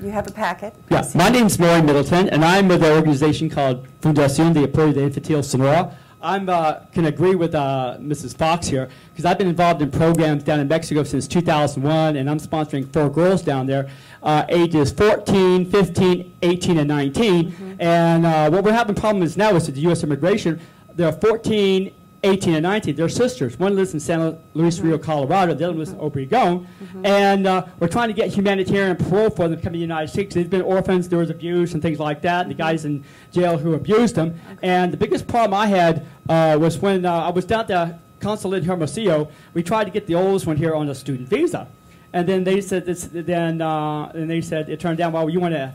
You 0.00 0.10
have 0.10 0.26
a 0.26 0.30
packet. 0.30 0.74
Yeah, 0.90 1.04
my 1.14 1.28
name 1.28 1.46
is 1.46 1.58
Maury 1.58 1.82
Middleton, 1.82 2.30
and 2.30 2.44
I'm 2.44 2.68
with 2.68 2.82
an 2.82 2.96
organization 2.96 3.50
called 3.50 3.86
Fundación 4.00 4.54
de 4.54 4.66
Apoyo 4.66 4.94
de 4.94 5.00
Infantil 5.10 5.44
Sonora. 5.44 5.94
I'm 6.20 6.48
uh, 6.48 6.80
can 6.92 7.04
agree 7.04 7.34
with 7.34 7.54
uh, 7.54 7.96
Mrs. 8.00 8.36
Fox 8.36 8.66
here 8.66 8.88
because 9.10 9.24
I've 9.24 9.38
been 9.38 9.46
involved 9.46 9.82
in 9.82 9.90
programs 9.90 10.42
down 10.42 10.58
in 10.58 10.66
Mexico 10.66 11.04
since 11.04 11.28
2001, 11.28 12.16
and 12.16 12.28
I'm 12.28 12.40
sponsoring 12.40 12.92
four 12.92 13.10
girls 13.10 13.42
down 13.42 13.66
there, 13.66 13.88
uh, 14.22 14.44
ages 14.48 14.90
14, 14.90 15.70
15, 15.70 16.34
18, 16.42 16.78
and 16.78 16.88
19. 16.88 17.76
And 17.78 18.26
uh, 18.26 18.50
what 18.50 18.64
we're 18.64 18.72
having 18.72 18.96
problems 18.96 19.36
now 19.36 19.54
is 19.54 19.66
with 19.66 19.76
the 19.76 19.82
U.S. 19.82 20.02
immigration. 20.02 20.60
They're 20.98 21.12
14, 21.12 21.94
18, 22.24 22.54
and 22.54 22.62
19. 22.64 22.96
They're 22.96 23.08
sisters. 23.08 23.56
One 23.56 23.76
lives 23.76 23.94
in 23.94 24.00
San 24.00 24.36
Luis 24.54 24.80
Rio, 24.80 24.98
Colorado. 24.98 25.54
The 25.54 25.66
other 25.66 25.74
one 25.74 25.78
lives 25.78 25.92
in 25.92 25.98
Obregon. 25.98 26.66
And 27.04 27.46
uh, 27.46 27.66
we're 27.78 27.86
trying 27.86 28.08
to 28.08 28.14
get 28.14 28.30
humanitarian 28.30 28.96
parole 28.96 29.30
for 29.30 29.46
them 29.46 29.58
to 29.58 29.62
come 29.62 29.72
to 29.74 29.76
the 29.76 29.80
United 29.80 30.08
States. 30.08 30.34
They've 30.34 30.50
been 30.50 30.62
orphans. 30.62 31.08
There 31.08 31.20
was 31.20 31.30
abuse 31.30 31.74
and 31.74 31.80
things 31.80 32.00
like 32.00 32.20
that. 32.22 32.40
And 32.42 32.50
the 32.50 32.56
guys 32.56 32.84
in 32.84 33.04
jail 33.30 33.56
who 33.56 33.74
abused 33.74 34.16
them. 34.16 34.40
And 34.60 34.92
the 34.92 34.96
biggest 34.96 35.28
problem 35.28 35.54
I 35.54 35.68
had 35.68 36.04
uh, 36.28 36.58
was 36.60 36.78
when 36.78 37.06
uh, 37.06 37.12
I 37.12 37.30
was 37.30 37.44
down 37.44 37.60
at 37.60 37.68
the 37.68 37.98
consulate 38.18 38.64
in 38.64 38.68
Hermosillo. 38.68 39.28
We 39.54 39.62
tried 39.62 39.84
to 39.84 39.90
get 39.90 40.08
the 40.08 40.16
oldest 40.16 40.48
one 40.48 40.56
here 40.56 40.74
on 40.74 40.88
a 40.88 40.96
student 40.96 41.28
visa. 41.28 41.68
And 42.12 42.28
then 42.28 42.42
they 42.42 42.60
said, 42.60 42.84
this, 42.84 43.08
then 43.12 43.62
uh, 43.62 44.06
and 44.16 44.28
they 44.28 44.40
said 44.40 44.68
it 44.68 44.80
turned 44.80 44.98
down. 44.98 45.12
Well, 45.12 45.30
you 45.30 45.38
want 45.38 45.54
to 45.54 45.72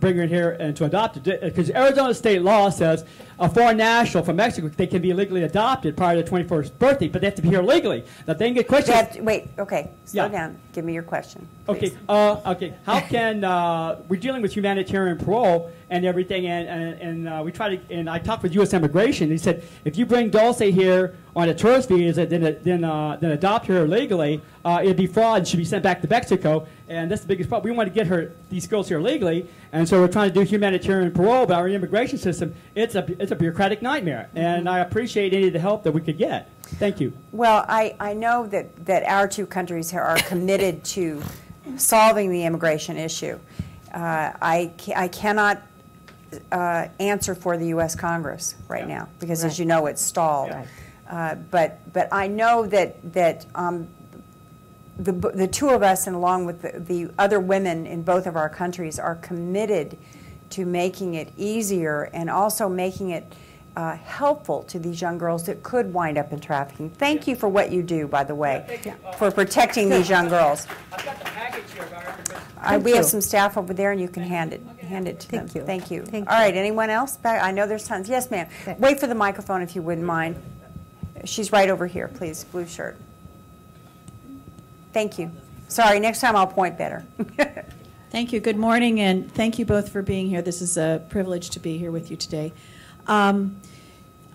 bring 0.00 0.16
her 0.16 0.22
in 0.22 0.28
here 0.28 0.50
and 0.60 0.76
to 0.76 0.84
adopt 0.84 1.26
it 1.26 1.40
because 1.40 1.70
Arizona 1.70 2.14
state 2.14 2.42
law 2.42 2.68
says 2.70 3.04
a 3.38 3.48
foreign 3.48 3.76
national 3.76 4.24
from 4.24 4.36
Mexico 4.36 4.68
they 4.68 4.86
can 4.86 5.02
be 5.02 5.12
legally 5.12 5.42
adopted 5.42 5.96
prior 5.96 6.22
to 6.22 6.30
their 6.30 6.44
21st 6.44 6.78
birthday, 6.78 7.08
but 7.08 7.20
they 7.20 7.26
have 7.26 7.34
to 7.36 7.42
be 7.42 7.48
here 7.48 7.62
legally. 7.62 8.04
Now 8.26 8.34
they 8.34 8.52
get 8.52 8.68
questions. 8.68 9.16
to- 9.16 9.22
wait, 9.22 9.48
okay, 9.58 9.90
slow 10.04 10.24
Yeah. 10.24 10.28
down. 10.28 10.56
Give 10.72 10.84
me 10.84 10.92
your 10.94 11.02
question. 11.02 11.46
Okay, 11.68 11.92
uh, 12.08 12.36
okay. 12.46 12.74
How 12.84 13.00
can 13.00 13.44
uh, 13.44 13.96
we're 14.08 14.20
dealing 14.20 14.42
with 14.42 14.54
humanitarian 14.54 15.18
parole 15.18 15.70
and 15.90 16.04
everything, 16.04 16.46
and 16.46 16.68
and, 16.68 17.00
and 17.00 17.28
uh, 17.28 17.42
we 17.44 17.52
try 17.52 17.76
to. 17.76 17.94
And 17.94 18.08
I 18.10 18.18
talked 18.18 18.42
with 18.42 18.54
U.S. 18.54 18.74
Immigration. 18.74 19.30
He 19.30 19.38
said 19.38 19.64
if 19.84 19.96
you 19.96 20.06
bring 20.06 20.30
Dulce 20.30 20.58
here 20.58 21.14
on 21.34 21.48
a 21.48 21.54
tourist 21.54 21.88
visa, 21.88 22.26
then 22.26 22.58
then 22.62 22.84
uh, 22.84 23.16
then 23.20 23.32
adopt 23.32 23.66
her 23.66 23.86
legally, 23.86 24.40
uh, 24.64 24.80
it'd 24.82 24.96
be 24.96 25.06
fraud. 25.06 25.38
and 25.38 25.48
Should 25.48 25.58
be 25.58 25.64
sent 25.64 25.82
back 25.82 26.00
to 26.02 26.08
Mexico, 26.08 26.66
and 26.88 27.10
that's 27.10 27.22
the 27.22 27.28
biggest 27.28 27.48
problem. 27.48 27.70
We 27.70 27.76
want 27.76 27.88
to 27.88 27.94
get 27.94 28.06
her 28.06 28.32
these 28.50 28.66
girls 28.66 28.88
here 28.88 29.00
legally, 29.00 29.48
and 29.72 29.88
so 29.88 30.00
we're 30.00 30.08
trying 30.08 30.28
to 30.32 30.34
do 30.34 30.42
humanitarian 30.42 31.12
parole. 31.12 31.46
But 31.46 31.56
our 31.56 31.68
immigration 31.68 32.18
system, 32.18 32.54
it's 32.74 32.94
a 32.94 33.06
it's 33.20 33.32
a 33.32 33.36
bureaucratic 33.36 33.82
nightmare, 33.82 34.28
and 34.34 34.68
I 34.68 34.80
appreciate 34.80 35.32
any 35.32 35.46
of 35.48 35.52
the 35.52 35.60
help 35.60 35.84
that 35.84 35.92
we 35.92 36.00
could 36.00 36.18
get. 36.18 36.50
Thank 36.66 37.00
you. 37.00 37.12
Well, 37.30 37.64
I, 37.68 37.94
I 38.00 38.12
know 38.12 38.46
that, 38.48 38.86
that 38.86 39.04
our 39.04 39.28
two 39.28 39.46
countries 39.46 39.94
are 39.94 40.16
committed 40.16 40.82
to 40.84 41.22
solving 41.76 42.30
the 42.30 42.44
immigration 42.44 42.96
issue. 42.96 43.38
Uh, 43.94 44.32
I, 44.42 44.72
I 44.94 45.08
cannot 45.08 45.62
uh, 46.52 46.88
answer 47.00 47.34
for 47.34 47.56
the 47.56 47.68
U.S. 47.68 47.94
Congress 47.94 48.54
right 48.68 48.88
Yeah. 48.88 48.98
now 48.98 49.08
because, 49.18 49.44
as 49.44 49.58
you 49.58 49.66
know, 49.66 49.86
it's 49.86 50.02
stalled. 50.02 50.50
Right. 50.50 50.66
Uh, 51.08 51.34
but 51.50 51.78
but 51.92 52.08
I 52.12 52.26
know 52.26 52.66
that 52.66 53.12
that 53.12 53.46
um, 53.54 53.86
the 54.98 55.12
the 55.12 55.46
two 55.46 55.70
of 55.70 55.82
us, 55.82 56.06
and 56.06 56.16
along 56.16 56.46
with 56.46 56.62
the, 56.62 56.80
the 56.80 57.10
other 57.18 57.38
women 57.38 57.86
in 57.86 58.02
both 58.02 58.26
of 58.26 58.36
our 58.36 58.48
countries, 58.48 58.98
are 58.98 59.14
committed 59.16 59.96
to 60.50 60.64
making 60.64 61.14
it 61.14 61.32
easier 61.36 62.10
and 62.12 62.30
also 62.30 62.68
making 62.68 63.10
it 63.10 63.32
uh, 63.76 63.94
helpful 63.96 64.62
to 64.62 64.78
these 64.78 65.00
young 65.00 65.18
girls 65.18 65.44
that 65.44 65.62
could 65.62 65.92
wind 65.92 66.16
up 66.16 66.32
in 66.32 66.40
trafficking. 66.40 66.88
Thank 66.88 67.26
you 67.26 67.36
for 67.36 67.48
what 67.48 67.70
you 67.70 67.82
do, 67.82 68.08
by 68.08 68.24
the 68.24 68.34
way, 68.34 68.64
thank 68.66 68.86
you. 68.86 68.94
Uh, 69.04 69.12
for 69.12 69.30
protecting 69.30 69.90
these 69.90 70.08
young 70.08 70.28
girls. 70.28 70.66
I've 70.92 71.04
got 71.04 71.18
the 71.18 71.24
package 71.26 71.70
here 71.72 71.82
of 71.82 71.92
our 71.92 72.16
Thank 72.62 72.84
we 72.84 72.92
have 72.92 73.04
some 73.04 73.20
staff 73.20 73.56
over 73.56 73.74
there, 73.74 73.92
and 73.92 74.00
you 74.00 74.08
can 74.08 74.22
hand 74.22 74.52
it 74.54 74.62
hand 74.86 75.08
it 75.08 75.20
to 75.20 75.28
Thank 75.28 75.52
them. 75.52 75.60
you. 75.60 75.66
Thank 75.66 75.90
you. 75.90 76.02
Thank 76.04 76.30
All 76.30 76.36
you. 76.38 76.42
right. 76.44 76.56
Anyone 76.56 76.90
else? 76.90 77.16
Back- 77.16 77.42
I 77.42 77.50
know 77.52 77.66
there's 77.66 77.86
tons. 77.86 78.08
Yes, 78.08 78.30
ma'am. 78.30 78.48
Okay. 78.62 78.76
Wait 78.78 78.98
for 79.00 79.06
the 79.06 79.14
microphone 79.14 79.62
if 79.62 79.76
you 79.76 79.82
wouldn't 79.82 80.06
mind. 80.06 80.36
She's 81.24 81.52
right 81.52 81.68
over 81.68 81.86
here, 81.86 82.08
please. 82.08 82.44
Blue 82.44 82.66
shirt. 82.66 82.96
Thank 84.92 85.18
you. 85.18 85.30
Sorry. 85.68 86.00
Next 86.00 86.20
time 86.20 86.36
I'll 86.36 86.46
point 86.46 86.78
better. 86.78 87.04
Thank 88.10 88.32
you. 88.32 88.40
Good 88.40 88.56
morning, 88.56 89.00
and 89.00 89.30
thank 89.34 89.58
you 89.58 89.66
both 89.66 89.90
for 89.90 90.00
being 90.00 90.28
here. 90.28 90.40
This 90.40 90.62
is 90.62 90.78
a 90.78 91.04
privilege 91.10 91.50
to 91.50 91.60
be 91.60 91.76
here 91.76 91.90
with 91.90 92.10
you 92.10 92.16
today. 92.16 92.52
Um, 93.06 93.56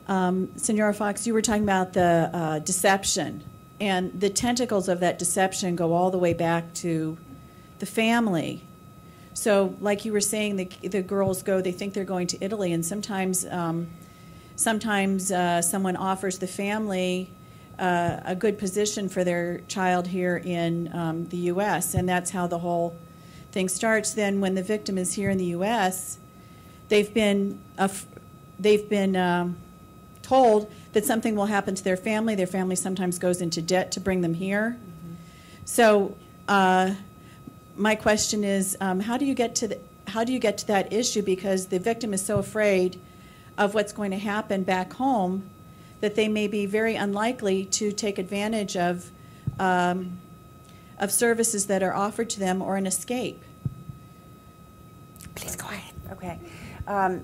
um, 0.08 0.50
Senora 0.56 0.94
Fox, 0.94 1.26
you 1.26 1.34
were 1.34 1.42
talking 1.42 1.64
about 1.64 1.94
the 1.94 2.30
uh, 2.32 2.60
deception, 2.60 3.44
and 3.80 4.20
the 4.20 4.30
tentacles 4.30 4.88
of 4.88 5.00
that 5.00 5.18
deception 5.18 5.76
go 5.76 5.94
all 5.94 6.12
the 6.12 6.20
way 6.20 6.34
back 6.34 6.72
to 6.76 7.18
the 7.80 7.86
family. 7.88 8.62
So, 9.34 9.76
like 9.80 10.04
you 10.04 10.12
were 10.12 10.22
saying, 10.22 10.58
the, 10.58 10.66
the 10.88 11.02
girls 11.02 11.42
go, 11.42 11.62
they 11.62 11.72
think 11.72 11.94
they're 11.94 12.04
going 12.04 12.28
to 12.28 12.44
Italy, 12.44 12.74
and 12.74 12.86
sometimes, 12.86 13.46
um, 13.46 13.88
sometimes 14.56 15.32
uh, 15.32 15.62
someone 15.62 15.96
offers 15.96 16.40
the 16.40 16.48
family 16.48 17.30
uh, 17.80 18.20
a 18.26 18.36
good 18.36 18.60
position 18.60 19.08
for 19.08 19.24
their 19.24 19.62
child 19.68 20.08
here 20.08 20.38
in 20.38 20.94
um, 20.94 21.28
the 21.30 21.38
U.S., 21.38 21.94
and 21.94 22.08
that's 22.08 22.32
how 22.32 22.46
the 22.46 22.60
whole 22.60 22.96
thing 23.52 23.70
starts. 23.70 24.14
Then, 24.14 24.42
when 24.42 24.56
the 24.56 24.64
victim 24.64 24.98
is 24.98 25.14
here 25.14 25.30
in 25.30 25.38
the 25.38 25.46
U.S., 25.46 26.18
they've 26.90 27.14
been 27.14 27.60
they've 28.60 28.88
been 28.90 29.16
um, 29.16 29.56
told 30.22 30.70
that 30.94 31.06
something 31.06 31.36
will 31.36 31.46
happen 31.46 31.74
to 31.74 31.84
their 31.84 31.98
family. 31.98 32.36
Their 32.36 32.48
family 32.48 32.76
sometimes 32.76 33.18
goes 33.18 33.42
into 33.42 33.62
debt 33.62 33.92
to 33.94 34.00
bring 34.00 34.22
them 34.22 34.34
here. 34.34 34.78
So, 35.64 36.16
uh, 36.48 36.96
my 37.76 37.96
question 37.96 38.44
is, 38.44 38.78
um, 38.82 39.00
how 39.00 39.18
do 39.18 39.26
you 39.26 39.34
get 39.34 39.56
to 39.56 39.68
the, 39.68 39.80
how 40.08 40.24
do 40.24 40.34
you 40.34 40.40
get 40.40 40.58
to 40.60 40.68
that 40.68 40.92
issue? 40.92 41.22
Because 41.22 41.68
the 41.68 41.80
victim 41.80 42.14
is 42.14 42.26
so 42.26 42.38
afraid 42.38 43.00
of 43.58 43.74
what's 43.74 43.94
going 43.94 44.12
to 44.12 44.18
happen 44.18 44.64
back 44.64 44.94
home 44.94 45.44
that 46.02 46.16
they 46.16 46.28
may 46.28 46.48
be 46.48 46.66
very 46.66 46.96
unlikely 46.96 47.66
to 47.66 47.92
take 47.92 48.18
advantage 48.18 48.76
of 48.76 49.12
um, 49.60 50.18
of 51.00 51.12
services 51.12 51.66
that 51.66 51.82
are 51.82 51.94
offered 51.94 52.30
to 52.30 52.40
them 52.40 52.62
or 52.62 52.78
an 52.78 52.86
escape. 52.86 53.42
Please 55.36 55.56
go 55.56 55.68
ahead. 55.68 55.94
Okay. 56.12 56.40
Um, 56.88 57.24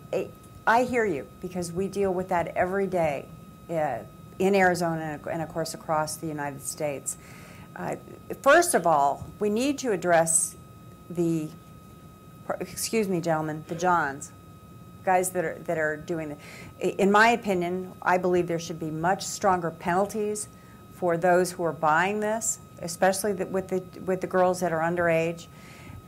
I 0.66 0.84
hear 0.84 1.06
you 1.06 1.28
because 1.42 1.72
we 1.72 1.88
deal 1.88 2.14
with 2.14 2.30
that 2.30 2.48
every 2.56 2.88
day 2.88 3.26
uh, 3.70 4.00
in 4.40 4.56
Arizona 4.56 5.20
and, 5.30 5.42
of 5.42 5.50
course, 5.50 5.74
across 5.74 6.18
the 6.18 6.28
United 6.28 6.62
States. 6.62 7.18
Uh, 7.78 7.96
first 8.42 8.74
of 8.74 8.88
all, 8.88 9.26
we 9.40 9.50
need 9.50 9.78
to 9.78 9.92
address 9.92 10.56
the, 11.12 11.48
excuse 12.60 13.08
me, 13.08 13.22
gentlemen, 13.22 13.64
the 13.68 13.76
Johns, 13.76 14.32
guys 15.06 15.30
that 15.32 15.46
are, 15.46 15.58
that 15.66 15.78
are 15.78 15.96
doing 15.96 16.32
it. 16.80 16.96
In 17.00 17.12
my 17.12 17.30
opinion, 17.30 17.92
I 18.02 18.18
believe 18.18 18.48
there 18.48 18.60
should 18.60 18.80
be 18.80 18.90
much 18.90 19.24
stronger 19.24 19.70
penalties 19.70 20.48
for 20.96 21.18
those 21.18 21.52
who 21.52 21.64
are 21.64 21.72
buying 21.72 22.20
this, 22.20 22.60
especially 22.82 23.34
the, 23.34 23.46
with, 23.46 23.68
the, 23.68 23.84
with 24.02 24.22
the 24.22 24.28
girls 24.28 24.60
that 24.62 24.72
are 24.72 24.82
underage. 24.82 25.46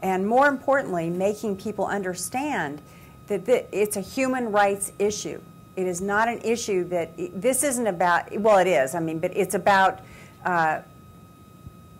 And 0.01 0.26
more 0.26 0.47
importantly, 0.47 1.09
making 1.09 1.57
people 1.57 1.86
understand 1.86 2.82
that 3.28 3.47
it's 3.72 3.95
a 3.95 4.01
human 4.01 4.51
rights 4.51 4.91
issue. 4.97 5.39
It 5.76 5.86
is 5.86 6.01
not 6.01 6.28
an 6.28 6.39
issue 6.41 6.84
that, 6.86 7.11
this 7.39 7.63
isn't 7.63 7.86
about, 7.86 8.36
well, 8.39 8.57
it 8.57 8.67
is, 8.67 8.95
I 8.95 8.99
mean, 8.99 9.20
but 9.20 9.38
it's 9.38 9.53
about 9.53 9.99
uh, 10.43 10.80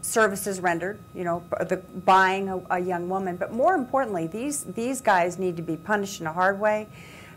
services 0.02 0.60
rendered, 0.60 1.00
you 1.14 1.24
know, 1.24 1.44
the, 1.68 1.78
buying 1.78 2.50
a, 2.50 2.62
a, 2.70 2.80
young 2.80 3.10
woman. 3.10 3.36
But 3.36 3.52
more 3.52 3.76
importantly, 3.76 4.28
these, 4.28 4.64
these 4.64 5.02
guys 5.02 5.38
need 5.38 5.58
to 5.58 5.62
be 5.62 5.76
punished 5.76 6.22
in 6.22 6.28
a 6.28 6.34
hard 6.34 6.60
way. 6.60 6.88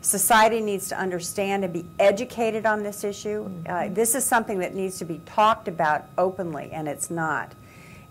Society 0.00 0.60
needs 0.60 0.88
to 0.88 0.98
understand 0.98 1.64
and 1.64 1.72
be 1.72 1.84
educated 1.98 2.66
on 2.66 2.82
this 2.82 3.04
issue. 3.04 3.44
Uh, 3.66 3.70
mm-hmm. 3.70 3.94
this 3.94 4.14
is 4.14 4.24
something 4.24 4.58
that 4.58 4.74
needs 4.74 4.98
to 4.98 5.04
be 5.04 5.20
talked 5.26 5.68
about 5.68 6.04
openly, 6.18 6.70
and 6.72 6.88
it's 6.88 7.10
not. 7.10 7.52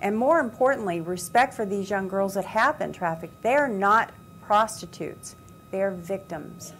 And 0.01 0.17
more 0.17 0.39
importantly, 0.39 0.99
respect 0.99 1.53
for 1.53 1.65
these 1.65 1.89
young 1.89 2.07
girls 2.07 2.33
that 2.33 2.45
have 2.45 2.79
been 2.79 2.91
trafficked. 2.91 3.41
They're 3.43 3.67
not 3.67 4.11
prostitutes. 4.41 5.35
They're 5.69 5.91
victims. 5.91 6.73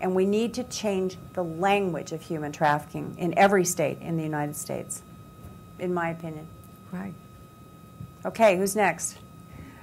And 0.00 0.14
we 0.14 0.24
need 0.24 0.54
to 0.54 0.64
change 0.64 1.16
the 1.32 1.42
language 1.42 2.12
of 2.12 2.22
human 2.22 2.52
trafficking 2.52 3.16
in 3.18 3.36
every 3.36 3.64
state 3.64 4.00
in 4.00 4.16
the 4.16 4.22
United 4.22 4.54
States, 4.54 5.02
in 5.78 5.92
my 5.92 6.10
opinion. 6.10 6.46
Right. 6.92 7.14
Okay, 8.24 8.56
who's 8.56 8.74
next? 8.74 9.16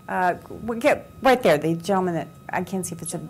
Uh, 0.07 0.35
we'll 0.49 0.79
get 0.79 1.09
right 1.21 1.41
there, 1.41 1.57
the 1.57 1.75
gentleman 1.75 2.15
that 2.15 2.27
I 2.49 2.63
can't 2.63 2.85
see 2.85 2.95
if 2.95 3.01
it's 3.01 3.13
a. 3.13 3.21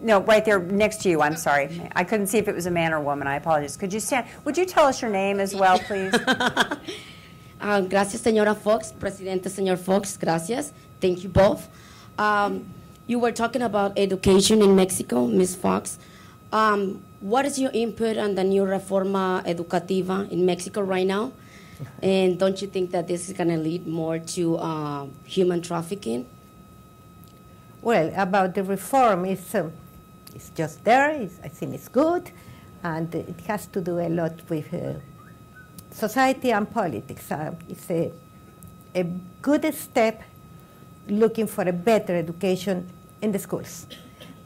No, 0.00 0.20
right 0.20 0.44
there 0.44 0.58
next 0.58 1.02
to 1.02 1.08
you. 1.08 1.22
I'm 1.22 1.36
sorry. 1.36 1.90
I 1.94 2.04
couldn't 2.04 2.26
see 2.26 2.38
if 2.38 2.48
it 2.48 2.54
was 2.54 2.66
a 2.66 2.70
man 2.70 2.92
or 2.92 3.00
woman. 3.00 3.26
I 3.26 3.36
apologize. 3.36 3.76
Could 3.76 3.92
you 3.92 4.00
stand? 4.00 4.26
Would 4.44 4.56
you 4.56 4.66
tell 4.66 4.86
us 4.86 5.00
your 5.00 5.10
name 5.10 5.40
as 5.40 5.54
well, 5.54 5.78
please? 5.78 6.14
uh, 7.60 7.80
gracias, 7.82 8.22
señora 8.22 8.56
Fox. 8.56 8.92
Presidente, 8.92 9.48
señor 9.48 9.78
Fox, 9.78 10.16
gracias. 10.16 10.72
Thank 11.00 11.22
you 11.22 11.30
both. 11.30 11.68
Um, 12.18 12.66
you 13.06 13.18
were 13.18 13.32
talking 13.32 13.62
about 13.62 13.98
education 13.98 14.62
in 14.62 14.76
Mexico, 14.76 15.26
Ms. 15.26 15.56
Fox. 15.56 15.98
Um, 16.52 17.02
what 17.20 17.44
is 17.44 17.58
your 17.58 17.70
input 17.72 18.16
on 18.16 18.34
the 18.34 18.44
new 18.44 18.62
Reforma 18.62 19.44
Educativa 19.44 20.30
in 20.30 20.46
Mexico 20.46 20.80
right 20.82 21.06
now? 21.06 21.32
And 22.02 22.38
don't 22.38 22.60
you 22.60 22.68
think 22.68 22.90
that 22.92 23.08
this 23.08 23.28
is 23.28 23.36
going 23.36 23.48
to 23.48 23.56
lead 23.56 23.86
more 23.86 24.18
to 24.18 24.56
uh, 24.56 25.06
human 25.24 25.62
trafficking? 25.62 26.26
Well, 27.82 28.12
about 28.16 28.54
the 28.54 28.62
reform, 28.62 29.24
it's, 29.26 29.54
um, 29.54 29.72
it's 30.34 30.50
just 30.50 30.84
there. 30.84 31.10
It's, 31.10 31.38
I 31.42 31.48
think 31.48 31.74
it's 31.74 31.88
good. 31.88 32.30
And 32.82 33.14
it 33.14 33.40
has 33.46 33.66
to 33.68 33.80
do 33.80 33.98
a 33.98 34.08
lot 34.08 34.40
with 34.48 34.72
uh, 34.72 34.94
society 35.90 36.50
and 36.52 36.70
politics. 36.70 37.30
Uh, 37.30 37.54
it's 37.68 37.90
a, 37.90 38.12
a 38.94 39.04
good 39.42 39.72
step 39.74 40.22
looking 41.08 41.46
for 41.46 41.62
a 41.68 41.72
better 41.72 42.14
education 42.14 42.88
in 43.20 43.32
the 43.32 43.38
schools. 43.38 43.86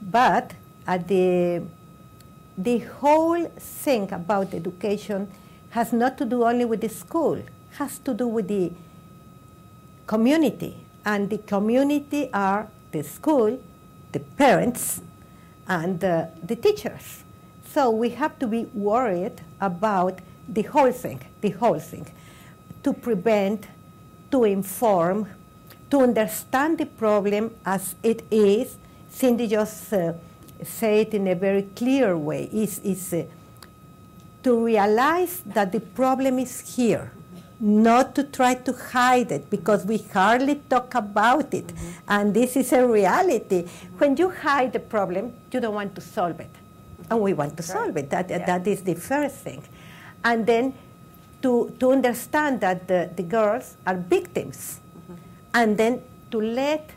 But 0.01 0.53
at 0.87 1.07
the, 1.07 1.62
the 2.57 2.79
whole 2.79 3.45
thing 3.45 4.12
about 4.12 4.55
education 4.55 5.31
has 5.71 5.93
not 5.93 6.19
to 6.19 6.25
do 6.25 6.45
only 6.45 6.64
with 6.64 6.81
the 6.81 6.89
school, 6.89 7.43
has 7.73 7.99
to 7.99 8.14
do 8.14 8.27
with 8.27 8.49
the 8.49 8.73
community. 10.07 10.77
And 11.05 11.31
the 11.31 11.39
community 11.39 12.31
are 12.33 12.69
the 12.93 13.03
school, 13.03 13.61
the 14.12 14.21
parents, 14.21 15.01
and 15.66 16.03
uh, 16.03 16.27
the 16.43 16.57
teachers. 16.57 17.25
So 17.73 17.91
we 17.91 18.11
have 18.11 18.39
to 18.39 18.47
be 18.47 18.64
worried 18.75 19.41
about 19.61 20.21
the 20.49 20.62
whole 20.62 20.93
thing, 20.93 21.21
the 21.41 21.51
whole 21.51 21.79
thing, 21.79 22.07
to 22.83 22.93
prevent, 22.93 23.66
to 24.31 24.45
inform, 24.45 25.29
to 25.91 26.01
understand 26.01 26.79
the 26.79 26.87
problem 26.87 27.55
as 27.64 27.95
it 28.03 28.25
is. 28.31 28.77
Cindy 29.11 29.47
just 29.47 29.93
uh, 29.93 30.12
said 30.62 31.14
in 31.14 31.29
a 31.29 31.35
very 31.35 31.62
clear 31.62 32.16
way, 32.16 32.45
is, 32.53 32.79
is 32.81 33.12
uh, 33.12 33.25
to 34.49 34.65
realize 34.65 35.43
that 35.45 35.73
the 35.73 35.81
problem 35.81 36.39
is 36.39 36.75
here, 36.75 37.13
not 37.61 38.15
to 38.15 38.25
try 38.25 38.55
to 38.55 38.73
hide 38.73 39.31
it 39.31 39.51
because 39.51 39.85
we 39.85 39.99
hardly 39.99 40.55
talk 40.71 40.95
about 40.95 41.53
it. 41.53 41.67
Mm-hmm. 41.67 42.15
And 42.15 42.33
this 42.33 42.57
is 42.57 42.73
a 42.73 42.87
reality. 42.87 43.67
When 43.99 44.17
you 44.17 44.31
hide 44.31 44.73
the 44.73 44.81
problem, 44.81 45.35
you 45.53 45.61
don't 45.61 45.75
want 45.75 45.95
to 45.97 46.01
solve 46.01 46.41
it. 46.41 46.55
And 47.11 47.21
we 47.21 47.35
want 47.35 47.51
to 47.51 47.57
That's 47.57 47.73
solve 47.73 47.95
it. 47.99 48.09
That, 48.09 48.31
yeah. 48.31 48.47
that 48.47 48.67
is 48.67 48.81
the 48.85 48.95
first 48.95 49.37
thing. 49.37 49.63
And 50.25 50.47
then 50.47 50.73
to, 51.43 51.77
to 51.79 51.93
understand 51.93 52.63
that 52.63 52.89
the, 52.89 53.11
the 53.15 53.25
girls 53.25 53.77
are 53.87 53.97
victims. 53.97 54.81
Mm-hmm. 54.81 55.15
And 55.53 55.77
then 55.77 56.03
to 56.31 56.41
let 56.41 56.89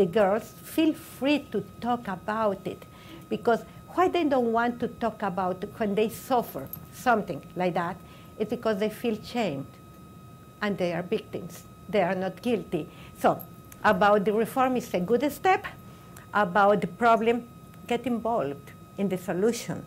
the 0.00 0.06
girls 0.06 0.52
feel 0.64 0.94
free 0.94 1.46
to 1.52 1.62
talk 1.80 2.08
about 2.08 2.66
it. 2.66 2.84
Because 3.28 3.62
why 3.98 4.06
they 4.06 4.22
don't 4.22 4.52
want 4.52 4.78
to 4.78 4.86
talk 5.02 5.22
about 5.22 5.64
when 5.78 5.92
they 5.96 6.08
suffer 6.08 6.68
something 6.92 7.40
like 7.56 7.74
that 7.74 7.96
is 8.38 8.48
because 8.48 8.78
they 8.78 8.88
feel 8.88 9.16
shamed 9.24 9.66
and 10.62 10.78
they 10.78 10.92
are 10.92 11.02
victims. 11.02 11.64
They 11.88 12.02
are 12.02 12.14
not 12.14 12.40
guilty. 12.40 12.86
So, 13.18 13.42
about 13.82 14.24
the 14.24 14.32
reform 14.32 14.76
is 14.76 14.94
a 14.94 15.00
good 15.00 15.24
step. 15.32 15.66
About 16.32 16.80
the 16.80 16.86
problem, 16.86 17.42
get 17.88 18.06
involved 18.06 18.70
in 18.98 19.08
the 19.08 19.18
solution, 19.18 19.84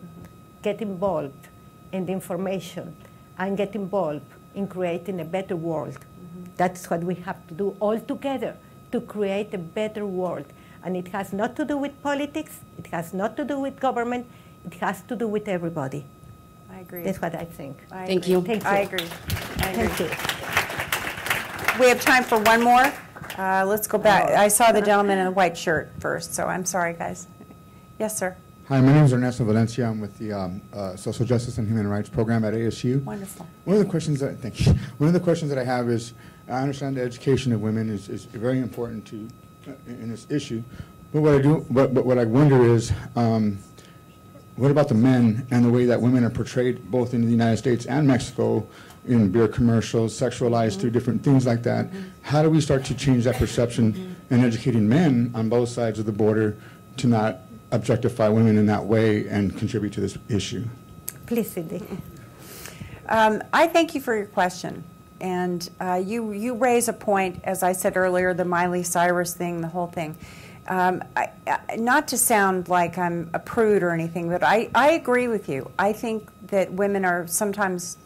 get 0.62 0.82
involved 0.82 1.48
in 1.92 2.04
the 2.04 2.12
information, 2.12 2.94
and 3.38 3.56
get 3.56 3.74
involved 3.74 4.26
in 4.54 4.66
creating 4.68 5.20
a 5.20 5.24
better 5.24 5.56
world. 5.56 5.94
Mm-hmm. 5.94 6.44
That's 6.58 6.90
what 6.90 7.02
we 7.02 7.14
have 7.26 7.46
to 7.48 7.54
do 7.54 7.76
all 7.80 7.98
together 7.98 8.56
to 8.90 9.00
create 9.00 9.54
a 9.54 9.58
better 9.58 10.04
world. 10.04 10.44
And 10.84 10.96
it 10.96 11.08
has 11.08 11.32
not 11.32 11.54
to 11.56 11.64
do 11.64 11.76
with 11.76 12.00
politics, 12.02 12.60
it 12.78 12.88
has 12.88 13.14
not 13.14 13.36
to 13.36 13.44
do 13.44 13.58
with 13.58 13.78
government, 13.78 14.26
it 14.66 14.74
has 14.74 15.02
to 15.02 15.16
do 15.16 15.28
with 15.28 15.48
everybody. 15.48 16.04
I 16.72 16.80
agree. 16.80 17.02
That's 17.04 17.20
what 17.20 17.34
I 17.34 17.44
think. 17.44 17.78
I 17.90 18.06
Thank 18.06 18.22
agree. 18.24 18.32
you. 18.32 18.42
Thank 18.42 18.62
you. 18.64 18.68
I 18.68 18.78
agree. 18.78 19.08
I 19.58 19.70
agree. 19.70 19.88
Thank 19.88 20.00
you. 20.00 21.82
We 21.82 21.88
have 21.88 22.00
time 22.00 22.24
for 22.24 22.38
one 22.40 22.62
more. 22.62 22.92
Uh, 23.38 23.64
let's 23.66 23.86
go 23.86 23.98
back. 23.98 24.30
I 24.30 24.48
saw 24.48 24.72
the 24.72 24.82
gentleman 24.82 25.18
in 25.18 25.24
the 25.26 25.30
white 25.30 25.56
shirt 25.56 25.90
first, 26.00 26.34
so 26.34 26.46
I'm 26.46 26.64
sorry, 26.64 26.94
guys. 26.94 27.26
Yes, 27.98 28.18
sir. 28.18 28.36
Hi, 28.68 28.80
my 28.80 28.92
name 28.92 29.04
is 29.04 29.12
Ernesto 29.12 29.44
Valencia. 29.44 29.88
I'm 29.88 30.00
with 30.00 30.16
the 30.18 30.32
um, 30.32 30.62
uh, 30.72 30.96
Social 30.96 31.24
Justice 31.26 31.58
and 31.58 31.66
Human 31.66 31.86
Rights 31.86 32.08
Program 32.08 32.44
at 32.44 32.54
ASU. 32.54 33.02
Wonderful. 33.04 33.46
One 33.64 33.76
of 33.76 33.84
the 33.84 33.88
questions 33.90 34.20
that 34.20 34.38
thank 34.38 34.66
you. 34.66 34.72
One 34.98 35.08
of 35.08 35.14
the 35.14 35.20
questions 35.20 35.50
that 35.50 35.58
I 35.58 35.64
have 35.64 35.88
is, 35.88 36.14
I 36.48 36.60
understand 36.60 36.96
the 36.96 37.02
education 37.02 37.52
of 37.52 37.60
women 37.60 37.90
is, 37.90 38.08
is 38.08 38.24
very 38.24 38.58
important 38.60 39.06
to 39.06 39.28
in 39.86 40.10
this 40.10 40.26
issue, 40.30 40.62
but 41.12 41.20
what 41.22 41.34
I 41.34 41.42
do, 41.42 41.64
but, 41.70 41.94
but 41.94 42.06
what 42.06 42.18
I 42.18 42.24
wonder 42.24 42.64
is, 42.64 42.92
um, 43.16 43.58
what 44.56 44.70
about 44.70 44.88
the 44.88 44.94
men 44.94 45.46
and 45.50 45.64
the 45.64 45.70
way 45.70 45.86
that 45.86 46.00
women 46.00 46.24
are 46.24 46.30
portrayed 46.30 46.90
both 46.90 47.14
in 47.14 47.22
the 47.22 47.30
United 47.30 47.56
States 47.56 47.86
and 47.86 48.06
Mexico 48.06 48.66
in 49.06 49.30
beer 49.30 49.48
commercials, 49.48 50.18
sexualized 50.18 50.80
through 50.80 50.90
different 50.90 51.22
things 51.22 51.46
like 51.46 51.62
that? 51.62 51.88
How 52.22 52.42
do 52.42 52.50
we 52.50 52.60
start 52.60 52.84
to 52.86 52.94
change 52.94 53.24
that 53.24 53.36
perception 53.36 54.16
and 54.30 54.44
educating 54.44 54.88
men 54.88 55.30
on 55.34 55.48
both 55.48 55.68
sides 55.68 55.98
of 55.98 56.06
the 56.06 56.12
border 56.12 56.56
to 56.98 57.06
not 57.06 57.40
objectify 57.72 58.28
women 58.28 58.58
in 58.58 58.66
that 58.66 58.84
way 58.84 59.26
and 59.28 59.56
contribute 59.58 59.92
to 59.94 60.00
this 60.00 60.16
issue? 60.28 60.64
Please, 61.26 61.50
Cindy. 61.50 61.82
Um, 63.08 63.42
I 63.52 63.66
thank 63.66 63.94
you 63.94 64.00
for 64.00 64.16
your 64.16 64.26
question. 64.26 64.84
And 65.22 65.70
uh, 65.80 66.02
you, 66.04 66.32
you 66.32 66.54
raise 66.54 66.88
a 66.88 66.92
point, 66.92 67.40
as 67.44 67.62
I 67.62 67.72
said 67.72 67.96
earlier, 67.96 68.34
the 68.34 68.44
Miley 68.44 68.82
Cyrus 68.82 69.34
thing, 69.34 69.60
the 69.60 69.68
whole 69.68 69.86
thing. 69.86 70.16
Um, 70.66 71.02
I, 71.16 71.30
I, 71.46 71.76
not 71.76 72.08
to 72.08 72.18
sound 72.18 72.68
like 72.68 72.98
I'm 72.98 73.30
a 73.32 73.38
prude 73.38 73.84
or 73.84 73.90
anything, 73.90 74.28
but 74.28 74.42
I, 74.42 74.68
I 74.74 74.90
agree 74.90 75.28
with 75.28 75.48
you. 75.48 75.70
I 75.78 75.92
think 75.92 76.28
that 76.48 76.72
women 76.72 77.04
are 77.04 77.26
sometimes 77.28 77.98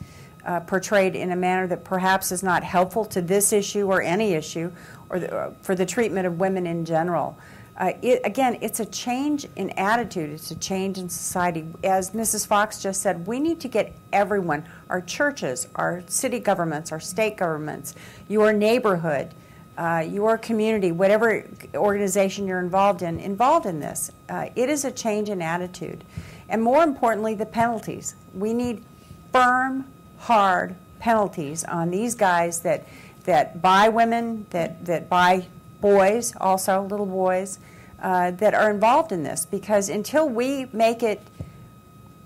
uh, 0.45 0.61
portrayed 0.61 1.17
in 1.17 1.33
a 1.33 1.37
manner 1.37 1.67
that 1.67 1.85
perhaps 1.85 2.33
is 2.33 2.43
not 2.43 2.63
helpful 2.63 3.05
to 3.07 3.23
this 3.23 3.53
issue 3.53 3.87
or 3.87 4.03
any 4.03 4.35
issue, 4.35 4.71
or 5.09 5.19
the, 5.19 5.35
uh, 5.35 5.51
for 5.63 5.75
the 5.75 5.87
treatment 5.87 6.27
of 6.27 6.39
women 6.39 6.67
in 6.67 6.85
general. 6.85 7.39
Uh, 7.79 7.93
it, 8.01 8.23
again, 8.25 8.57
it's 8.63 8.81
a 8.81 8.87
change 8.87 9.47
in 9.57 9.71
attitude. 9.71 10.31
It's 10.31 10.51
a 10.51 10.57
change 10.57 10.97
in 10.97 11.09
society. 11.09 11.67
As 11.85 12.13
Mrs. 12.13 12.47
Fox 12.47 12.83
just 12.83 13.03
said, 13.03 13.27
we 13.27 13.39
need 13.39 13.61
to 13.61 13.69
get 13.69 13.95
everyone, 14.13 14.67
our 14.89 15.03
churches, 15.03 15.69
our 15.75 16.03
city 16.07 16.39
governments, 16.39 16.91
our 16.91 17.01
state 17.01 17.37
governments, 17.37 17.95
your 18.29 18.53
neighborhood, 18.53 19.35
uh, 19.77 20.03
your 20.09 20.39
community, 20.39 20.91
whatever 20.91 21.45
organization 21.75 22.47
you're 22.47 22.61
involved 22.61 23.03
in, 23.03 23.21
involved 23.21 23.67
in 23.67 23.79
this. 23.79 24.11
Uh, 24.31 24.49
it 24.57 24.71
is 24.71 24.87
a 24.87 24.91
change 24.91 25.29
in 25.29 25.43
attitude. 25.43 26.03
And 26.49 26.63
more 26.63 26.83
importantly, 26.83 27.35
the 27.35 27.45
penalties. 27.45 28.15
We 28.33 28.55
need 28.55 28.83
firm, 29.33 29.85
hard 30.19 30.77
penalties 30.99 31.63
on 31.65 31.91
these 31.91 32.15
guys 32.15 32.61
that, 32.61 32.87
that 33.25 33.61
buy 33.61 33.91
women, 33.91 34.47
that, 34.51 34.83
that 34.87 35.11
buy 35.11 35.47
boys, 35.87 36.35
also 36.41 36.83
little 36.83 37.07
boys, 37.07 37.61
uh, 38.03 38.33
that 38.33 38.55
are 38.55 38.71
involved 38.71 39.13
in 39.13 39.23
this. 39.23 39.47
Because 39.47 39.89
until 39.89 40.29
we 40.29 40.67
make 40.73 41.03
it 41.05 41.21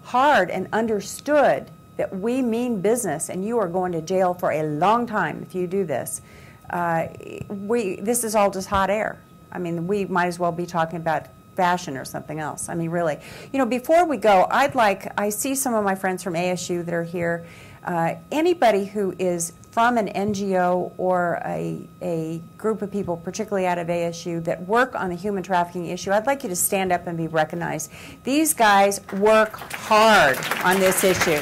hard 0.04 0.50
and 0.50 0.66
understood 0.72 1.70
that 1.98 2.16
we 2.16 2.40
mean 2.40 2.80
business 2.80 3.28
and 3.28 3.44
you 3.44 3.58
are 3.58 3.68
going 3.68 3.92
to 3.92 4.00
jail 4.00 4.32
for 4.32 4.50
a 4.50 4.62
long 4.62 5.06
time 5.06 5.42
if 5.42 5.54
you 5.54 5.66
do 5.66 5.84
this, 5.84 6.22
uh, 6.70 7.08
we, 7.48 7.96
this 7.96 8.24
is 8.24 8.34
all 8.34 8.50
just 8.50 8.68
hot 8.68 8.88
air. 8.88 9.20
I 9.52 9.58
mean, 9.58 9.86
we 9.86 10.06
might 10.06 10.26
as 10.28 10.38
well 10.38 10.52
be 10.52 10.64
talking 10.64 10.96
about 10.96 11.26
fashion 11.54 11.98
or 11.98 12.06
something 12.06 12.38
else. 12.40 12.70
I 12.70 12.74
mean, 12.74 12.88
really. 12.88 13.18
You 13.52 13.58
know, 13.58 13.66
before 13.66 14.06
we 14.06 14.16
go, 14.16 14.46
I'd 14.50 14.74
like, 14.74 15.12
I 15.20 15.28
see 15.28 15.54
some 15.54 15.74
of 15.74 15.84
my 15.84 15.94
friends 15.94 16.22
from 16.22 16.32
ASU 16.32 16.82
that 16.86 16.94
are 16.94 17.04
here. 17.04 17.44
Uh, 17.84 18.14
anybody 18.30 18.86
who 18.86 19.14
is 19.18 19.52
from 19.70 19.96
an 19.98 20.08
NGO 20.08 20.92
or 20.98 21.40
a, 21.44 21.80
a 22.02 22.42
group 22.58 22.82
of 22.82 22.90
people, 22.90 23.16
particularly 23.16 23.66
out 23.66 23.78
of 23.78 23.86
ASU, 23.86 24.42
that 24.44 24.66
work 24.66 24.94
on 24.94 25.10
the 25.10 25.14
human 25.14 25.42
trafficking 25.42 25.86
issue, 25.86 26.10
I'd 26.10 26.26
like 26.26 26.42
you 26.42 26.48
to 26.48 26.56
stand 26.56 26.92
up 26.92 27.06
and 27.06 27.16
be 27.16 27.28
recognized. 27.28 27.90
These 28.24 28.52
guys 28.52 29.00
work 29.14 29.54
hard 29.54 30.38
on 30.64 30.80
this 30.80 31.04
issue. 31.04 31.40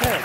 Good. 0.00 0.22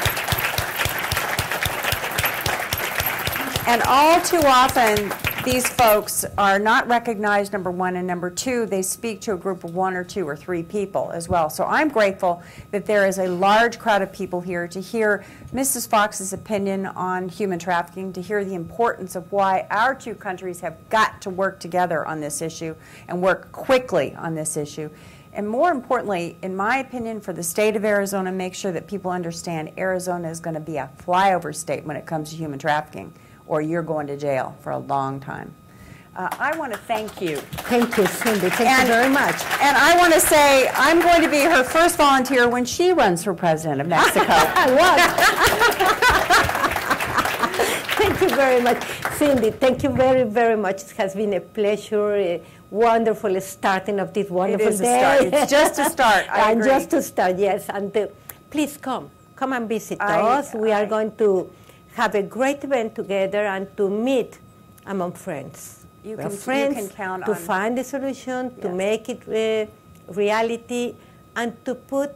And 3.67 3.83
all 3.83 4.19
too 4.21 4.41
often, 4.47 5.11
these 5.45 5.67
folks 5.67 6.25
are 6.37 6.59
not 6.59 6.87
recognized, 6.87 7.53
number 7.53 7.71
one, 7.71 7.95
and 7.95 8.05
number 8.05 8.29
two, 8.29 8.65
they 8.65 8.81
speak 8.81 9.21
to 9.21 9.33
a 9.33 9.37
group 9.37 9.63
of 9.63 9.73
one 9.73 9.95
or 9.95 10.03
two 10.03 10.27
or 10.27 10.35
three 10.35 10.63
people 10.63 11.11
as 11.11 11.29
well. 11.29 11.49
So 11.49 11.63
I'm 11.63 11.87
grateful 11.87 12.43
that 12.71 12.85
there 12.85 13.07
is 13.07 13.19
a 13.19 13.27
large 13.27 13.79
crowd 13.79 14.01
of 14.01 14.11
people 14.11 14.41
here 14.41 14.67
to 14.67 14.81
hear 14.81 15.23
Mrs. 15.53 15.87
Fox's 15.87 16.33
opinion 16.33 16.87
on 16.87 17.29
human 17.29 17.57
trafficking, 17.57 18.11
to 18.13 18.21
hear 18.21 18.43
the 18.43 18.53
importance 18.53 19.15
of 19.15 19.31
why 19.31 19.65
our 19.69 19.95
two 19.95 20.13
countries 20.13 20.59
have 20.59 20.77
got 20.89 21.21
to 21.21 21.29
work 21.29 21.59
together 21.59 22.05
on 22.05 22.19
this 22.19 22.41
issue 22.41 22.75
and 23.07 23.21
work 23.21 23.51
quickly 23.53 24.13
on 24.15 24.35
this 24.35 24.57
issue. 24.57 24.89
And 25.31 25.47
more 25.47 25.71
importantly, 25.71 26.37
in 26.41 26.55
my 26.55 26.79
opinion, 26.79 27.21
for 27.21 27.31
the 27.31 27.43
state 27.43 27.75
of 27.75 27.85
Arizona, 27.85 28.31
make 28.31 28.55
sure 28.55 28.73
that 28.73 28.87
people 28.87 29.11
understand 29.11 29.71
Arizona 29.77 30.29
is 30.29 30.39
going 30.39 30.55
to 30.55 30.59
be 30.59 30.77
a 30.77 30.89
flyover 31.05 31.55
state 31.55 31.85
when 31.85 31.95
it 31.95 32.05
comes 32.05 32.31
to 32.31 32.35
human 32.35 32.59
trafficking 32.59 33.13
or 33.49 33.61
you're 33.61 33.83
going 33.83 34.07
to 34.07 34.15
jail 34.15 34.55
for 34.61 34.71
a 34.71 34.77
long 34.77 35.19
time. 35.19 35.53
Uh, 36.15 36.29
I 36.39 36.55
want 36.57 36.71
to 36.73 36.79
thank 36.79 37.21
you. 37.21 37.37
Thank 37.71 37.97
you, 37.97 38.05
Cindy. 38.05 38.49
Thank 38.49 38.69
And- 38.69 38.87
you 38.87 38.93
very 38.93 39.09
much. 39.09 39.35
And 39.61 39.75
I 39.75 39.97
want 39.97 40.13
to 40.13 40.19
say, 40.21 40.69
I'm 40.73 41.01
going 41.01 41.21
to 41.21 41.29
be 41.29 41.41
her 41.41 41.63
first 41.63 41.97
volunteer 41.97 42.47
when 42.47 42.63
she 42.65 42.93
runs 42.93 43.23
for 43.23 43.33
president 43.33 43.81
of 43.81 43.87
Mexico. 43.87 44.25
Thank 47.99 48.21
you 48.21 48.29
very 48.29 48.61
much, 48.61 48.81
Cindy. 49.17 49.51
Thank 49.51 49.83
you 49.83 49.89
very, 49.89 50.23
very 50.29 50.55
much. 50.57 50.83
It 50.83 50.91
has 50.91 51.15
been 51.15 51.33
a 51.33 51.41
pleasure, 51.41 52.15
a 52.15 52.41
wonderful 52.71 53.39
starting 53.41 53.99
of 53.99 54.13
this 54.13 54.29
wonderful 54.29 54.67
is 54.67 54.81
a 54.81 54.85
start. 54.85 55.21
It's 55.33 55.51
just 55.51 55.79
a 55.79 55.89
start. 55.89 56.25
I 56.31 56.51
and 56.51 56.59
agree. 56.61 56.71
just 56.71 56.89
to 56.91 57.01
start, 57.01 57.37
yes. 57.37 57.65
And 57.69 57.95
uh, 57.95 58.07
please 58.49 58.77
come, 58.77 59.09
come 59.35 59.53
and 59.53 59.67
visit 59.67 59.99
I- 60.01 60.21
us. 60.37 60.53
We 60.53 60.71
are 60.71 60.85
going 60.85 61.15
to 61.17 61.49
have 61.99 62.15
a 62.15 62.23
great 62.37 62.63
event 62.63 62.95
together 63.01 63.43
and 63.55 63.67
to 63.77 63.89
meet 64.07 64.31
among 64.93 65.11
friends. 65.25 65.57
You 66.09 66.15
can- 66.17 66.31
you 66.31 66.37
friends 66.47 66.75
can 66.79 66.89
count 67.03 67.21
to 67.29 67.33
on- 67.35 67.43
find 67.51 67.73
a 67.83 67.85
solution, 67.95 68.41
to 68.63 68.69
make 68.85 69.03
it 69.13 69.21
uh, 69.27 70.13
reality, 70.21 70.83
and 71.35 71.49
to 71.65 71.75
put 71.93 72.11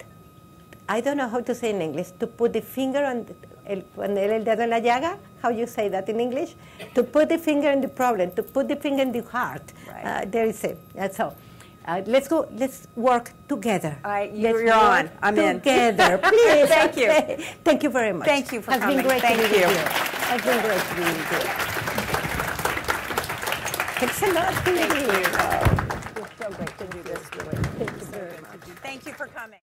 I 0.95 0.99
don't 1.05 1.17
know 1.21 1.29
how 1.33 1.39
to 1.49 1.53
say 1.59 1.69
in 1.75 1.81
English, 1.81 2.09
to 2.21 2.27
put 2.39 2.49
the 2.57 2.61
finger 2.77 3.01
on 3.11 3.17
the, 3.27 3.33
el, 3.73 3.81
poner 3.95 4.29
el 4.37 4.43
dedo 4.47 4.63
en 4.65 4.69
la 4.69 4.79
llaga, 4.87 5.11
how 5.41 5.49
you 5.59 5.65
say 5.65 5.85
that 5.93 6.09
in 6.13 6.19
English? 6.19 6.51
To 6.95 7.03
put 7.15 7.29
the 7.29 7.37
finger 7.37 7.69
in 7.75 7.79
the 7.85 7.87
problem, 8.01 8.31
to 8.39 8.43
put 8.43 8.67
the 8.67 8.75
finger 8.75 9.01
in 9.01 9.13
the 9.13 9.23
heart. 9.35 9.63
Right. 9.87 10.05
Uh, 10.05 10.25
there 10.33 10.45
is 10.53 10.61
a, 10.65 10.75
that's 10.93 11.19
all. 11.21 11.33
Uh, 11.85 12.01
let's 12.05 12.27
go, 12.27 12.47
let's 12.55 12.87
work 12.95 13.31
together. 13.49 13.97
I- 14.05 14.23
you- 14.33 14.43
Let's 14.53 14.61
you're 14.63 14.73
on. 14.73 15.09
I'm 15.21 15.37
in. 15.37 15.55
Together, 15.59 16.17
please. 16.23 16.69
Thank 16.69 16.95
you. 16.97 17.09
Thank 17.63 17.83
you 17.83 17.89
very 17.89 18.13
much. 18.13 18.27
Thank 18.27 18.51
you 18.53 18.61
for 18.61 18.71
Has 18.71 18.79
coming. 18.81 18.97
Been 18.97 19.05
great 19.07 19.21
Thank 19.21 19.41
to 19.41 19.49
be 19.49 19.57
you. 19.57 19.67
Has 19.67 20.41
been 20.41 20.61
great 20.63 20.81
to 20.89 20.95
be 20.95 21.01
you. 21.03 22.33
Thanks 23.99 24.21
a 24.21 24.31
lot. 24.33 24.53
Thank 24.65 24.93
you. 25.01 25.07
Oh, 25.39 26.21
it's 26.21 26.37
so 26.41 26.49
great 26.57 26.77
to 26.77 26.85
do 26.87 27.03
this. 27.03 27.23
Really. 27.35 27.57
Thank 27.77 27.91
you 27.91 28.07
very 28.07 28.41
much. 28.41 28.59
Thank 28.81 29.05
you 29.05 29.13
for 29.13 29.27
coming. 29.27 29.59